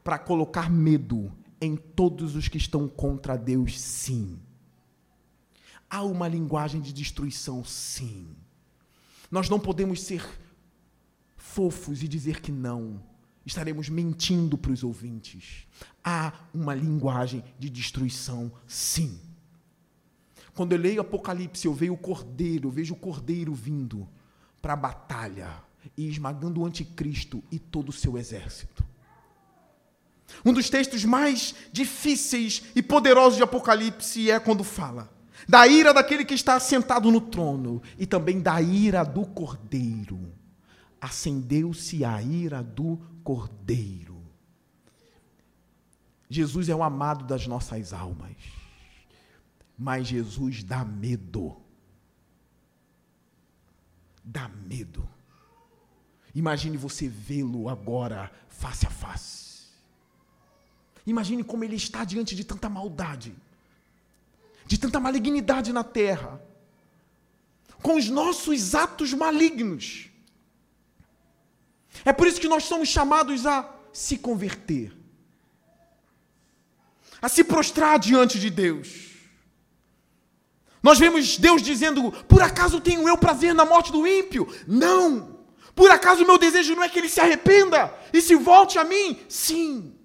para 0.03 0.19
colocar 0.19 0.71
medo 0.71 1.33
em 1.61 1.77
todos 1.77 2.37
os 2.37 2.49
que 2.49 2.59
estão 2.59 2.89
contra 2.89 3.37
Deus, 3.37 3.81
sim. 3.81 4.39
Há 5.95 6.03
uma 6.03 6.27
linguagem 6.27 6.81
de 6.81 6.93
destruição, 6.93 7.65
sim. 7.65 8.27
Nós 9.31 9.49
não 9.49 9.61
podemos 9.61 10.03
ser 10.03 10.29
fofos 11.37 12.03
e 12.03 12.09
dizer 12.09 12.41
que 12.41 12.51
não. 12.51 13.01
Estaremos 13.47 13.89
mentindo 13.89 14.59
para 14.59 14.73
os 14.73 14.83
ouvintes 14.83 15.69
há 16.03 16.33
uma 16.53 16.75
linguagem 16.75 17.45
de 17.61 17.71
destruição, 17.71 18.51
sim. 18.67 19.21
Quando 20.53 20.73
eu 20.73 20.79
leio 20.79 21.01
Apocalipse, 21.01 21.69
eu 21.69 21.73
vejo 21.73 21.93
o 21.93 21.97
cordeiro, 21.97 22.67
eu 22.67 22.73
vejo 22.73 22.95
o 22.95 22.99
cordeiro 22.99 23.55
vindo 23.55 24.09
para 24.61 24.73
a 24.73 24.77
batalha 24.77 25.63
e 25.97 26.09
esmagando 26.09 26.61
o 26.61 26.67
anticristo 26.67 27.41
e 27.53 27.59
todo 27.61 27.91
o 27.91 27.93
seu 27.93 28.19
exército. 28.19 28.85
Um 30.45 30.53
dos 30.53 30.69
textos 30.69 31.05
mais 31.05 31.55
difíceis 31.73 32.65
e 32.75 32.83
poderosos 32.83 33.37
de 33.37 33.45
Apocalipse 33.45 34.29
é 34.29 34.41
quando 34.41 34.65
fala 34.65 35.14
da 35.49 35.67
ira 35.67 35.93
daquele 35.93 36.25
que 36.25 36.35
está 36.35 36.59
sentado 36.59 37.11
no 37.11 37.21
trono 37.21 37.83
e 37.99 38.07
também 38.07 38.41
da 38.41 38.61
ira 38.61 39.05
do 39.05 39.27
cordeiro. 39.27 40.33
Acendeu-se 41.01 42.05
a 42.05 42.23
ira 42.23 42.63
do 42.63 42.99
cordeiro. 43.23 44.23
Jesus 46.29 46.69
é 46.69 46.75
o 46.75 46.83
amado 46.83 47.25
das 47.25 47.47
nossas 47.47 47.93
almas. 47.93 48.37
Mas 49.77 50.07
Jesus 50.07 50.63
dá 50.63 50.85
medo. 50.85 51.57
Dá 54.25 54.49
medo. 54.49 55.07
Imagine 56.35 56.77
você 56.77 57.07
vê-lo 57.07 57.69
agora 57.69 58.33
face 58.49 58.87
a 58.87 58.91
face. 58.91 59.45
Imagine 61.07 61.45
como 61.45 61.63
ele 61.63 61.77
está 61.77 62.05
diante 62.05 62.35
de 62.35 62.45
tanta 62.45 62.69
maldade, 62.69 63.37
de 64.67 64.79
tanta 64.79 64.99
malignidade 64.99 65.73
na 65.73 65.85
terra, 65.85 66.41
com 67.83 67.97
os 67.97 68.09
nossos 68.09 68.75
atos 68.75 69.13
malignos. 69.13 70.09
É 72.05 72.13
por 72.13 72.27
isso 72.27 72.41
que 72.41 72.49
nós 72.49 72.65
somos 72.65 72.89
chamados 72.89 73.47
a 73.47 73.71
se 73.93 74.19
converter 74.19 75.05
a 77.25 77.29
se 77.31 77.43
prostrar 77.43 77.99
diante 77.99 78.39
de 78.39 78.51
Deus. 78.51 79.15
Nós 80.83 80.99
vemos 80.99 81.39
Deus 81.39 81.63
dizendo: 81.63 82.13
Por 82.29 82.43
acaso 82.43 82.83
tenho 82.83 83.09
eu 83.09 83.17
prazer 83.17 83.55
na 83.55 83.65
morte 83.65 83.91
do 83.91 84.07
ímpio? 84.07 84.47
Não! 84.69 85.39
Por 85.75 85.91
acaso 85.91 86.23
o 86.23 86.27
meu 86.27 86.37
desejo 86.37 86.77
não 86.77 86.83
é 86.83 86.89
que 86.91 86.99
ele 86.99 87.09
se 87.09 87.19
arrependa 87.21 87.91
e 88.13 88.21
se 88.21 88.35
volte 88.35 88.79
a 88.79 88.85
mim? 88.85 89.19
Sim! 89.27 89.97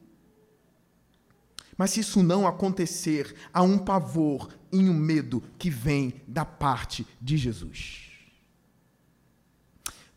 Mas 1.79 1.91
se 1.91 2.01
isso 2.01 2.21
não 2.21 2.45
acontecer, 2.45 3.33
há 3.53 3.61
um 3.61 3.77
pavor 3.77 4.49
e 4.69 4.89
um 4.89 4.93
medo 4.93 5.41
que 5.57 5.69
vem 5.69 6.21
da 6.27 6.43
parte 6.43 7.07
de 7.21 7.37
Jesus. 7.37 8.09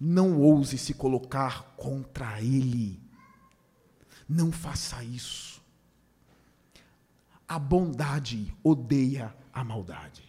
Não 0.00 0.40
ouse 0.40 0.76
se 0.76 0.92
colocar 0.92 1.76
contra 1.76 2.42
ele. 2.42 3.00
Não 4.28 4.50
faça 4.50 5.04
isso. 5.04 5.62
A 7.46 7.60
bondade 7.60 8.52
odeia 8.64 9.32
a 9.52 9.62
maldade. 9.62 10.24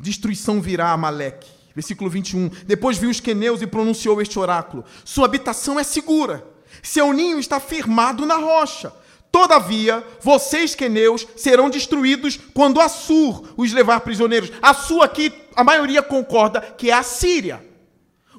Destruição 0.00 0.62
virá 0.62 0.90
a 0.92 0.96
Maleque. 0.96 1.50
Versículo 1.74 2.08
21. 2.08 2.48
Depois 2.66 2.96
viu 2.96 3.10
os 3.10 3.20
queneus 3.20 3.60
e 3.60 3.66
pronunciou 3.66 4.22
este 4.22 4.38
oráculo: 4.38 4.86
Sua 5.04 5.26
habitação 5.26 5.78
é 5.78 5.84
segura, 5.84 6.53
seu 6.82 7.12
ninho 7.12 7.38
está 7.38 7.60
firmado 7.60 8.26
na 8.26 8.36
rocha. 8.36 8.92
Todavia, 9.30 10.06
vocês, 10.20 10.76
queneus, 10.76 11.26
serão 11.36 11.68
destruídos 11.68 12.38
quando 12.54 12.80
Assur 12.80 13.52
os 13.56 13.72
levar 13.72 14.00
prisioneiros. 14.00 14.52
Assur 14.62 15.02
aqui, 15.02 15.32
a 15.56 15.64
maioria 15.64 16.02
concorda 16.02 16.60
que 16.60 16.90
é 16.90 16.94
a 16.94 17.02
Síria. 17.02 17.64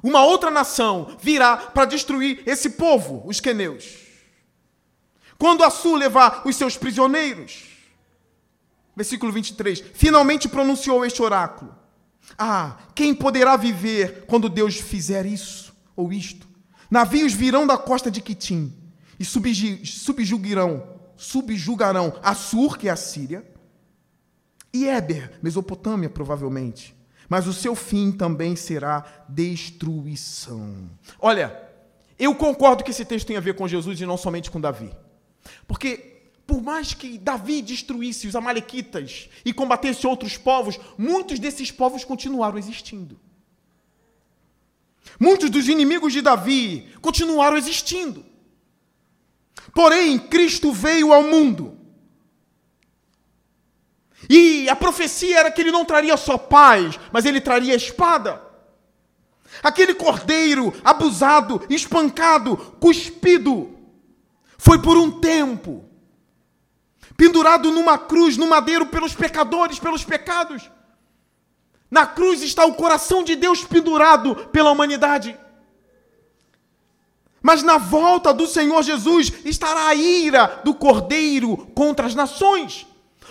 Uma 0.02 0.24
outra 0.24 0.50
nação 0.50 1.16
virá 1.20 1.56
para 1.56 1.84
destruir 1.84 2.42
esse 2.46 2.70
povo, 2.70 3.22
os 3.26 3.40
queneus. 3.40 3.98
Quando 5.38 5.64
Assur 5.64 5.96
levar 5.96 6.42
os 6.46 6.56
seus 6.56 6.76
prisioneiros. 6.78 7.64
Versículo 8.96 9.30
23. 9.30 9.84
Finalmente 9.92 10.48
pronunciou 10.48 11.04
este 11.04 11.20
oráculo. 11.20 11.76
Ah, 12.38 12.78
quem 12.94 13.14
poderá 13.14 13.56
viver 13.56 14.24
quando 14.26 14.48
Deus 14.48 14.76
fizer 14.76 15.26
isso 15.26 15.74
ou 15.94 16.10
isto? 16.12 16.45
Navios 16.90 17.32
virão 17.32 17.66
da 17.66 17.76
costa 17.76 18.10
de 18.10 18.20
Quitim 18.20 18.72
e 19.18 19.24
subjugarão, 19.24 20.86
subjugarão 21.16 22.18
Assur, 22.22 22.76
que 22.78 22.88
é 22.88 22.90
a 22.90 22.96
Síria, 22.96 23.44
E 24.72 24.86
Éber, 24.86 25.38
Mesopotâmia, 25.42 26.10
provavelmente. 26.10 26.94
Mas 27.28 27.46
o 27.46 27.52
seu 27.52 27.74
fim 27.74 28.12
também 28.12 28.54
será 28.54 29.24
destruição. 29.28 30.90
Olha, 31.18 31.60
eu 32.18 32.34
concordo 32.34 32.84
que 32.84 32.90
esse 32.90 33.04
texto 33.04 33.26
tem 33.26 33.36
a 33.36 33.40
ver 33.40 33.54
com 33.56 33.66
Jesus 33.66 34.00
e 34.00 34.06
não 34.06 34.16
somente 34.16 34.50
com 34.50 34.60
Davi. 34.60 34.92
Porque, 35.66 36.22
por 36.46 36.62
mais 36.62 36.94
que 36.94 37.18
Davi 37.18 37.62
destruísse 37.62 38.26
os 38.26 38.36
Amalequitas 38.36 39.28
e 39.44 39.52
combatesse 39.52 40.06
outros 40.06 40.36
povos, 40.36 40.78
muitos 40.96 41.38
desses 41.38 41.70
povos 41.72 42.04
continuaram 42.04 42.58
existindo. 42.58 43.18
Muitos 45.18 45.50
dos 45.50 45.68
inimigos 45.68 46.12
de 46.12 46.20
Davi 46.20 46.92
continuaram 47.00 47.56
existindo. 47.56 48.24
Porém, 49.72 50.18
Cristo 50.18 50.72
veio 50.72 51.12
ao 51.12 51.22
mundo. 51.22 51.76
E 54.28 54.68
a 54.68 54.76
profecia 54.76 55.38
era 55.38 55.50
que 55.50 55.60
ele 55.60 55.70
não 55.70 55.84
traria 55.84 56.16
só 56.16 56.36
paz, 56.36 56.98
mas 57.12 57.24
ele 57.24 57.40
traria 57.40 57.74
espada. 57.74 58.42
Aquele 59.62 59.94
cordeiro 59.94 60.72
abusado, 60.84 61.64
espancado, 61.70 62.56
cuspido, 62.80 63.76
foi 64.58 64.80
por 64.80 64.96
um 64.96 65.20
tempo 65.20 65.84
pendurado 67.16 67.70
numa 67.70 67.96
cruz, 67.96 68.36
no 68.36 68.46
madeiro, 68.46 68.86
pelos 68.86 69.14
pecadores, 69.14 69.78
pelos 69.78 70.04
pecados. 70.04 70.70
Na 71.90 72.06
cruz 72.06 72.42
está 72.42 72.64
o 72.64 72.74
coração 72.74 73.22
de 73.22 73.36
Deus 73.36 73.64
pendurado 73.64 74.34
pela 74.52 74.70
humanidade. 74.70 75.38
Mas 77.42 77.62
na 77.62 77.78
volta 77.78 78.34
do 78.34 78.46
Senhor 78.46 78.82
Jesus 78.82 79.32
estará 79.44 79.86
a 79.88 79.94
ira 79.94 80.60
do 80.64 80.74
cordeiro 80.74 81.56
contra 81.74 82.06
as 82.06 82.14
nações, 82.14 82.86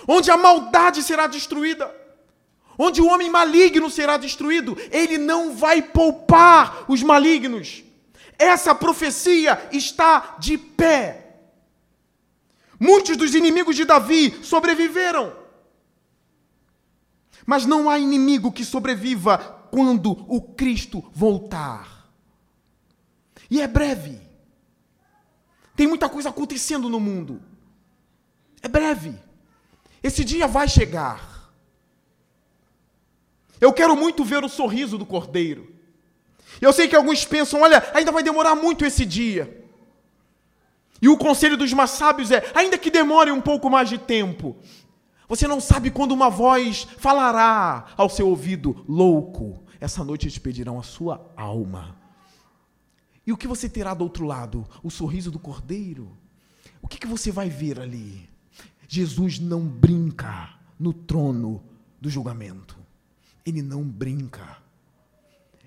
onde 0.08 0.32
a 0.32 0.38
maldade 0.38 1.03
será 1.03 1.28
destruída 1.28 2.06
onde 2.78 3.01
o 3.01 3.08
homem 3.08 3.30
maligno 3.30 3.89
será 3.89 4.18
destruído, 4.18 4.78
ele 4.91 5.18
não 5.18 5.56
vai 5.56 5.82
poupar 5.82 6.86
os 6.88 7.01
malignos. 7.01 7.84
Essa 8.38 8.76
profecia 8.76 9.70
está 9.72 10.36
de 10.39 10.58
pé. 10.58 11.38
Muitos 12.80 13.16
dos 13.16 13.34
inimigos 13.34 13.76
de 13.76 13.86
Davi 13.86 14.38
sobreviveram. 14.43 15.45
Mas 17.46 17.66
não 17.66 17.89
há 17.89 18.00
inimigo 18.00 18.52
que 18.52 18.66
sobreviva 18.66 19.38
quando 19.72 20.12
o 20.28 20.41
Cristo 20.41 21.04
voltar. 21.14 22.10
E 23.50 23.62
é 23.62 23.68
breve. 23.68 24.20
Tem 25.76 25.88
muita 25.88 26.10
coisa 26.10 26.30
acontecendo 26.30 26.89
no 26.89 27.00
mundo. 27.00 27.41
É 28.62 28.68
breve. 28.68 29.14
Esse 30.02 30.24
dia 30.24 30.48
vai 30.48 30.68
chegar. 30.68 31.52
Eu 33.60 33.74
quero 33.74 33.96
muito 33.96 34.24
ver 34.24 34.43
o 34.43 34.50
sorriso 34.50 34.98
do 34.98 35.06
cordeiro. 35.06 35.74
Eu 36.62 36.72
sei 36.72 36.88
que 36.88 36.96
alguns 36.96 37.26
pensam, 37.26 37.62
olha, 37.62 37.84
ainda 37.93 38.12
vai 38.12 38.24
demorar 38.24 38.56
muito 38.56 38.86
esse 38.86 39.06
dia. 39.06 39.66
E 41.02 41.10
o 41.10 41.18
conselho 41.18 41.58
dos 41.58 41.74
mais 41.74 41.91
sábios 41.91 42.32
é: 42.32 42.43
ainda 42.54 42.78
que 42.78 42.89
demore 42.89 43.32
um 43.32 43.41
pouco 43.41 43.70
mais 43.70 43.89
de 43.89 43.98
tempo, 43.98 44.56
você 45.28 45.47
não 45.47 45.59
sabe 45.59 45.89
quando 45.91 46.11
uma 46.11 46.30
voz 46.30 46.88
falará 46.97 47.88
ao 47.97 48.09
seu 48.09 48.28
ouvido, 48.28 48.86
louco, 48.88 49.63
essa 49.80 50.03
noite 50.03 50.30
te 50.30 50.39
pedirão 50.39 50.80
a 50.80 50.84
sua 50.84 51.32
alma. 51.36 51.97
E 53.26 53.32
o 53.32 53.38
que 53.38 53.47
você 53.47 53.67
terá 53.67 53.93
do 53.93 54.03
outro 54.03 54.26
lado? 54.26 54.67
O 54.84 54.91
sorriso 54.91 55.32
do 55.32 55.39
cordeiro? 55.39 56.15
O 56.82 56.88
que, 56.88 56.99
que 56.99 57.07
você 57.07 57.32
vai 57.32 57.49
ver 57.49 57.80
ali? 57.80 58.30
Jesus 58.88 59.39
não 59.39 59.61
brinca 59.61 60.53
no 60.80 60.93
trono 60.93 61.63
do 61.99 62.09
julgamento. 62.09 62.78
Ele 63.43 63.61
não 63.61 63.84
brinca. 63.84 64.57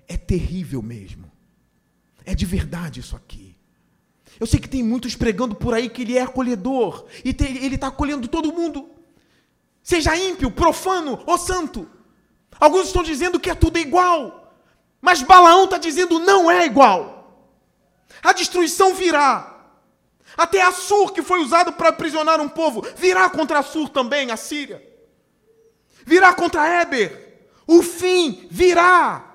É 0.07 0.15
terrível 0.15 0.81
mesmo. 0.81 1.29
É 2.25 2.33
de 2.33 2.45
verdade 2.45 3.01
isso 3.01 3.15
aqui. 3.15 3.55
Eu 4.39 4.47
sei 4.47 4.59
que 4.59 4.69
tem 4.69 4.81
muitos 4.81 5.15
pregando 5.15 5.55
por 5.55 5.73
aí 5.73 5.89
que 5.89 6.03
ele 6.03 6.17
é 6.17 6.21
acolhedor. 6.21 7.05
E 7.25 7.35
ele 7.61 7.75
está 7.75 7.87
acolhendo 7.87 8.27
todo 8.27 8.53
mundo. 8.53 8.89
Seja 9.83 10.15
ímpio, 10.15 10.51
profano 10.51 11.21
ou 11.25 11.37
santo. 11.37 11.89
Alguns 12.59 12.87
estão 12.87 13.03
dizendo 13.03 13.39
que 13.39 13.49
é 13.49 13.55
tudo 13.55 13.77
igual. 13.77 14.53
Mas 15.01 15.21
Balaão 15.21 15.65
está 15.65 15.77
dizendo 15.77 16.19
não 16.19 16.51
é 16.51 16.65
igual. 16.65 17.19
A 18.21 18.33
destruição 18.33 18.93
virá. 18.93 19.57
Até 20.37 20.61
Assur, 20.61 21.11
que 21.11 21.21
foi 21.21 21.41
usado 21.41 21.73
para 21.73 21.89
aprisionar 21.89 22.39
um 22.39 22.49
povo, 22.49 22.85
virá 22.95 23.29
contra 23.29 23.59
Assur 23.59 23.89
também, 23.89 24.31
a 24.31 24.37
Síria. 24.37 24.85
Virá 26.05 26.33
contra 26.33 26.67
Éber. 26.67 27.47
O 27.65 27.81
fim 27.81 28.47
virá. 28.49 29.25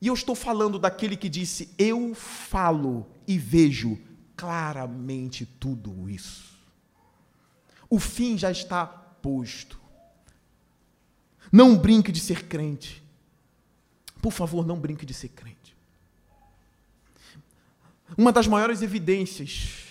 E 0.00 0.06
eu 0.06 0.14
estou 0.14 0.34
falando 0.34 0.78
daquele 0.78 1.16
que 1.16 1.28
disse: 1.28 1.74
Eu 1.78 2.14
falo 2.14 3.06
e 3.26 3.38
vejo 3.38 3.98
claramente 4.34 5.44
tudo 5.44 6.08
isso. 6.08 6.49
O 7.90 7.98
fim 7.98 8.38
já 8.38 8.52
está 8.52 8.86
posto. 8.86 9.80
Não 11.50 11.76
brinque 11.76 12.12
de 12.12 12.20
ser 12.20 12.46
crente. 12.46 13.02
Por 14.22 14.30
favor, 14.30 14.64
não 14.64 14.78
brinque 14.78 15.04
de 15.04 15.12
ser 15.12 15.30
crente. 15.30 15.76
Uma 18.16 18.32
das 18.32 18.46
maiores 18.46 18.80
evidências 18.80 19.86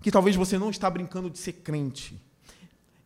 que 0.00 0.10
talvez 0.10 0.34
você 0.36 0.58
não 0.58 0.70
está 0.70 0.88
brincando 0.88 1.28
de 1.28 1.38
ser 1.38 1.52
crente 1.54 2.18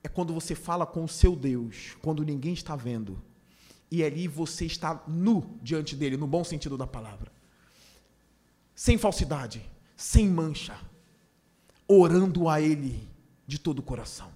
é 0.03 0.09
quando 0.09 0.33
você 0.33 0.55
fala 0.55 0.87
com 0.87 1.05
o 1.05 1.09
seu 1.09 1.35
Deus, 1.35 1.97
quando 2.01 2.25
ninguém 2.25 2.53
está 2.53 2.77
vendo. 2.77 3.21
E 3.91 4.05
ali 4.05 4.29
você 4.29 4.67
está 4.67 5.03
nu 5.09 5.59
diante 5.63 5.97
dele, 5.97 6.17
no 6.17 6.27
bom 6.27 6.45
sentido 6.45 6.77
da 6.77 6.87
palavra. 6.87 7.33
Sem 8.75 8.97
falsidade, 8.97 9.69
sem 9.97 10.29
mancha, 10.29 10.79
orando 11.89 12.49
a 12.49 12.61
ele 12.61 13.11
de 13.51 13.59
todo 13.59 13.81
o 13.81 13.83
coração. 13.83 14.33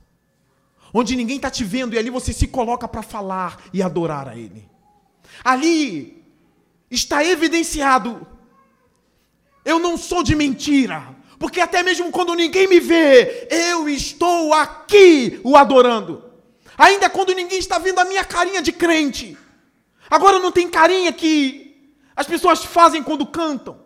Onde 0.93 1.15
ninguém 1.15 1.37
está 1.37 1.51
te 1.51 1.63
vendo 1.63 1.95
e 1.95 1.99
ali 1.99 2.11
você 2.11 2.33
se 2.33 2.49
coloca 2.49 2.87
para 2.89 3.03
falar 3.03 3.63
e 3.73 3.81
adorar 3.83 4.29
a 4.29 4.37
ele. 4.37 4.69
Ali 5.45 6.25
está 6.91 7.25
evidenciado. 7.25 8.27
Eu 9.65 9.79
não 9.79 9.97
sou 9.97 10.23
de 10.23 10.35
mentira. 10.35 11.15
Porque 11.39 11.61
até 11.61 11.83
mesmo 11.83 12.11
quando 12.11 12.35
ninguém 12.35 12.67
me 12.67 12.81
vê, 12.81 13.49
eu 13.51 13.89
estou 13.89 14.53
aqui 14.53 15.41
o 15.45 15.57
adorando. 15.57 16.25
Ainda 16.77 17.09
quando 17.09 17.35
ninguém 17.35 17.59
está 17.59 17.79
vendo 17.79 18.01
a 18.01 18.05
minha 18.05 18.25
carinha 18.25 18.61
de 18.61 18.73
crente. 18.73 19.39
Agora 20.11 20.41
não 20.41 20.51
tem 20.51 20.69
carinha 20.69 21.13
que 21.13 21.93
as 22.17 22.27
pessoas 22.27 22.65
fazem 22.65 23.03
quando 23.03 23.27
cantam. 23.27 23.81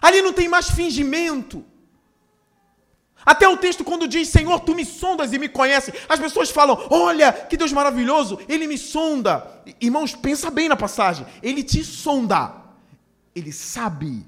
Ali 0.00 0.22
não 0.22 0.32
tem 0.32 0.48
mais 0.48 0.70
fingimento. 0.70 1.64
Até 3.24 3.48
o 3.48 3.56
texto, 3.56 3.84
quando 3.84 4.08
diz, 4.08 4.28
Senhor, 4.28 4.60
tu 4.60 4.74
me 4.74 4.84
sondas 4.84 5.32
e 5.32 5.38
me 5.38 5.48
conheces, 5.48 5.94
as 6.08 6.18
pessoas 6.18 6.50
falam, 6.50 6.86
olha, 6.90 7.32
que 7.32 7.56
Deus 7.56 7.72
maravilhoso, 7.72 8.38
ele 8.48 8.66
me 8.66 8.76
sonda. 8.76 9.62
Irmãos, 9.80 10.14
pensa 10.14 10.50
bem 10.50 10.68
na 10.68 10.76
passagem. 10.76 11.26
Ele 11.42 11.62
te 11.62 11.84
sonda. 11.84 12.54
Ele 13.34 13.52
sabe 13.52 14.26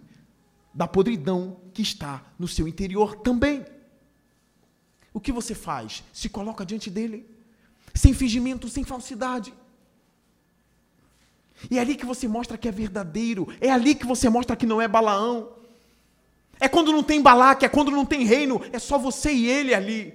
da 0.72 0.86
podridão 0.86 1.56
que 1.72 1.82
está 1.82 2.22
no 2.38 2.48
seu 2.48 2.66
interior 2.66 3.16
também. 3.16 3.64
O 5.12 5.20
que 5.20 5.30
você 5.30 5.54
faz? 5.54 6.02
Se 6.12 6.28
coloca 6.28 6.66
diante 6.66 6.90
dele, 6.90 7.28
sem 7.94 8.12
fingimento, 8.12 8.68
sem 8.68 8.82
falsidade. 8.82 9.54
E 11.70 11.78
é 11.78 11.80
ali 11.80 11.94
que 11.94 12.04
você 12.04 12.26
mostra 12.26 12.58
que 12.58 12.68
é 12.68 12.72
verdadeiro, 12.72 13.48
é 13.60 13.70
ali 13.70 13.94
que 13.94 14.06
você 14.06 14.28
mostra 14.28 14.56
que 14.56 14.66
não 14.66 14.80
é 14.80 14.88
Balaão. 14.88 15.63
É 16.60 16.68
quando 16.68 16.92
não 16.92 17.02
tem 17.02 17.20
Balaque, 17.20 17.64
é 17.64 17.68
quando 17.68 17.90
não 17.90 18.06
tem 18.06 18.24
reino, 18.24 18.60
é 18.72 18.78
só 18.78 18.98
você 18.98 19.32
e 19.32 19.48
ele 19.48 19.74
ali. 19.74 20.14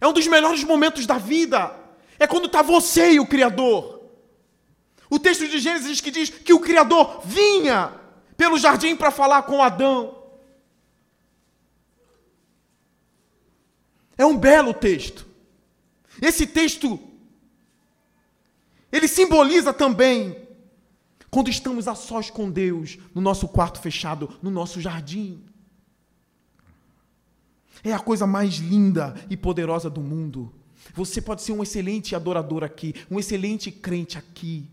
É 0.00 0.06
um 0.06 0.12
dos 0.12 0.26
melhores 0.26 0.62
momentos 0.62 1.06
da 1.06 1.18
vida. 1.18 1.74
É 2.18 2.26
quando 2.26 2.46
está 2.46 2.62
você 2.62 3.12
e 3.12 3.20
o 3.20 3.26
Criador. 3.26 4.02
O 5.08 5.18
texto 5.18 5.46
de 5.48 5.58
Gênesis 5.58 6.00
que 6.00 6.10
diz 6.10 6.30
que 6.30 6.52
o 6.52 6.60
Criador 6.60 7.20
vinha 7.24 7.92
pelo 8.36 8.58
jardim 8.58 8.96
para 8.96 9.10
falar 9.10 9.42
com 9.42 9.62
Adão. 9.62 10.16
É 14.18 14.24
um 14.24 14.36
belo 14.36 14.74
texto. 14.74 15.26
Esse 16.20 16.46
texto 16.46 16.98
ele 18.90 19.06
simboliza 19.06 19.72
também 19.72 20.45
quando 21.36 21.50
estamos 21.50 21.86
a 21.86 21.94
sós 21.94 22.30
com 22.30 22.50
Deus, 22.50 22.96
no 23.14 23.20
nosso 23.20 23.46
quarto 23.46 23.78
fechado, 23.78 24.38
no 24.42 24.50
nosso 24.50 24.80
jardim. 24.80 25.44
É 27.84 27.92
a 27.92 27.98
coisa 27.98 28.26
mais 28.26 28.54
linda 28.54 29.14
e 29.28 29.36
poderosa 29.36 29.90
do 29.90 30.00
mundo. 30.00 30.50
Você 30.94 31.20
pode 31.20 31.42
ser 31.42 31.52
um 31.52 31.62
excelente 31.62 32.16
adorador 32.16 32.64
aqui, 32.64 32.94
um 33.10 33.18
excelente 33.18 33.70
crente 33.70 34.16
aqui, 34.16 34.66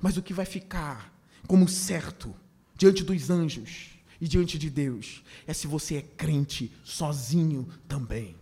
mas 0.00 0.16
o 0.16 0.22
que 0.22 0.32
vai 0.32 0.46
ficar 0.46 1.12
como 1.48 1.66
certo 1.66 2.32
diante 2.76 3.02
dos 3.02 3.28
anjos 3.28 3.88
e 4.20 4.28
diante 4.28 4.56
de 4.60 4.70
Deus 4.70 5.24
é 5.48 5.52
se 5.52 5.66
você 5.66 5.96
é 5.96 6.02
crente 6.02 6.70
sozinho 6.84 7.66
também. 7.88 8.36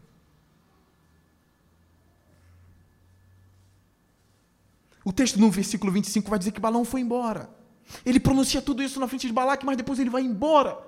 O 5.04 5.12
texto 5.12 5.38
no 5.40 5.50
versículo 5.50 5.92
25 5.92 6.28
vai 6.28 6.38
dizer 6.38 6.52
que 6.52 6.60
Balão 6.60 6.84
foi 6.84 7.00
embora. 7.00 7.48
Ele 8.04 8.20
pronuncia 8.20 8.60
tudo 8.60 8.82
isso 8.82 9.00
na 9.00 9.08
frente 9.08 9.26
de 9.26 9.32
Balaque, 9.32 9.66
mas 9.66 9.76
depois 9.76 9.98
ele 9.98 10.10
vai 10.10 10.22
embora. 10.22 10.78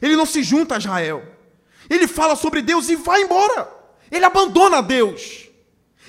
Ele 0.00 0.16
não 0.16 0.26
se 0.26 0.42
junta 0.42 0.74
a 0.74 0.78
Israel. 0.78 1.22
Ele 1.88 2.06
fala 2.06 2.36
sobre 2.36 2.62
Deus 2.62 2.88
e 2.88 2.96
vai 2.96 3.22
embora. 3.22 3.72
Ele 4.10 4.24
abandona 4.24 4.82
Deus. 4.82 5.48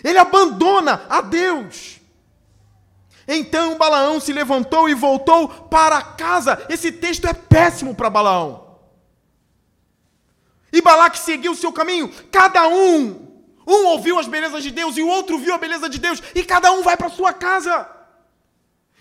Ele 0.03 0.17
abandona 0.17 1.05
a 1.09 1.21
Deus. 1.21 1.99
Então 3.27 3.77
Balaão 3.77 4.19
se 4.19 4.31
levantou 4.31 4.87
e 4.87 4.93
voltou 4.93 5.47
para 5.47 6.01
casa. 6.01 6.65
Esse 6.69 6.91
texto 6.91 7.27
é 7.27 7.33
péssimo 7.33 7.95
para 7.95 8.09
Balaão. 8.09 8.77
E 10.71 10.81
Balaque 10.81 11.19
seguiu 11.19 11.53
o 11.53 11.55
seu 11.55 11.71
caminho. 11.73 12.11
Cada 12.31 12.67
um 12.67 13.26
um 13.67 13.85
ouviu 13.87 14.17
as 14.17 14.27
belezas 14.27 14.63
de 14.63 14.71
Deus 14.71 14.95
e 14.95 15.01
o 15.01 15.07
outro 15.07 15.37
viu 15.37 15.53
a 15.53 15.57
beleza 15.57 15.89
de 15.89 15.99
Deus, 15.99 16.23
e 16.33 16.43
cada 16.43 16.71
um 16.71 16.81
vai 16.81 16.95
para 16.95 17.09
sua 17.09 17.33
casa. 17.33 17.87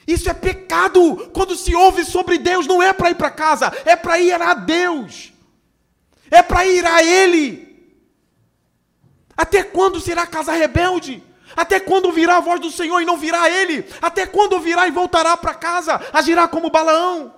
Isso 0.06 0.28
é 0.28 0.34
pecado. 0.34 1.30
Quando 1.32 1.56
se 1.56 1.74
ouve 1.74 2.04
sobre 2.04 2.38
Deus, 2.38 2.66
não 2.66 2.82
é 2.82 2.92
para 2.92 3.10
ir 3.10 3.14
para 3.14 3.30
casa, 3.30 3.72
é 3.84 3.96
para 3.96 4.18
ir 4.18 4.40
a 4.40 4.54
Deus. 4.54 5.32
É 6.30 6.42
para 6.42 6.66
ir 6.66 6.84
a 6.84 7.02
Ele. 7.02 7.64
Até 9.36 9.62
quando 9.62 10.00
será 10.00 10.26
casa 10.26 10.52
rebelde? 10.52 11.22
Até 11.56 11.80
quando 11.80 12.12
virá 12.12 12.36
a 12.36 12.40
voz 12.40 12.60
do 12.60 12.70
Senhor 12.70 13.00
e 13.00 13.04
não 13.04 13.16
virá 13.16 13.48
Ele? 13.48 13.88
Até 14.00 14.26
quando 14.26 14.60
virá 14.60 14.86
e 14.86 14.90
voltará 14.90 15.36
para 15.36 15.54
casa? 15.54 16.00
Agirá 16.12 16.48
como 16.48 16.70
Balaão? 16.70 17.34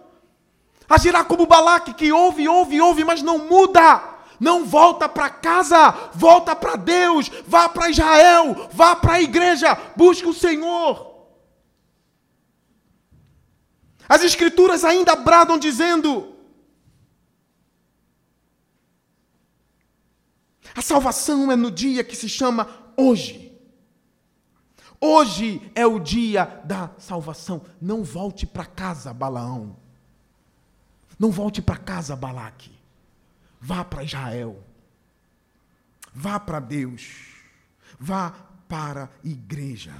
Agirá 0.88 1.24
como 1.24 1.46
Balaque, 1.46 1.92
que 1.92 2.10
ouve, 2.10 2.48
ouve, 2.48 2.80
ouve, 2.80 3.04
mas 3.04 3.22
não 3.22 3.38
muda? 3.38 4.17
Não 4.38 4.64
volta 4.64 5.08
para 5.08 5.28
casa, 5.30 5.90
volta 6.14 6.54
para 6.54 6.76
Deus, 6.76 7.28
vá 7.46 7.68
para 7.68 7.90
Israel, 7.90 8.68
vá 8.72 8.94
para 8.94 9.14
a 9.14 9.22
igreja, 9.22 9.74
busque 9.96 10.26
o 10.26 10.34
Senhor. 10.34 11.08
As 14.08 14.22
Escrituras 14.22 14.84
ainda 14.84 15.16
bradam 15.16 15.58
dizendo: 15.58 16.34
a 20.74 20.80
salvação 20.80 21.50
é 21.50 21.56
no 21.56 21.70
dia 21.70 22.04
que 22.04 22.16
se 22.16 22.28
chama 22.28 22.68
hoje. 22.96 23.48
Hoje 25.00 25.70
é 25.74 25.86
o 25.86 25.98
dia 25.98 26.60
da 26.64 26.90
salvação. 26.98 27.62
Não 27.80 28.02
volte 28.02 28.46
para 28.46 28.64
casa, 28.64 29.12
Balaão. 29.12 29.76
Não 31.18 31.30
volte 31.30 31.60
para 31.60 31.76
casa, 31.76 32.16
Balaque. 32.16 32.77
Vá 33.60 33.84
para 33.84 34.04
Israel. 34.04 34.62
Vá 36.14 36.38
para 36.38 36.60
Deus. 36.60 37.34
Vá 37.98 38.30
para 38.68 39.04
a 39.04 39.10
igreja. 39.26 39.94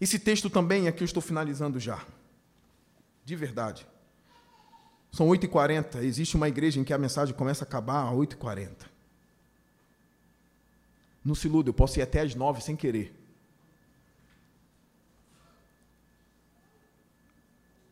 Esse 0.00 0.18
texto 0.18 0.48
também, 0.48 0.86
aqui 0.86 1.02
eu 1.02 1.06
estou 1.06 1.22
finalizando 1.22 1.80
já. 1.80 2.04
De 3.24 3.34
verdade. 3.34 3.86
São 5.10 5.26
8h40. 5.26 5.96
Existe 6.02 6.36
uma 6.36 6.48
igreja 6.48 6.78
em 6.78 6.84
que 6.84 6.92
a 6.92 6.98
mensagem 6.98 7.34
começa 7.34 7.64
a 7.64 7.66
acabar 7.66 8.08
às 8.08 8.14
8h40. 8.14 8.86
Não 11.24 11.34
se 11.34 11.48
iluda, 11.48 11.68
eu 11.68 11.74
posso 11.74 11.98
ir 11.98 12.02
até 12.02 12.20
às 12.20 12.34
9 12.34 12.60
sem 12.62 12.76
querer. 12.76 13.17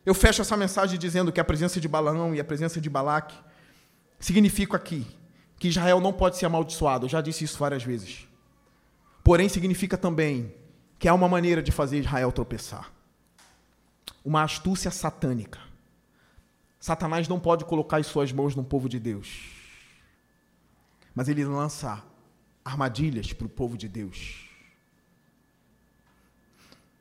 Eu 0.06 0.14
fecho 0.14 0.40
essa 0.40 0.56
mensagem 0.56 0.96
dizendo 0.96 1.32
que 1.32 1.40
a 1.40 1.44
presença 1.44 1.80
de 1.80 1.88
Balaão 1.88 2.32
e 2.32 2.38
a 2.38 2.44
presença 2.44 2.80
de 2.80 2.88
Balaque 2.88 3.34
significa 4.20 4.76
aqui 4.76 5.04
que 5.58 5.66
Israel 5.66 6.00
não 6.00 6.12
pode 6.12 6.36
ser 6.36 6.46
amaldiçoado. 6.46 7.06
Eu 7.06 7.10
já 7.10 7.20
disse 7.20 7.42
isso 7.42 7.58
várias 7.58 7.82
vezes. 7.82 8.28
Porém, 9.24 9.48
significa 9.48 9.98
também 9.98 10.54
que 10.96 11.08
há 11.08 11.14
uma 11.14 11.28
maneira 11.28 11.60
de 11.60 11.72
fazer 11.72 11.98
Israel 11.98 12.30
tropeçar. 12.30 12.92
Uma 14.24 14.44
astúcia 14.44 14.92
satânica. 14.92 15.58
Satanás 16.78 17.26
não 17.26 17.40
pode 17.40 17.64
colocar 17.64 17.96
as 17.96 18.06
suas 18.06 18.30
mãos 18.30 18.54
no 18.54 18.62
povo 18.62 18.88
de 18.88 19.00
Deus. 19.00 19.50
Mas 21.12 21.28
ele 21.28 21.44
lança 21.44 22.00
armadilhas 22.64 23.32
para 23.32 23.46
o 23.46 23.50
povo 23.50 23.76
de 23.76 23.88
Deus. 23.88 24.45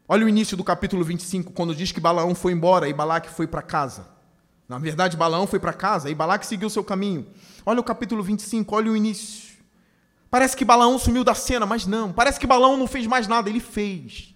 Olha 0.08 0.26
o 0.26 0.30
início 0.30 0.56
do 0.56 0.64
capítulo 0.64 1.03
25, 1.03 1.51
quando 1.51 1.76
diz 1.76 1.91
que 1.91 1.99
Balaão 1.99 2.36
foi 2.36 2.53
embora 2.53 2.88
e 2.88 2.93
Balaque 2.93 3.30
foi 3.30 3.47
para 3.47 3.64
casa. 3.64 4.08
Na 4.70 4.78
verdade, 4.78 5.18
Balaão 5.18 5.47
foi 5.47 5.60
para 5.60 5.74
casa 5.74 6.10
e 6.10 6.16
Balaque 6.16 6.45
seguiu 6.45 6.70
seu 6.70 6.84
caminho. 6.84 7.26
Olha 7.66 7.80
o 7.80 7.84
capítulo 7.84 8.22
25, 8.22 8.76
olha 8.76 8.91
o 8.91 8.95
início. 8.95 9.56
Parece 10.30 10.56
que 10.56 10.66
Balaão 10.66 10.99
sumiu 10.99 11.24
da 11.24 11.34
cena, 11.34 11.66
mas 11.66 11.88
não. 11.88 12.14
Parece 12.14 12.39
que 12.39 12.45
Balaão 12.45 12.78
não 12.78 12.88
fez 12.88 13.08
mais 13.08 13.28
nada, 13.28 13.49
ele 13.49 13.60
fez. 13.60 14.36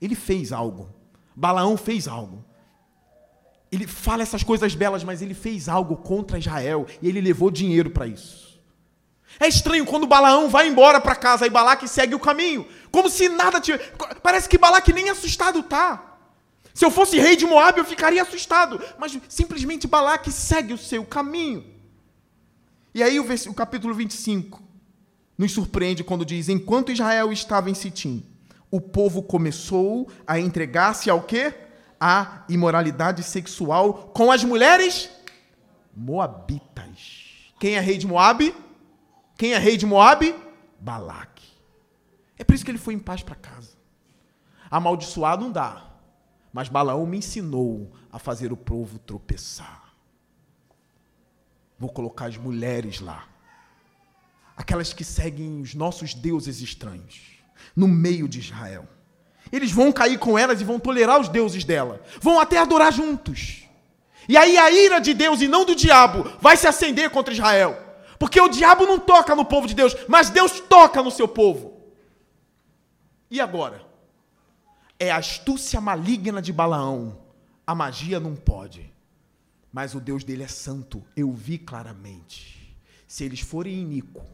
Ele 0.00 0.14
fez 0.14 0.52
algo. 0.52 0.88
Balaão 1.36 1.76
fez 1.76 2.08
algo. 2.08 2.44
Ele 3.70 3.86
fala 3.86 4.22
essas 4.22 4.42
coisas 4.42 4.74
belas, 4.74 5.04
mas 5.04 5.20
ele 5.20 5.34
fez 5.34 5.68
algo 5.68 5.96
contra 5.96 6.38
Israel 6.38 6.86
e 7.02 7.08
ele 7.08 7.20
levou 7.20 7.50
dinheiro 7.50 7.90
para 7.90 8.06
isso. 8.06 8.47
É 9.40 9.46
estranho 9.46 9.86
quando 9.86 10.06
Balaão 10.06 10.48
vai 10.48 10.66
embora 10.66 11.00
para 11.00 11.14
casa 11.14 11.46
e 11.46 11.50
Balaque 11.50 11.86
segue 11.86 12.14
o 12.14 12.20
caminho, 12.20 12.66
como 12.90 13.08
se 13.08 13.28
nada 13.28 13.60
tivesse. 13.60 13.92
Parece 14.22 14.48
que 14.48 14.58
Balaque 14.58 14.92
nem 14.92 15.10
assustado 15.10 15.62
tá. 15.62 16.16
Se 16.74 16.84
eu 16.84 16.90
fosse 16.90 17.18
rei 17.18 17.36
de 17.36 17.46
Moab, 17.46 17.78
eu 17.78 17.84
ficaria 17.84 18.22
assustado, 18.22 18.80
mas 18.98 19.18
simplesmente 19.28 19.86
Balaque 19.86 20.30
segue 20.30 20.72
o 20.72 20.78
seu 20.78 21.04
caminho. 21.04 21.64
E 22.94 23.02
aí 23.02 23.18
o, 23.18 23.24
o 23.24 23.54
capítulo 23.54 23.94
25 23.94 24.62
nos 25.36 25.52
surpreende 25.52 26.02
quando 26.02 26.24
diz: 26.24 26.48
Enquanto 26.48 26.92
Israel 26.92 27.32
estava 27.32 27.70
em 27.70 27.74
Sitim, 27.74 28.24
o 28.70 28.80
povo 28.80 29.22
começou 29.22 30.08
a 30.26 30.38
entregar-se 30.38 31.08
ao 31.08 31.22
quê? 31.22 31.54
A 32.00 32.44
imoralidade 32.48 33.22
sexual 33.22 34.12
com 34.14 34.30
as 34.30 34.44
mulheres 34.44 35.08
moabitas. 35.96 37.52
Quem 37.58 37.74
é 37.74 37.80
rei 37.80 37.98
de 37.98 38.06
Moabe? 38.06 38.54
Quem 39.38 39.54
é 39.54 39.58
rei 39.58 39.76
de 39.76 39.86
Moabe? 39.86 40.34
Balaque. 40.80 41.46
É 42.36 42.42
por 42.42 42.54
isso 42.54 42.64
que 42.64 42.72
ele 42.72 42.76
foi 42.76 42.92
em 42.92 42.98
paz 42.98 43.22
para 43.22 43.36
casa. 43.36 43.78
Amaldiçoar 44.68 45.38
não 45.38 45.52
dá. 45.52 45.86
Mas 46.52 46.68
Balaão 46.68 47.06
me 47.06 47.18
ensinou 47.18 47.92
a 48.12 48.18
fazer 48.18 48.52
o 48.52 48.56
povo 48.56 48.98
tropeçar. 48.98 49.94
Vou 51.78 51.88
colocar 51.88 52.26
as 52.26 52.36
mulheres 52.36 52.98
lá. 52.98 53.28
Aquelas 54.56 54.92
que 54.92 55.04
seguem 55.04 55.60
os 55.60 55.72
nossos 55.72 56.14
deuses 56.14 56.60
estranhos. 56.60 57.38
No 57.76 57.86
meio 57.86 58.28
de 58.28 58.40
Israel. 58.40 58.88
Eles 59.52 59.70
vão 59.70 59.92
cair 59.92 60.18
com 60.18 60.36
elas 60.36 60.60
e 60.60 60.64
vão 60.64 60.80
tolerar 60.80 61.20
os 61.20 61.28
deuses 61.28 61.62
dela. 61.62 62.02
Vão 62.20 62.40
até 62.40 62.58
adorar 62.58 62.92
juntos. 62.92 63.68
E 64.28 64.36
aí 64.36 64.58
a 64.58 64.68
ira 64.68 64.98
de 64.98 65.14
Deus 65.14 65.40
e 65.40 65.46
não 65.46 65.64
do 65.64 65.76
diabo 65.76 66.28
vai 66.40 66.56
se 66.56 66.66
acender 66.66 67.08
contra 67.10 67.32
Israel. 67.32 67.87
Porque 68.18 68.40
o 68.40 68.48
diabo 68.48 68.84
não 68.84 68.98
toca 68.98 69.34
no 69.34 69.44
povo 69.44 69.66
de 69.66 69.74
Deus, 69.74 69.94
mas 70.08 70.28
Deus 70.28 70.60
toca 70.60 71.02
no 71.02 71.10
seu 71.10 71.28
povo. 71.28 71.78
E 73.30 73.40
agora? 73.40 73.86
É 74.98 75.10
a 75.10 75.18
astúcia 75.18 75.80
maligna 75.80 76.42
de 76.42 76.52
Balaão. 76.52 77.18
A 77.66 77.74
magia 77.74 78.18
não 78.18 78.34
pode. 78.34 78.92
Mas 79.72 79.94
o 79.94 80.00
Deus 80.00 80.24
dele 80.24 80.42
é 80.42 80.48
santo. 80.48 81.04
Eu 81.14 81.30
vi 81.30 81.58
claramente. 81.58 82.76
Se 83.06 83.22
eles 83.22 83.40
forem 83.40 83.74
iníquo, 83.74 84.24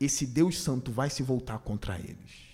esse 0.00 0.26
Deus 0.26 0.58
santo 0.60 0.90
vai 0.90 1.08
se 1.08 1.22
voltar 1.22 1.58
contra 1.58 1.96
eles. 1.98 2.50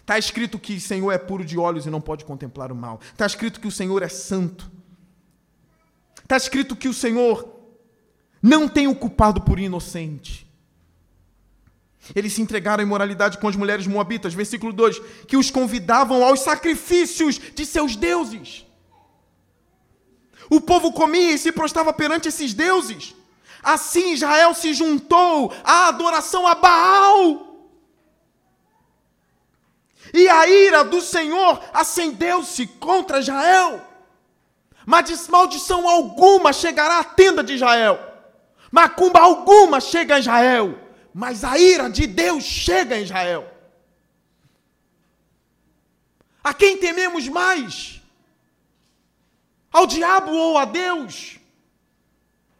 Está 0.00 0.18
escrito 0.18 0.58
que 0.58 0.74
o 0.74 0.80
Senhor 0.80 1.12
é 1.12 1.18
puro 1.18 1.44
de 1.44 1.58
olhos 1.58 1.86
e 1.86 1.90
não 1.90 2.00
pode 2.00 2.24
contemplar 2.24 2.72
o 2.72 2.74
mal. 2.74 2.98
Está 3.12 3.26
escrito 3.26 3.60
que 3.60 3.68
o 3.68 3.70
Senhor 3.70 4.02
é 4.02 4.08
santo. 4.08 4.70
Está 6.22 6.36
escrito 6.36 6.74
que 6.74 6.88
o 6.88 6.94
Senhor 6.94 7.57
não 8.42 8.68
tem 8.68 8.86
o 8.86 8.94
culpado 8.94 9.40
por 9.40 9.58
inocente. 9.58 10.46
Eles 12.14 12.32
se 12.32 12.40
entregaram 12.40 12.82
à 12.82 12.86
imoralidade 12.86 13.38
com 13.38 13.48
as 13.48 13.56
mulheres 13.56 13.86
moabitas, 13.86 14.32
versículo 14.32 14.72
2, 14.72 14.98
que 15.26 15.36
os 15.36 15.50
convidavam 15.50 16.24
aos 16.24 16.40
sacrifícios 16.40 17.38
de 17.38 17.66
seus 17.66 17.96
deuses. 17.96 18.64
O 20.48 20.60
povo 20.60 20.92
comia 20.92 21.34
e 21.34 21.38
se 21.38 21.52
prostrava 21.52 21.92
perante 21.92 22.28
esses 22.28 22.54
deuses. 22.54 23.14
Assim 23.62 24.12
Israel 24.12 24.54
se 24.54 24.72
juntou 24.72 25.52
à 25.64 25.88
adoração 25.88 26.46
a 26.46 26.54
Baal. 26.54 27.46
E 30.14 30.26
a 30.26 30.48
ira 30.48 30.84
do 30.84 31.02
Senhor 31.02 31.62
acendeu-se 31.74 32.66
contra 32.66 33.20
Israel. 33.20 33.82
Mas 34.86 35.28
maldição 35.28 35.86
alguma 35.86 36.50
chegará 36.50 37.00
à 37.00 37.04
tenda 37.04 37.44
de 37.44 37.52
Israel 37.54 38.07
Macumba 38.70 39.20
alguma 39.20 39.80
chega 39.80 40.16
a 40.16 40.18
Israel, 40.18 40.78
mas 41.12 41.42
a 41.44 41.58
ira 41.58 41.88
de 41.88 42.06
Deus 42.06 42.44
chega 42.44 42.96
a 42.96 43.00
Israel. 43.00 43.52
A 46.42 46.54
quem 46.54 46.76
tememos 46.78 47.28
mais? 47.28 48.00
Ao 49.70 49.86
diabo 49.86 50.32
ou 50.32 50.58
a 50.58 50.64
Deus? 50.64 51.38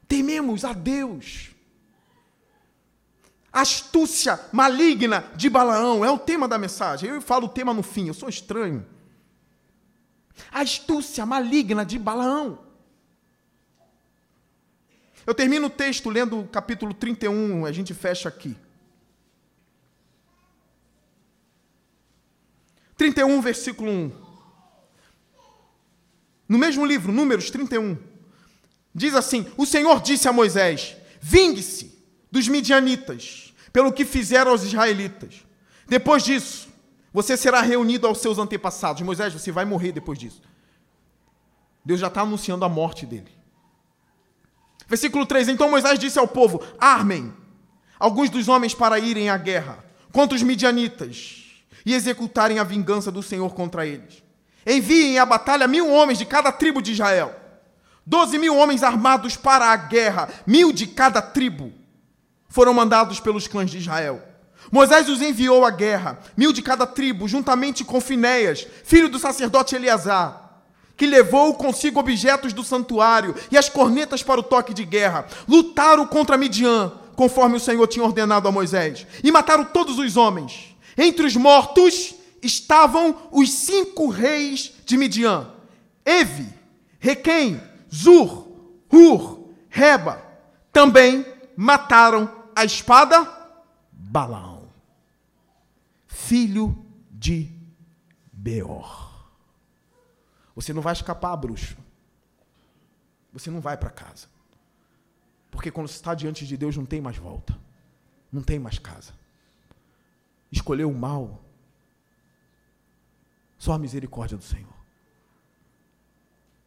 Tememos 0.07 0.65
a 0.65 0.73
Deus. 0.73 1.51
Astúcia 3.53 4.39
maligna 4.53 5.25
de 5.35 5.49
Balaão 5.49 6.05
é 6.05 6.11
o 6.11 6.19
tema 6.19 6.47
da 6.47 6.59
mensagem. 6.59 7.11
Eu 7.11 7.21
falo 7.21 7.47
o 7.47 7.51
tema 7.51 7.73
no 7.73 7.83
fim, 7.83 8.09
eu 8.09 8.15
sou 8.15 8.29
estranho. 8.29 8.87
Astúcia 10.53 11.27
maligna 11.27 11.85
de 11.85 11.99
Balaão. 11.99 12.68
Eu 15.29 15.35
termino 15.35 15.67
o 15.67 15.71
texto 15.71 16.09
lendo 16.09 16.41
o 16.41 16.49
capítulo 16.49 16.95
31, 16.95 17.67
a 17.67 17.71
gente 17.71 17.93
fecha 17.93 18.31
aqui. 18.31 18.57
31, 22.97 23.39
versículo 23.43 23.91
1. 23.91 24.13
No 26.49 26.57
mesmo 26.57 26.87
livro, 26.87 27.13
Números 27.13 27.51
31, 27.51 27.99
diz 28.95 29.15
assim: 29.15 29.47
O 29.59 29.67
Senhor 29.67 30.01
disse 30.01 30.27
a 30.27 30.33
Moisés: 30.33 30.97
Vingue-se 31.21 31.93
dos 32.33 32.49
midianitas, 32.49 33.53
pelo 33.71 33.93
que 33.93 34.07
fizeram 34.07 34.53
aos 34.53 34.63
israelitas. 34.63 35.45
Depois 35.87 36.25
disso, 36.25 36.71
você 37.13 37.37
será 37.37 37.61
reunido 37.61 38.07
aos 38.07 38.23
seus 38.23 38.39
antepassados. 38.39 39.03
Moisés, 39.03 39.35
você 39.35 39.53
vai 39.53 39.67
morrer 39.67 39.93
depois 39.93 40.19
disso. 40.19 40.41
Deus 41.85 42.01
já 42.01 42.07
está 42.07 42.23
anunciando 42.23 42.65
a 42.65 42.69
morte 42.71 43.05
dele. 43.05 43.38
Versículo 44.89 45.27
3: 45.27 45.49
Então 45.49 45.71
Moisés 45.71 45.99
disse 45.99 46.19
ao 46.19 46.27
povo: 46.27 46.63
Armem 46.81 47.33
alguns 47.99 48.31
dos 48.31 48.49
homens 48.49 48.75
para 48.75 48.99
irem 48.99 49.29
à 49.29 49.37
guerra 49.37 49.85
contra 50.11 50.35
os 50.35 50.43
midianitas 50.43 51.45
e 51.85 51.95
executarem 51.95 52.59
a 52.59 52.65
vingança 52.65 53.13
do 53.13 53.23
Senhor 53.23 53.55
contra 53.55 53.87
eles. 53.87 54.23
Enviem 54.67 55.19
à 55.19 55.27
batalha 55.27 55.69
mil 55.69 55.91
homens 55.91 56.19
de 56.19 56.25
cada 56.25 56.51
tribo 56.51 56.81
de 56.81 56.93
Israel, 56.93 57.35
doze 58.05 58.39
mil 58.39 58.57
homens 58.57 58.83
armados 58.83 59.37
para 59.37 59.67
a 59.67 59.77
guerra, 59.77 60.29
mil 60.47 60.73
de 60.73 60.87
cada 60.87 61.21
tribo. 61.21 61.73
Foram 62.49 62.73
mandados 62.73 63.21
pelos 63.21 63.47
clãs 63.47 63.71
de 63.71 63.79
Israel. 63.79 64.23
Moisés 64.73 65.09
os 65.09 65.23
enviou 65.23 65.65
à 65.65 65.71
guerra, 65.71 66.19
mil 66.37 66.53
de 66.53 66.63
cada 66.63 66.87
tribo, 66.87 67.29
juntamente 67.29 67.85
com 67.85 68.01
Finéias, 68.01 68.67
filho 68.85 69.09
do 69.09 69.19
sacerdote 69.19 69.77
Eleazar 69.77 70.48
que 70.99 71.07
levou 71.07 71.55
consigo 71.55 72.01
objetos 72.01 72.53
do 72.53 72.65
santuário 72.65 73.35
e 73.53 73.57
as 73.57 73.69
cornetas 73.69 74.21
para 74.21 74.41
o 74.41 74.43
toque 74.43 74.75
de 74.75 74.85
guerra. 74.85 75.27
Lutaram 75.49 76.05
contra 76.05 76.37
Midian, 76.37 76.93
conforme 77.15 77.57
o 77.57 77.61
Senhor 77.61 77.87
tinha 77.87 78.05
ordenado 78.05 78.49
a 78.49 78.53
Moisés, 78.53 79.07
e 79.23 79.31
mataram 79.31 79.65
todos 79.65 79.97
os 79.97 80.17
homens. 80.17 80.77
Entre 80.97 81.25
os 81.25 81.37
mortos 81.37 82.17
estavam 82.43 83.17
os 83.31 83.51
cinco 83.51 84.09
reis 84.09 84.73
de 84.85 84.97
Midian: 84.97 85.49
Evi, 86.05 86.53
Requem, 86.99 87.63
Zur, 87.95 88.49
Hur, 88.93 89.45
Reba. 89.71 90.21
Também 90.73 91.25
mataram 91.57 92.29
a 92.57 92.65
espada 92.65 93.27
Balaão, 93.93 94.69
filho 96.09 96.77
de 97.13 97.49
Beor. 98.33 99.08
Você 100.59 100.73
não 100.73 100.83
vai 100.83 100.93
escapar, 100.93 101.37
bruxo. 101.37 101.77
Você 103.33 103.49
não 103.49 103.61
vai 103.61 103.77
para 103.77 103.91
casa. 103.91 104.27
Porque 105.53 105.71
quando 105.71 105.87
você 105.87 105.95
está 105.95 106.17
diante 106.17 106.45
de 106.45 106.57
Deus, 106.57 106.77
não 106.77 106.85
tem 106.85 107.01
mais 107.01 107.17
volta. 107.17 107.57
Não 108.33 108.43
tem 108.43 108.59
mais 108.59 108.77
casa. 108.77 109.13
Escolheu 110.51 110.91
o 110.91 110.99
mal. 110.99 111.45
Só 113.57 113.75
a 113.75 113.79
misericórdia 113.79 114.37
do 114.37 114.43
Senhor. 114.43 114.75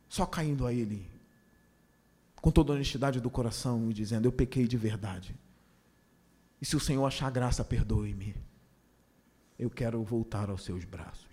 Só 0.07 0.25
caindo 0.25 0.65
a 0.65 0.71
Ele. 0.71 1.05
Com 2.37 2.49
toda 2.49 2.71
a 2.71 2.75
honestidade 2.75 3.19
do 3.19 3.29
coração 3.29 3.91
e 3.91 3.93
dizendo: 3.93 4.25
Eu 4.25 4.31
pequei 4.31 4.69
de 4.69 4.77
verdade. 4.77 5.35
E 6.61 6.65
se 6.65 6.77
o 6.77 6.79
Senhor 6.79 7.05
achar 7.05 7.29
graça, 7.29 7.61
perdoe-me. 7.61 8.37
Eu 9.59 9.69
quero 9.69 10.01
voltar 10.01 10.49
aos 10.49 10.63
seus 10.63 10.85
braços 10.85 11.30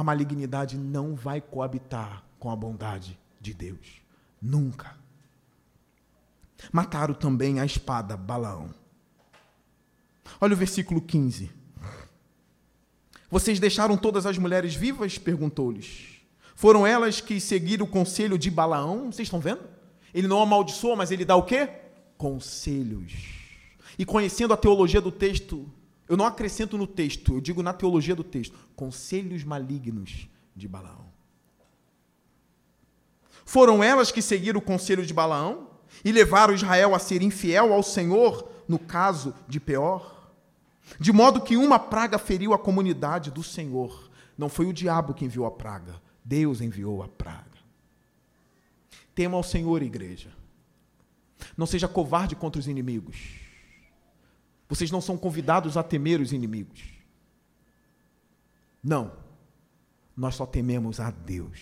a 0.00 0.04
malignidade 0.04 0.78
não 0.78 1.14
vai 1.14 1.42
coabitar 1.42 2.24
com 2.38 2.50
a 2.50 2.56
bondade 2.56 3.18
de 3.38 3.52
Deus. 3.52 4.00
Nunca. 4.40 4.96
Mataram 6.72 7.12
também 7.12 7.60
a 7.60 7.66
espada 7.66 8.16
Balaão. 8.16 8.74
Olha 10.40 10.54
o 10.54 10.56
versículo 10.56 11.02
15. 11.02 11.50
Vocês 13.30 13.60
deixaram 13.60 13.96
todas 13.96 14.24
as 14.24 14.38
mulheres 14.38 14.74
vivas? 14.74 15.18
perguntou-lhes. 15.18 16.22
Foram 16.56 16.86
elas 16.86 17.20
que 17.20 17.38
seguiram 17.38 17.84
o 17.84 17.88
conselho 17.88 18.38
de 18.38 18.50
Balaão? 18.50 19.12
Vocês 19.12 19.26
estão 19.26 19.38
vendo? 19.38 19.62
Ele 20.14 20.26
não 20.26 20.40
amaldiçoa, 20.40 20.96
mas 20.96 21.10
ele 21.10 21.26
dá 21.26 21.36
o 21.36 21.42
quê? 21.42 21.68
Conselhos. 22.16 23.12
E 23.98 24.06
conhecendo 24.06 24.54
a 24.54 24.56
teologia 24.56 25.00
do 25.00 25.12
texto, 25.12 25.70
eu 26.10 26.16
não 26.16 26.26
acrescento 26.26 26.76
no 26.76 26.88
texto, 26.88 27.34
eu 27.34 27.40
digo 27.40 27.62
na 27.62 27.72
teologia 27.72 28.16
do 28.16 28.24
texto. 28.24 28.58
Conselhos 28.74 29.44
malignos 29.44 30.28
de 30.56 30.66
Balaão. 30.66 31.06
Foram 33.44 33.80
elas 33.80 34.10
que 34.10 34.20
seguiram 34.20 34.58
o 34.58 34.62
conselho 34.62 35.06
de 35.06 35.14
Balaão 35.14 35.68
e 36.04 36.10
levaram 36.10 36.52
Israel 36.52 36.96
a 36.96 36.98
ser 36.98 37.22
infiel 37.22 37.72
ao 37.72 37.84
Senhor 37.84 38.50
no 38.66 38.76
caso 38.76 39.32
de 39.46 39.60
Peor? 39.60 40.32
De 40.98 41.12
modo 41.12 41.40
que 41.40 41.56
uma 41.56 41.78
praga 41.78 42.18
feriu 42.18 42.52
a 42.52 42.58
comunidade 42.58 43.30
do 43.30 43.44
Senhor. 43.44 44.10
Não 44.36 44.48
foi 44.48 44.66
o 44.66 44.72
diabo 44.72 45.14
que 45.14 45.24
enviou 45.24 45.46
a 45.46 45.50
praga, 45.52 46.02
Deus 46.24 46.60
enviou 46.60 47.04
a 47.04 47.08
praga. 47.08 47.44
Tema 49.14 49.36
ao 49.36 49.44
Senhor, 49.44 49.80
igreja. 49.80 50.32
Não 51.56 51.66
seja 51.66 51.86
covarde 51.86 52.34
contra 52.34 52.58
os 52.58 52.66
inimigos. 52.66 53.39
Vocês 54.70 54.92
não 54.92 55.00
são 55.00 55.18
convidados 55.18 55.76
a 55.76 55.82
temer 55.82 56.20
os 56.20 56.32
inimigos. 56.32 56.80
Não. 58.80 59.12
Nós 60.16 60.36
só 60.36 60.46
tememos 60.46 61.00
a 61.00 61.10
Deus. 61.10 61.60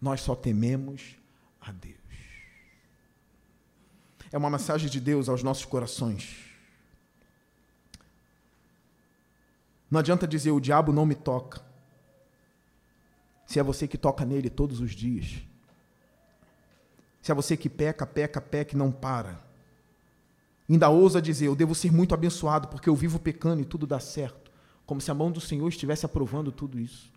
Nós 0.00 0.22
só 0.22 0.34
tememos 0.34 1.18
a 1.60 1.70
Deus. 1.70 1.98
É 4.32 4.38
uma 4.38 4.48
mensagem 4.48 4.88
de 4.88 4.98
Deus 4.98 5.28
aos 5.28 5.42
nossos 5.42 5.66
corações. 5.66 6.50
Não 9.90 10.00
adianta 10.00 10.26
dizer 10.26 10.52
o 10.52 10.60
diabo 10.60 10.94
não 10.94 11.04
me 11.04 11.14
toca. 11.14 11.62
Se 13.44 13.58
é 13.58 13.62
você 13.62 13.86
que 13.86 13.98
toca 13.98 14.24
nele 14.24 14.48
todos 14.48 14.80
os 14.80 14.92
dias. 14.92 15.42
Se 17.20 17.30
é 17.30 17.34
você 17.34 17.54
que 17.54 17.68
peca, 17.68 18.06
peca, 18.06 18.40
peca 18.40 18.74
e 18.74 18.78
não 18.78 18.90
para. 18.90 19.51
Ainda 20.72 20.88
ousa 20.88 21.20
dizer: 21.20 21.48
Eu 21.48 21.54
devo 21.54 21.74
ser 21.74 21.92
muito 21.92 22.14
abençoado 22.14 22.66
porque 22.66 22.88
eu 22.88 22.96
vivo 22.96 23.18
pecando 23.18 23.60
e 23.60 23.64
tudo 23.66 23.86
dá 23.86 24.00
certo. 24.00 24.50
Como 24.86 25.02
se 25.02 25.10
a 25.10 25.14
mão 25.14 25.30
do 25.30 25.38
Senhor 25.38 25.68
estivesse 25.68 26.06
aprovando 26.06 26.50
tudo 26.50 26.80
isso. 26.80 27.12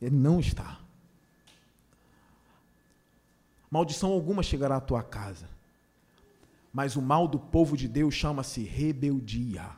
Ele 0.00 0.14
não 0.14 0.38
está. 0.38 0.78
Maldição 3.68 4.12
alguma 4.12 4.40
chegará 4.40 4.76
à 4.76 4.80
tua 4.80 5.02
casa. 5.02 5.48
Mas 6.72 6.94
o 6.94 7.02
mal 7.02 7.26
do 7.26 7.40
povo 7.40 7.76
de 7.76 7.88
Deus 7.88 8.14
chama-se 8.14 8.62
rebeldia. 8.62 9.68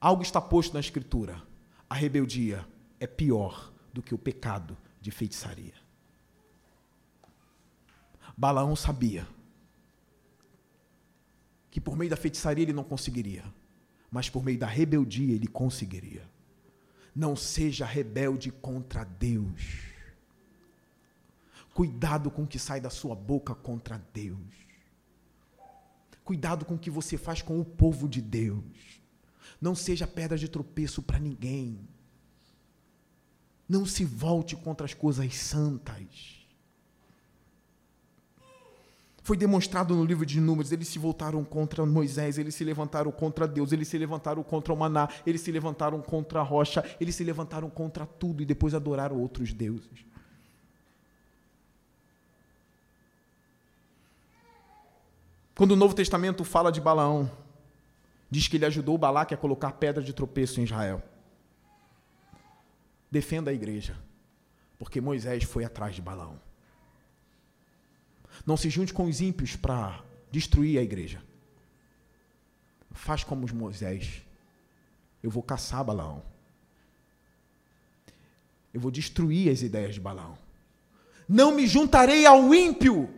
Algo 0.00 0.22
está 0.22 0.40
posto 0.40 0.74
na 0.74 0.80
Escritura. 0.80 1.42
A 1.90 1.96
rebeldia 1.96 2.64
é 3.00 3.06
pior 3.08 3.72
do 3.92 4.00
que 4.00 4.14
o 4.14 4.18
pecado 4.18 4.76
de 5.00 5.10
feitiçaria. 5.10 5.74
Balaão 8.36 8.76
sabia 8.76 9.26
que 11.76 11.80
por 11.82 11.94
meio 11.94 12.08
da 12.08 12.16
feitiçaria 12.16 12.62
ele 12.62 12.72
não 12.72 12.82
conseguiria, 12.82 13.44
mas 14.10 14.30
por 14.30 14.42
meio 14.42 14.58
da 14.58 14.66
rebeldia 14.66 15.34
ele 15.34 15.46
conseguiria. 15.46 16.26
Não 17.14 17.36
seja 17.36 17.84
rebelde 17.84 18.50
contra 18.50 19.04
Deus. 19.04 19.60
Cuidado 21.74 22.30
com 22.30 22.44
o 22.44 22.46
que 22.46 22.58
sai 22.58 22.80
da 22.80 22.88
sua 22.88 23.14
boca 23.14 23.54
contra 23.54 24.02
Deus. 24.14 24.38
Cuidado 26.24 26.64
com 26.64 26.76
o 26.76 26.78
que 26.78 26.88
você 26.88 27.18
faz 27.18 27.42
com 27.42 27.60
o 27.60 27.64
povo 27.64 28.08
de 28.08 28.22
Deus. 28.22 29.02
Não 29.60 29.74
seja 29.74 30.06
pedra 30.06 30.38
de 30.38 30.48
tropeço 30.48 31.02
para 31.02 31.18
ninguém. 31.18 31.86
Não 33.68 33.84
se 33.84 34.02
volte 34.02 34.56
contra 34.56 34.86
as 34.86 34.94
coisas 34.94 35.36
santas 35.36 36.35
foi 39.26 39.36
demonstrado 39.36 39.94
no 39.96 40.04
livro 40.04 40.24
de 40.24 40.40
Números. 40.40 40.70
Eles 40.70 40.86
se 40.86 40.98
voltaram 41.00 41.44
contra 41.44 41.84
Moisés, 41.84 42.38
eles 42.38 42.54
se 42.54 42.62
levantaram 42.62 43.10
contra 43.10 43.48
Deus, 43.48 43.72
eles 43.72 43.88
se 43.88 43.98
levantaram 43.98 44.42
contra 44.44 44.72
o 44.72 44.76
maná, 44.76 45.08
eles 45.26 45.40
se 45.40 45.50
levantaram 45.50 46.00
contra 46.00 46.38
a 46.38 46.42
rocha, 46.44 46.84
eles 47.00 47.16
se 47.16 47.24
levantaram 47.24 47.68
contra 47.68 48.06
tudo 48.06 48.40
e 48.40 48.46
depois 48.46 48.72
adoraram 48.72 49.18
outros 49.18 49.52
deuses. 49.52 50.06
Quando 55.56 55.72
o 55.72 55.76
Novo 55.76 55.94
Testamento 55.94 56.44
fala 56.44 56.70
de 56.70 56.80
Balaão, 56.80 57.28
Diz 58.28 58.48
que 58.48 58.56
ele 58.56 58.66
ajudou 58.66 58.98
Balaque 58.98 59.34
a 59.34 59.36
colocar 59.36 59.72
pedra 59.72 60.02
de 60.02 60.12
tropeço 60.12 60.60
em 60.60 60.64
Israel. 60.64 61.00
Defenda 63.10 63.52
a 63.52 63.54
igreja, 63.54 63.96
porque 64.78 65.00
Moisés 65.00 65.44
foi 65.44 65.64
atrás 65.64 65.94
de 65.94 66.02
Balaão. 66.02 66.45
Não 68.44 68.56
se 68.56 68.68
junte 68.68 68.92
com 68.92 69.06
os 69.06 69.20
ímpios 69.20 69.56
para 69.56 70.02
destruir 70.30 70.78
a 70.78 70.82
igreja. 70.82 71.22
Faz 72.90 73.22
como 73.24 73.44
os 73.44 73.52
Moisés. 73.52 74.22
Eu 75.22 75.30
vou 75.30 75.42
caçar 75.42 75.84
Balaão. 75.84 76.22
Eu 78.72 78.80
vou 78.80 78.90
destruir 78.90 79.50
as 79.50 79.62
ideias 79.62 79.94
de 79.94 80.00
Balaão. 80.00 80.36
Não 81.28 81.52
me 81.52 81.66
juntarei 81.66 82.26
ao 82.26 82.54
ímpio 82.54 83.08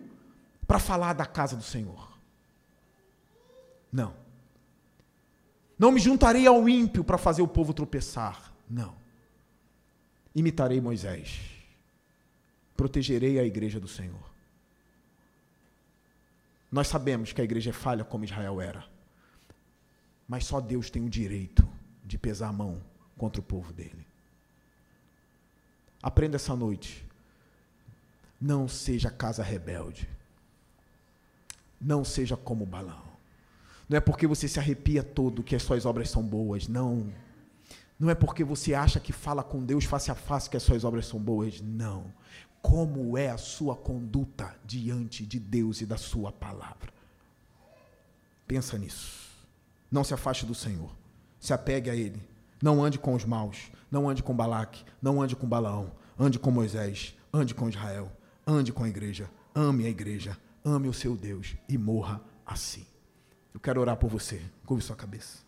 para 0.67 0.79
falar 0.79 1.13
da 1.15 1.27
casa 1.27 1.57
do 1.57 1.63
Senhor. 1.63 2.19
Não. 3.93 4.15
Não 5.79 5.93
me 5.93 6.01
juntarei 6.01 6.47
ao 6.47 6.69
ímpio 6.69 7.05
para 7.05 7.19
fazer 7.19 7.43
o 7.43 7.49
povo 7.49 7.73
tropeçar. 7.73 8.53
Não. 8.69 8.95
Imitarei 10.35 10.81
Moisés. 10.81 11.41
Protegerei 12.77 13.39
a 13.39 13.45
igreja 13.45 13.81
do 13.81 13.89
Senhor. 13.89 14.38
Nós 16.71 16.89
sabemos 16.89 17.33
que 17.33 17.41
a 17.41 17.45
igreja 17.45 17.71
é 17.71 17.73
falha 17.73 18.05
como 18.05 18.25
Israel 18.25 18.61
era. 18.61 18.85
Mas 20.27 20.45
só 20.45 20.61
Deus 20.61 20.91
tem 20.91 21.05
o 21.05 21.09
direito 21.09 21.67
de 22.05 22.19
pesar 22.19 22.49
a 22.49 22.53
mão 22.53 22.83
contra 23.17 23.41
o 23.41 23.45
povo 23.45 23.73
dele. 23.73 24.07
Aprenda 26.03 26.37
essa 26.37 26.55
noite. 26.55 27.05
Não 28.41 28.69
seja 28.69 29.11
casa 29.11 29.43
rebelde. 29.43 30.09
Não 31.81 32.05
seja 32.05 32.37
como 32.37 32.67
Balão. 32.67 33.03
Não 33.89 33.97
é 33.97 34.01
porque 34.01 34.27
você 34.27 34.47
se 34.47 34.59
arrepia 34.59 35.03
todo 35.03 35.43
que 35.43 35.57
as 35.57 35.63
suas 35.63 35.87
obras 35.87 36.11
são 36.11 36.23
boas. 36.23 36.69
Não. 36.69 37.13
Não 37.99 38.11
é 38.11 38.15
porque 38.15 38.45
você 38.45 38.75
acha 38.75 39.01
que 39.01 39.13
fala 39.13 39.43
com 39.43 39.65
Deus 39.65 39.85
face 39.85 40.11
a 40.11 40.15
face 40.15 40.49
que 40.49 40.57
as 40.57 40.63
suas 40.63 40.85
obras 40.85 41.07
são 41.07 41.19
boas. 41.19 41.61
Não. 41.61 42.13
Como 42.61 43.17
é 43.17 43.31
a 43.31 43.39
sua 43.39 43.77
conduta 43.77 44.55
diante 44.65 45.25
de 45.25 45.39
Deus 45.39 45.81
e 45.81 45.87
da 45.87 45.97
sua 45.97 46.33
palavra? 46.33 46.93
Pensa 48.47 48.77
nisso. 48.77 49.29
Não 49.91 50.05
se 50.05 50.13
afaste 50.15 50.45
do 50.45 50.55
Senhor. 50.55 50.91
Se 51.39 51.53
apegue 51.53 51.91
a 51.91 51.95
Ele. 51.95 52.21
Não 52.63 52.83
ande 52.83 52.99
com 52.99 53.15
os 53.15 53.25
maus. 53.25 53.71
Não 53.91 54.09
ande 54.09 54.23
com 54.23 54.35
Balaque. 54.35 54.85
Não 55.01 55.23
ande 55.23 55.37
com 55.37 55.47
Balaão. 55.47 55.93
Ande 56.19 56.39
com 56.39 56.51
Moisés. 56.51 57.15
Ande 57.33 57.55
com 57.55 57.69
Israel. 57.69 58.11
Ande 58.47 58.73
com 58.73 58.85
a 58.85 58.89
igreja. 58.89 59.31
Ame 59.55 59.87
a 59.87 59.91
igreja. 59.91 60.37
Ame 60.65 60.89
o 60.89 60.93
seu 60.93 61.17
Deus. 61.17 61.57
E 61.69 61.79
morra 61.79 62.21
assim. 62.45 62.87
Eu 63.55 63.61
quero 63.61 63.81
orar 63.81 63.97
por 63.97 64.11
você. 64.11 64.43
Curve 64.67 64.83
sua 64.83 64.97
cabeça. 64.97 65.48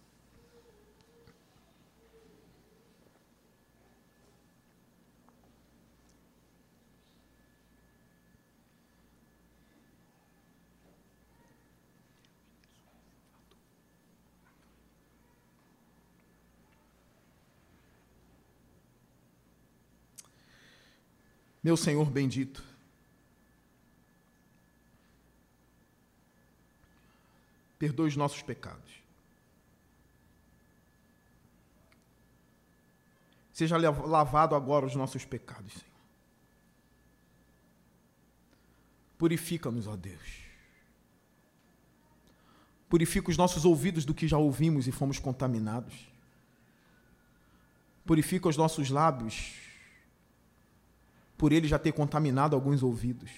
Meu 21.62 21.76
Senhor 21.76 22.10
bendito, 22.10 22.64
perdoe 27.78 28.08
os 28.08 28.16
nossos 28.16 28.42
pecados. 28.42 29.00
Seja 33.52 33.76
lavado 33.76 34.54
agora 34.54 34.86
os 34.86 34.94
nossos 34.94 35.24
pecados, 35.24 35.72
Senhor. 35.72 35.90
Purifica-nos, 39.18 39.86
ó 39.86 39.96
Deus. 39.96 40.40
Purifica 42.88 43.30
os 43.30 43.36
nossos 43.36 43.66
ouvidos 43.66 44.06
do 44.06 44.14
que 44.14 44.26
já 44.26 44.38
ouvimos 44.38 44.88
e 44.88 44.92
fomos 44.92 45.18
contaminados. 45.18 46.10
Purifica 48.04 48.48
os 48.48 48.56
nossos 48.56 48.88
lábios, 48.88 49.52
por 51.40 51.52
ele 51.52 51.66
já 51.66 51.78
ter 51.78 51.92
contaminado 51.92 52.54
alguns 52.54 52.82
ouvidos 52.82 53.30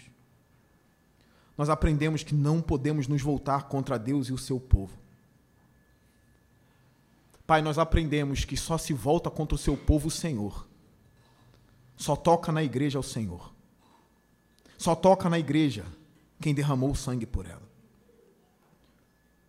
nós 1.57 1.69
aprendemos 1.69 2.23
que 2.23 2.35
não 2.35 2.61
podemos 2.61 3.07
nos 3.07 3.23
voltar 3.23 3.69
contra 3.69 3.99
Deus 3.99 4.29
e 4.29 4.33
o 4.33 4.39
seu 4.39 4.59
povo. 4.59 4.99
Pai, 7.47 7.61
nós 7.61 7.79
aprendemos 7.79 8.45
que 8.45 8.57
só 8.57 8.79
se 8.79 8.93
volta 8.93 9.31
contra 9.31 9.55
o 9.55 9.59
seu 9.59 9.77
povo 9.77 10.09
o 10.09 10.11
Senhor. 10.11 10.67
Só 11.97 12.17
toca 12.17 12.51
na 12.51 12.63
igreja 12.63 12.99
o 12.99 13.03
Senhor. 13.03 13.53
Só 14.79 14.95
toca 14.95 15.29
na 15.29 15.39
igreja 15.39 15.85
quem 16.41 16.55
derramou 16.55 16.91
o 16.91 16.97
sangue 16.97 17.27
por 17.27 17.47
ela. 17.47 17.63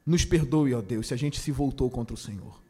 Nos 0.05 0.25
perdoe, 0.25 0.73
ó 0.73 0.81
Deus, 0.81 1.07
se 1.07 1.13
a 1.13 1.17
gente 1.17 1.39
se 1.39 1.51
voltou 1.51 1.89
contra 1.89 2.13
o 2.13 2.17
Senhor. 2.17 2.61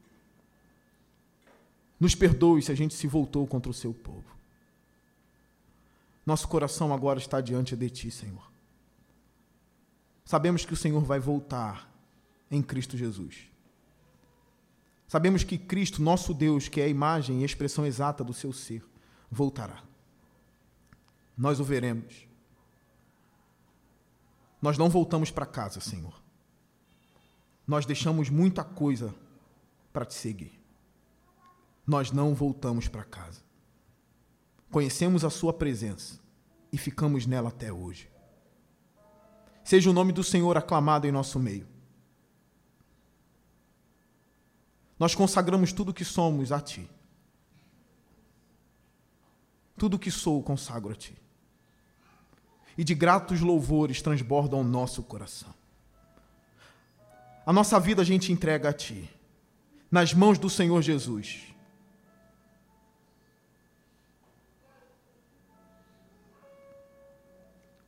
Nos 1.99 2.13
perdoe 2.13 2.61
se 2.61 2.71
a 2.71 2.75
gente 2.75 2.93
se 2.93 3.07
voltou 3.07 3.47
contra 3.47 3.71
o 3.71 3.73
seu 3.73 3.93
povo. 3.93 4.42
Nosso 6.25 6.47
coração 6.47 6.93
agora 6.93 7.19
está 7.19 7.41
diante 7.41 7.75
de 7.75 7.89
Ti, 7.89 8.11
Senhor. 8.11 8.51
Sabemos 10.25 10.65
que 10.65 10.73
o 10.73 10.77
Senhor 10.77 11.03
vai 11.03 11.19
voltar 11.19 11.91
em 12.49 12.61
Cristo 12.61 12.97
Jesus. 12.97 13.49
Sabemos 15.07 15.43
que 15.43 15.57
Cristo, 15.57 16.01
nosso 16.01 16.33
Deus, 16.33 16.67
que 16.67 16.81
é 16.81 16.85
a 16.85 16.89
imagem 16.89 17.39
e 17.39 17.43
a 17.43 17.45
expressão 17.45 17.85
exata 17.85 18.23
do 18.23 18.33
seu 18.33 18.53
ser, 18.53 18.83
voltará. 19.29 19.83
Nós 21.37 21.59
o 21.59 21.63
veremos. 21.63 22.27
Nós 24.61 24.77
não 24.77 24.89
voltamos 24.89 25.29
para 25.29 25.45
casa, 25.45 25.81
Senhor. 25.81 26.21
Nós 27.67 27.85
deixamos 27.85 28.29
muita 28.29 28.63
coisa 28.63 29.13
para 29.91 30.05
te 30.05 30.13
seguir. 30.13 30.59
Nós 31.85 32.11
não 32.11 32.33
voltamos 32.33 32.87
para 32.87 33.03
casa. 33.03 33.41
Conhecemos 34.73 35.23
a 35.23 35.29
Sua 35.29 35.53
presença 35.53 36.19
e 36.71 36.79
ficamos 36.79 37.27
nela 37.27 37.49
até 37.49 37.71
hoje. 37.71 38.09
Seja 39.63 39.87
o 39.87 39.93
nome 39.93 40.11
do 40.11 40.23
Senhor 40.23 40.57
aclamado 40.57 41.05
em 41.05 41.11
nosso 41.11 41.39
meio. 41.39 41.67
Nós 44.97 45.13
consagramos 45.13 45.71
tudo 45.71 45.89
o 45.89 45.93
que 45.93 46.03
somos 46.03 46.51
a 46.51 46.59
Ti. 46.59 46.89
Tudo 49.77 49.97
o 49.97 49.99
que 49.99 50.09
sou, 50.09 50.41
consagro 50.41 50.91
a 50.91 50.95
Ti. 50.95 51.15
E 52.75 52.83
de 52.83 52.95
gratos 52.95 53.41
louvores 53.41 54.01
transbordam 54.01 54.61
o 54.61 54.63
nosso 54.63 55.03
coração. 55.03 55.53
A 57.45 57.53
nossa 57.53 57.79
vida 57.79 58.01
a 58.01 58.05
gente 58.05 58.33
entrega 58.33 58.69
a 58.69 58.73
Ti, 58.73 59.07
nas 59.91 60.15
mãos 60.15 60.39
do 60.39 60.49
Senhor 60.49 60.81
Jesus. 60.81 61.52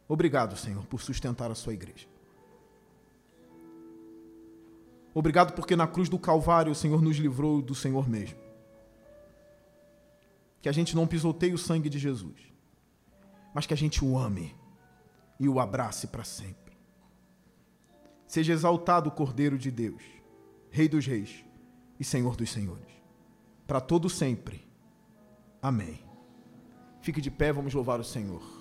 Obrigado, 0.08 0.56
Senhor, 0.56 0.86
por 0.86 1.02
sustentar 1.02 1.50
a 1.50 1.56
sua 1.56 1.74
igreja. 1.74 2.08
Obrigado 5.14 5.54
porque 5.54 5.76
na 5.76 5.88
cruz 5.88 6.10
do 6.10 6.20
Calvário 6.20 6.72
o 6.72 6.76
Senhor 6.76 7.02
nos 7.02 7.16
livrou 7.18 7.62
do 7.62 7.74
Senhor 7.74 8.08
mesmo. 8.08 8.38
Que 10.62 10.70
a 10.70 10.72
gente 10.72 10.96
não 10.96 11.08
pisoteie 11.08 11.54
o 11.54 11.58
sangue 11.58 11.90
de 11.90 11.98
Jesus, 11.98 12.36
mas 13.54 13.66
que 13.66 13.74
a 13.74 13.78
gente 13.78 14.04
o 14.04 14.18
ame 14.18 14.54
e 15.40 15.48
o 15.48 15.60
abrace 15.60 16.08
para 16.08 16.24
sempre. 16.24 16.78
Seja 18.28 18.54
exaltado 18.54 19.10
o 19.10 19.12
Cordeiro 19.12 19.58
de 19.58 19.72
Deus, 19.72 20.04
Rei 20.70 20.90
dos 20.90 21.06
Reis 21.06 21.46
e 22.00 22.04
Senhor 22.04 22.36
dos 22.36 22.52
Senhores, 22.52 22.92
para 23.66 23.80
todo 23.80 24.10
sempre. 24.10 24.68
Amém. 25.62 26.04
Fique 27.02 27.22
de 27.22 27.32
pé, 27.32 27.54
vamos 27.54 27.74
louvar 27.74 28.00
o 28.00 28.04
Senhor. 28.04 28.55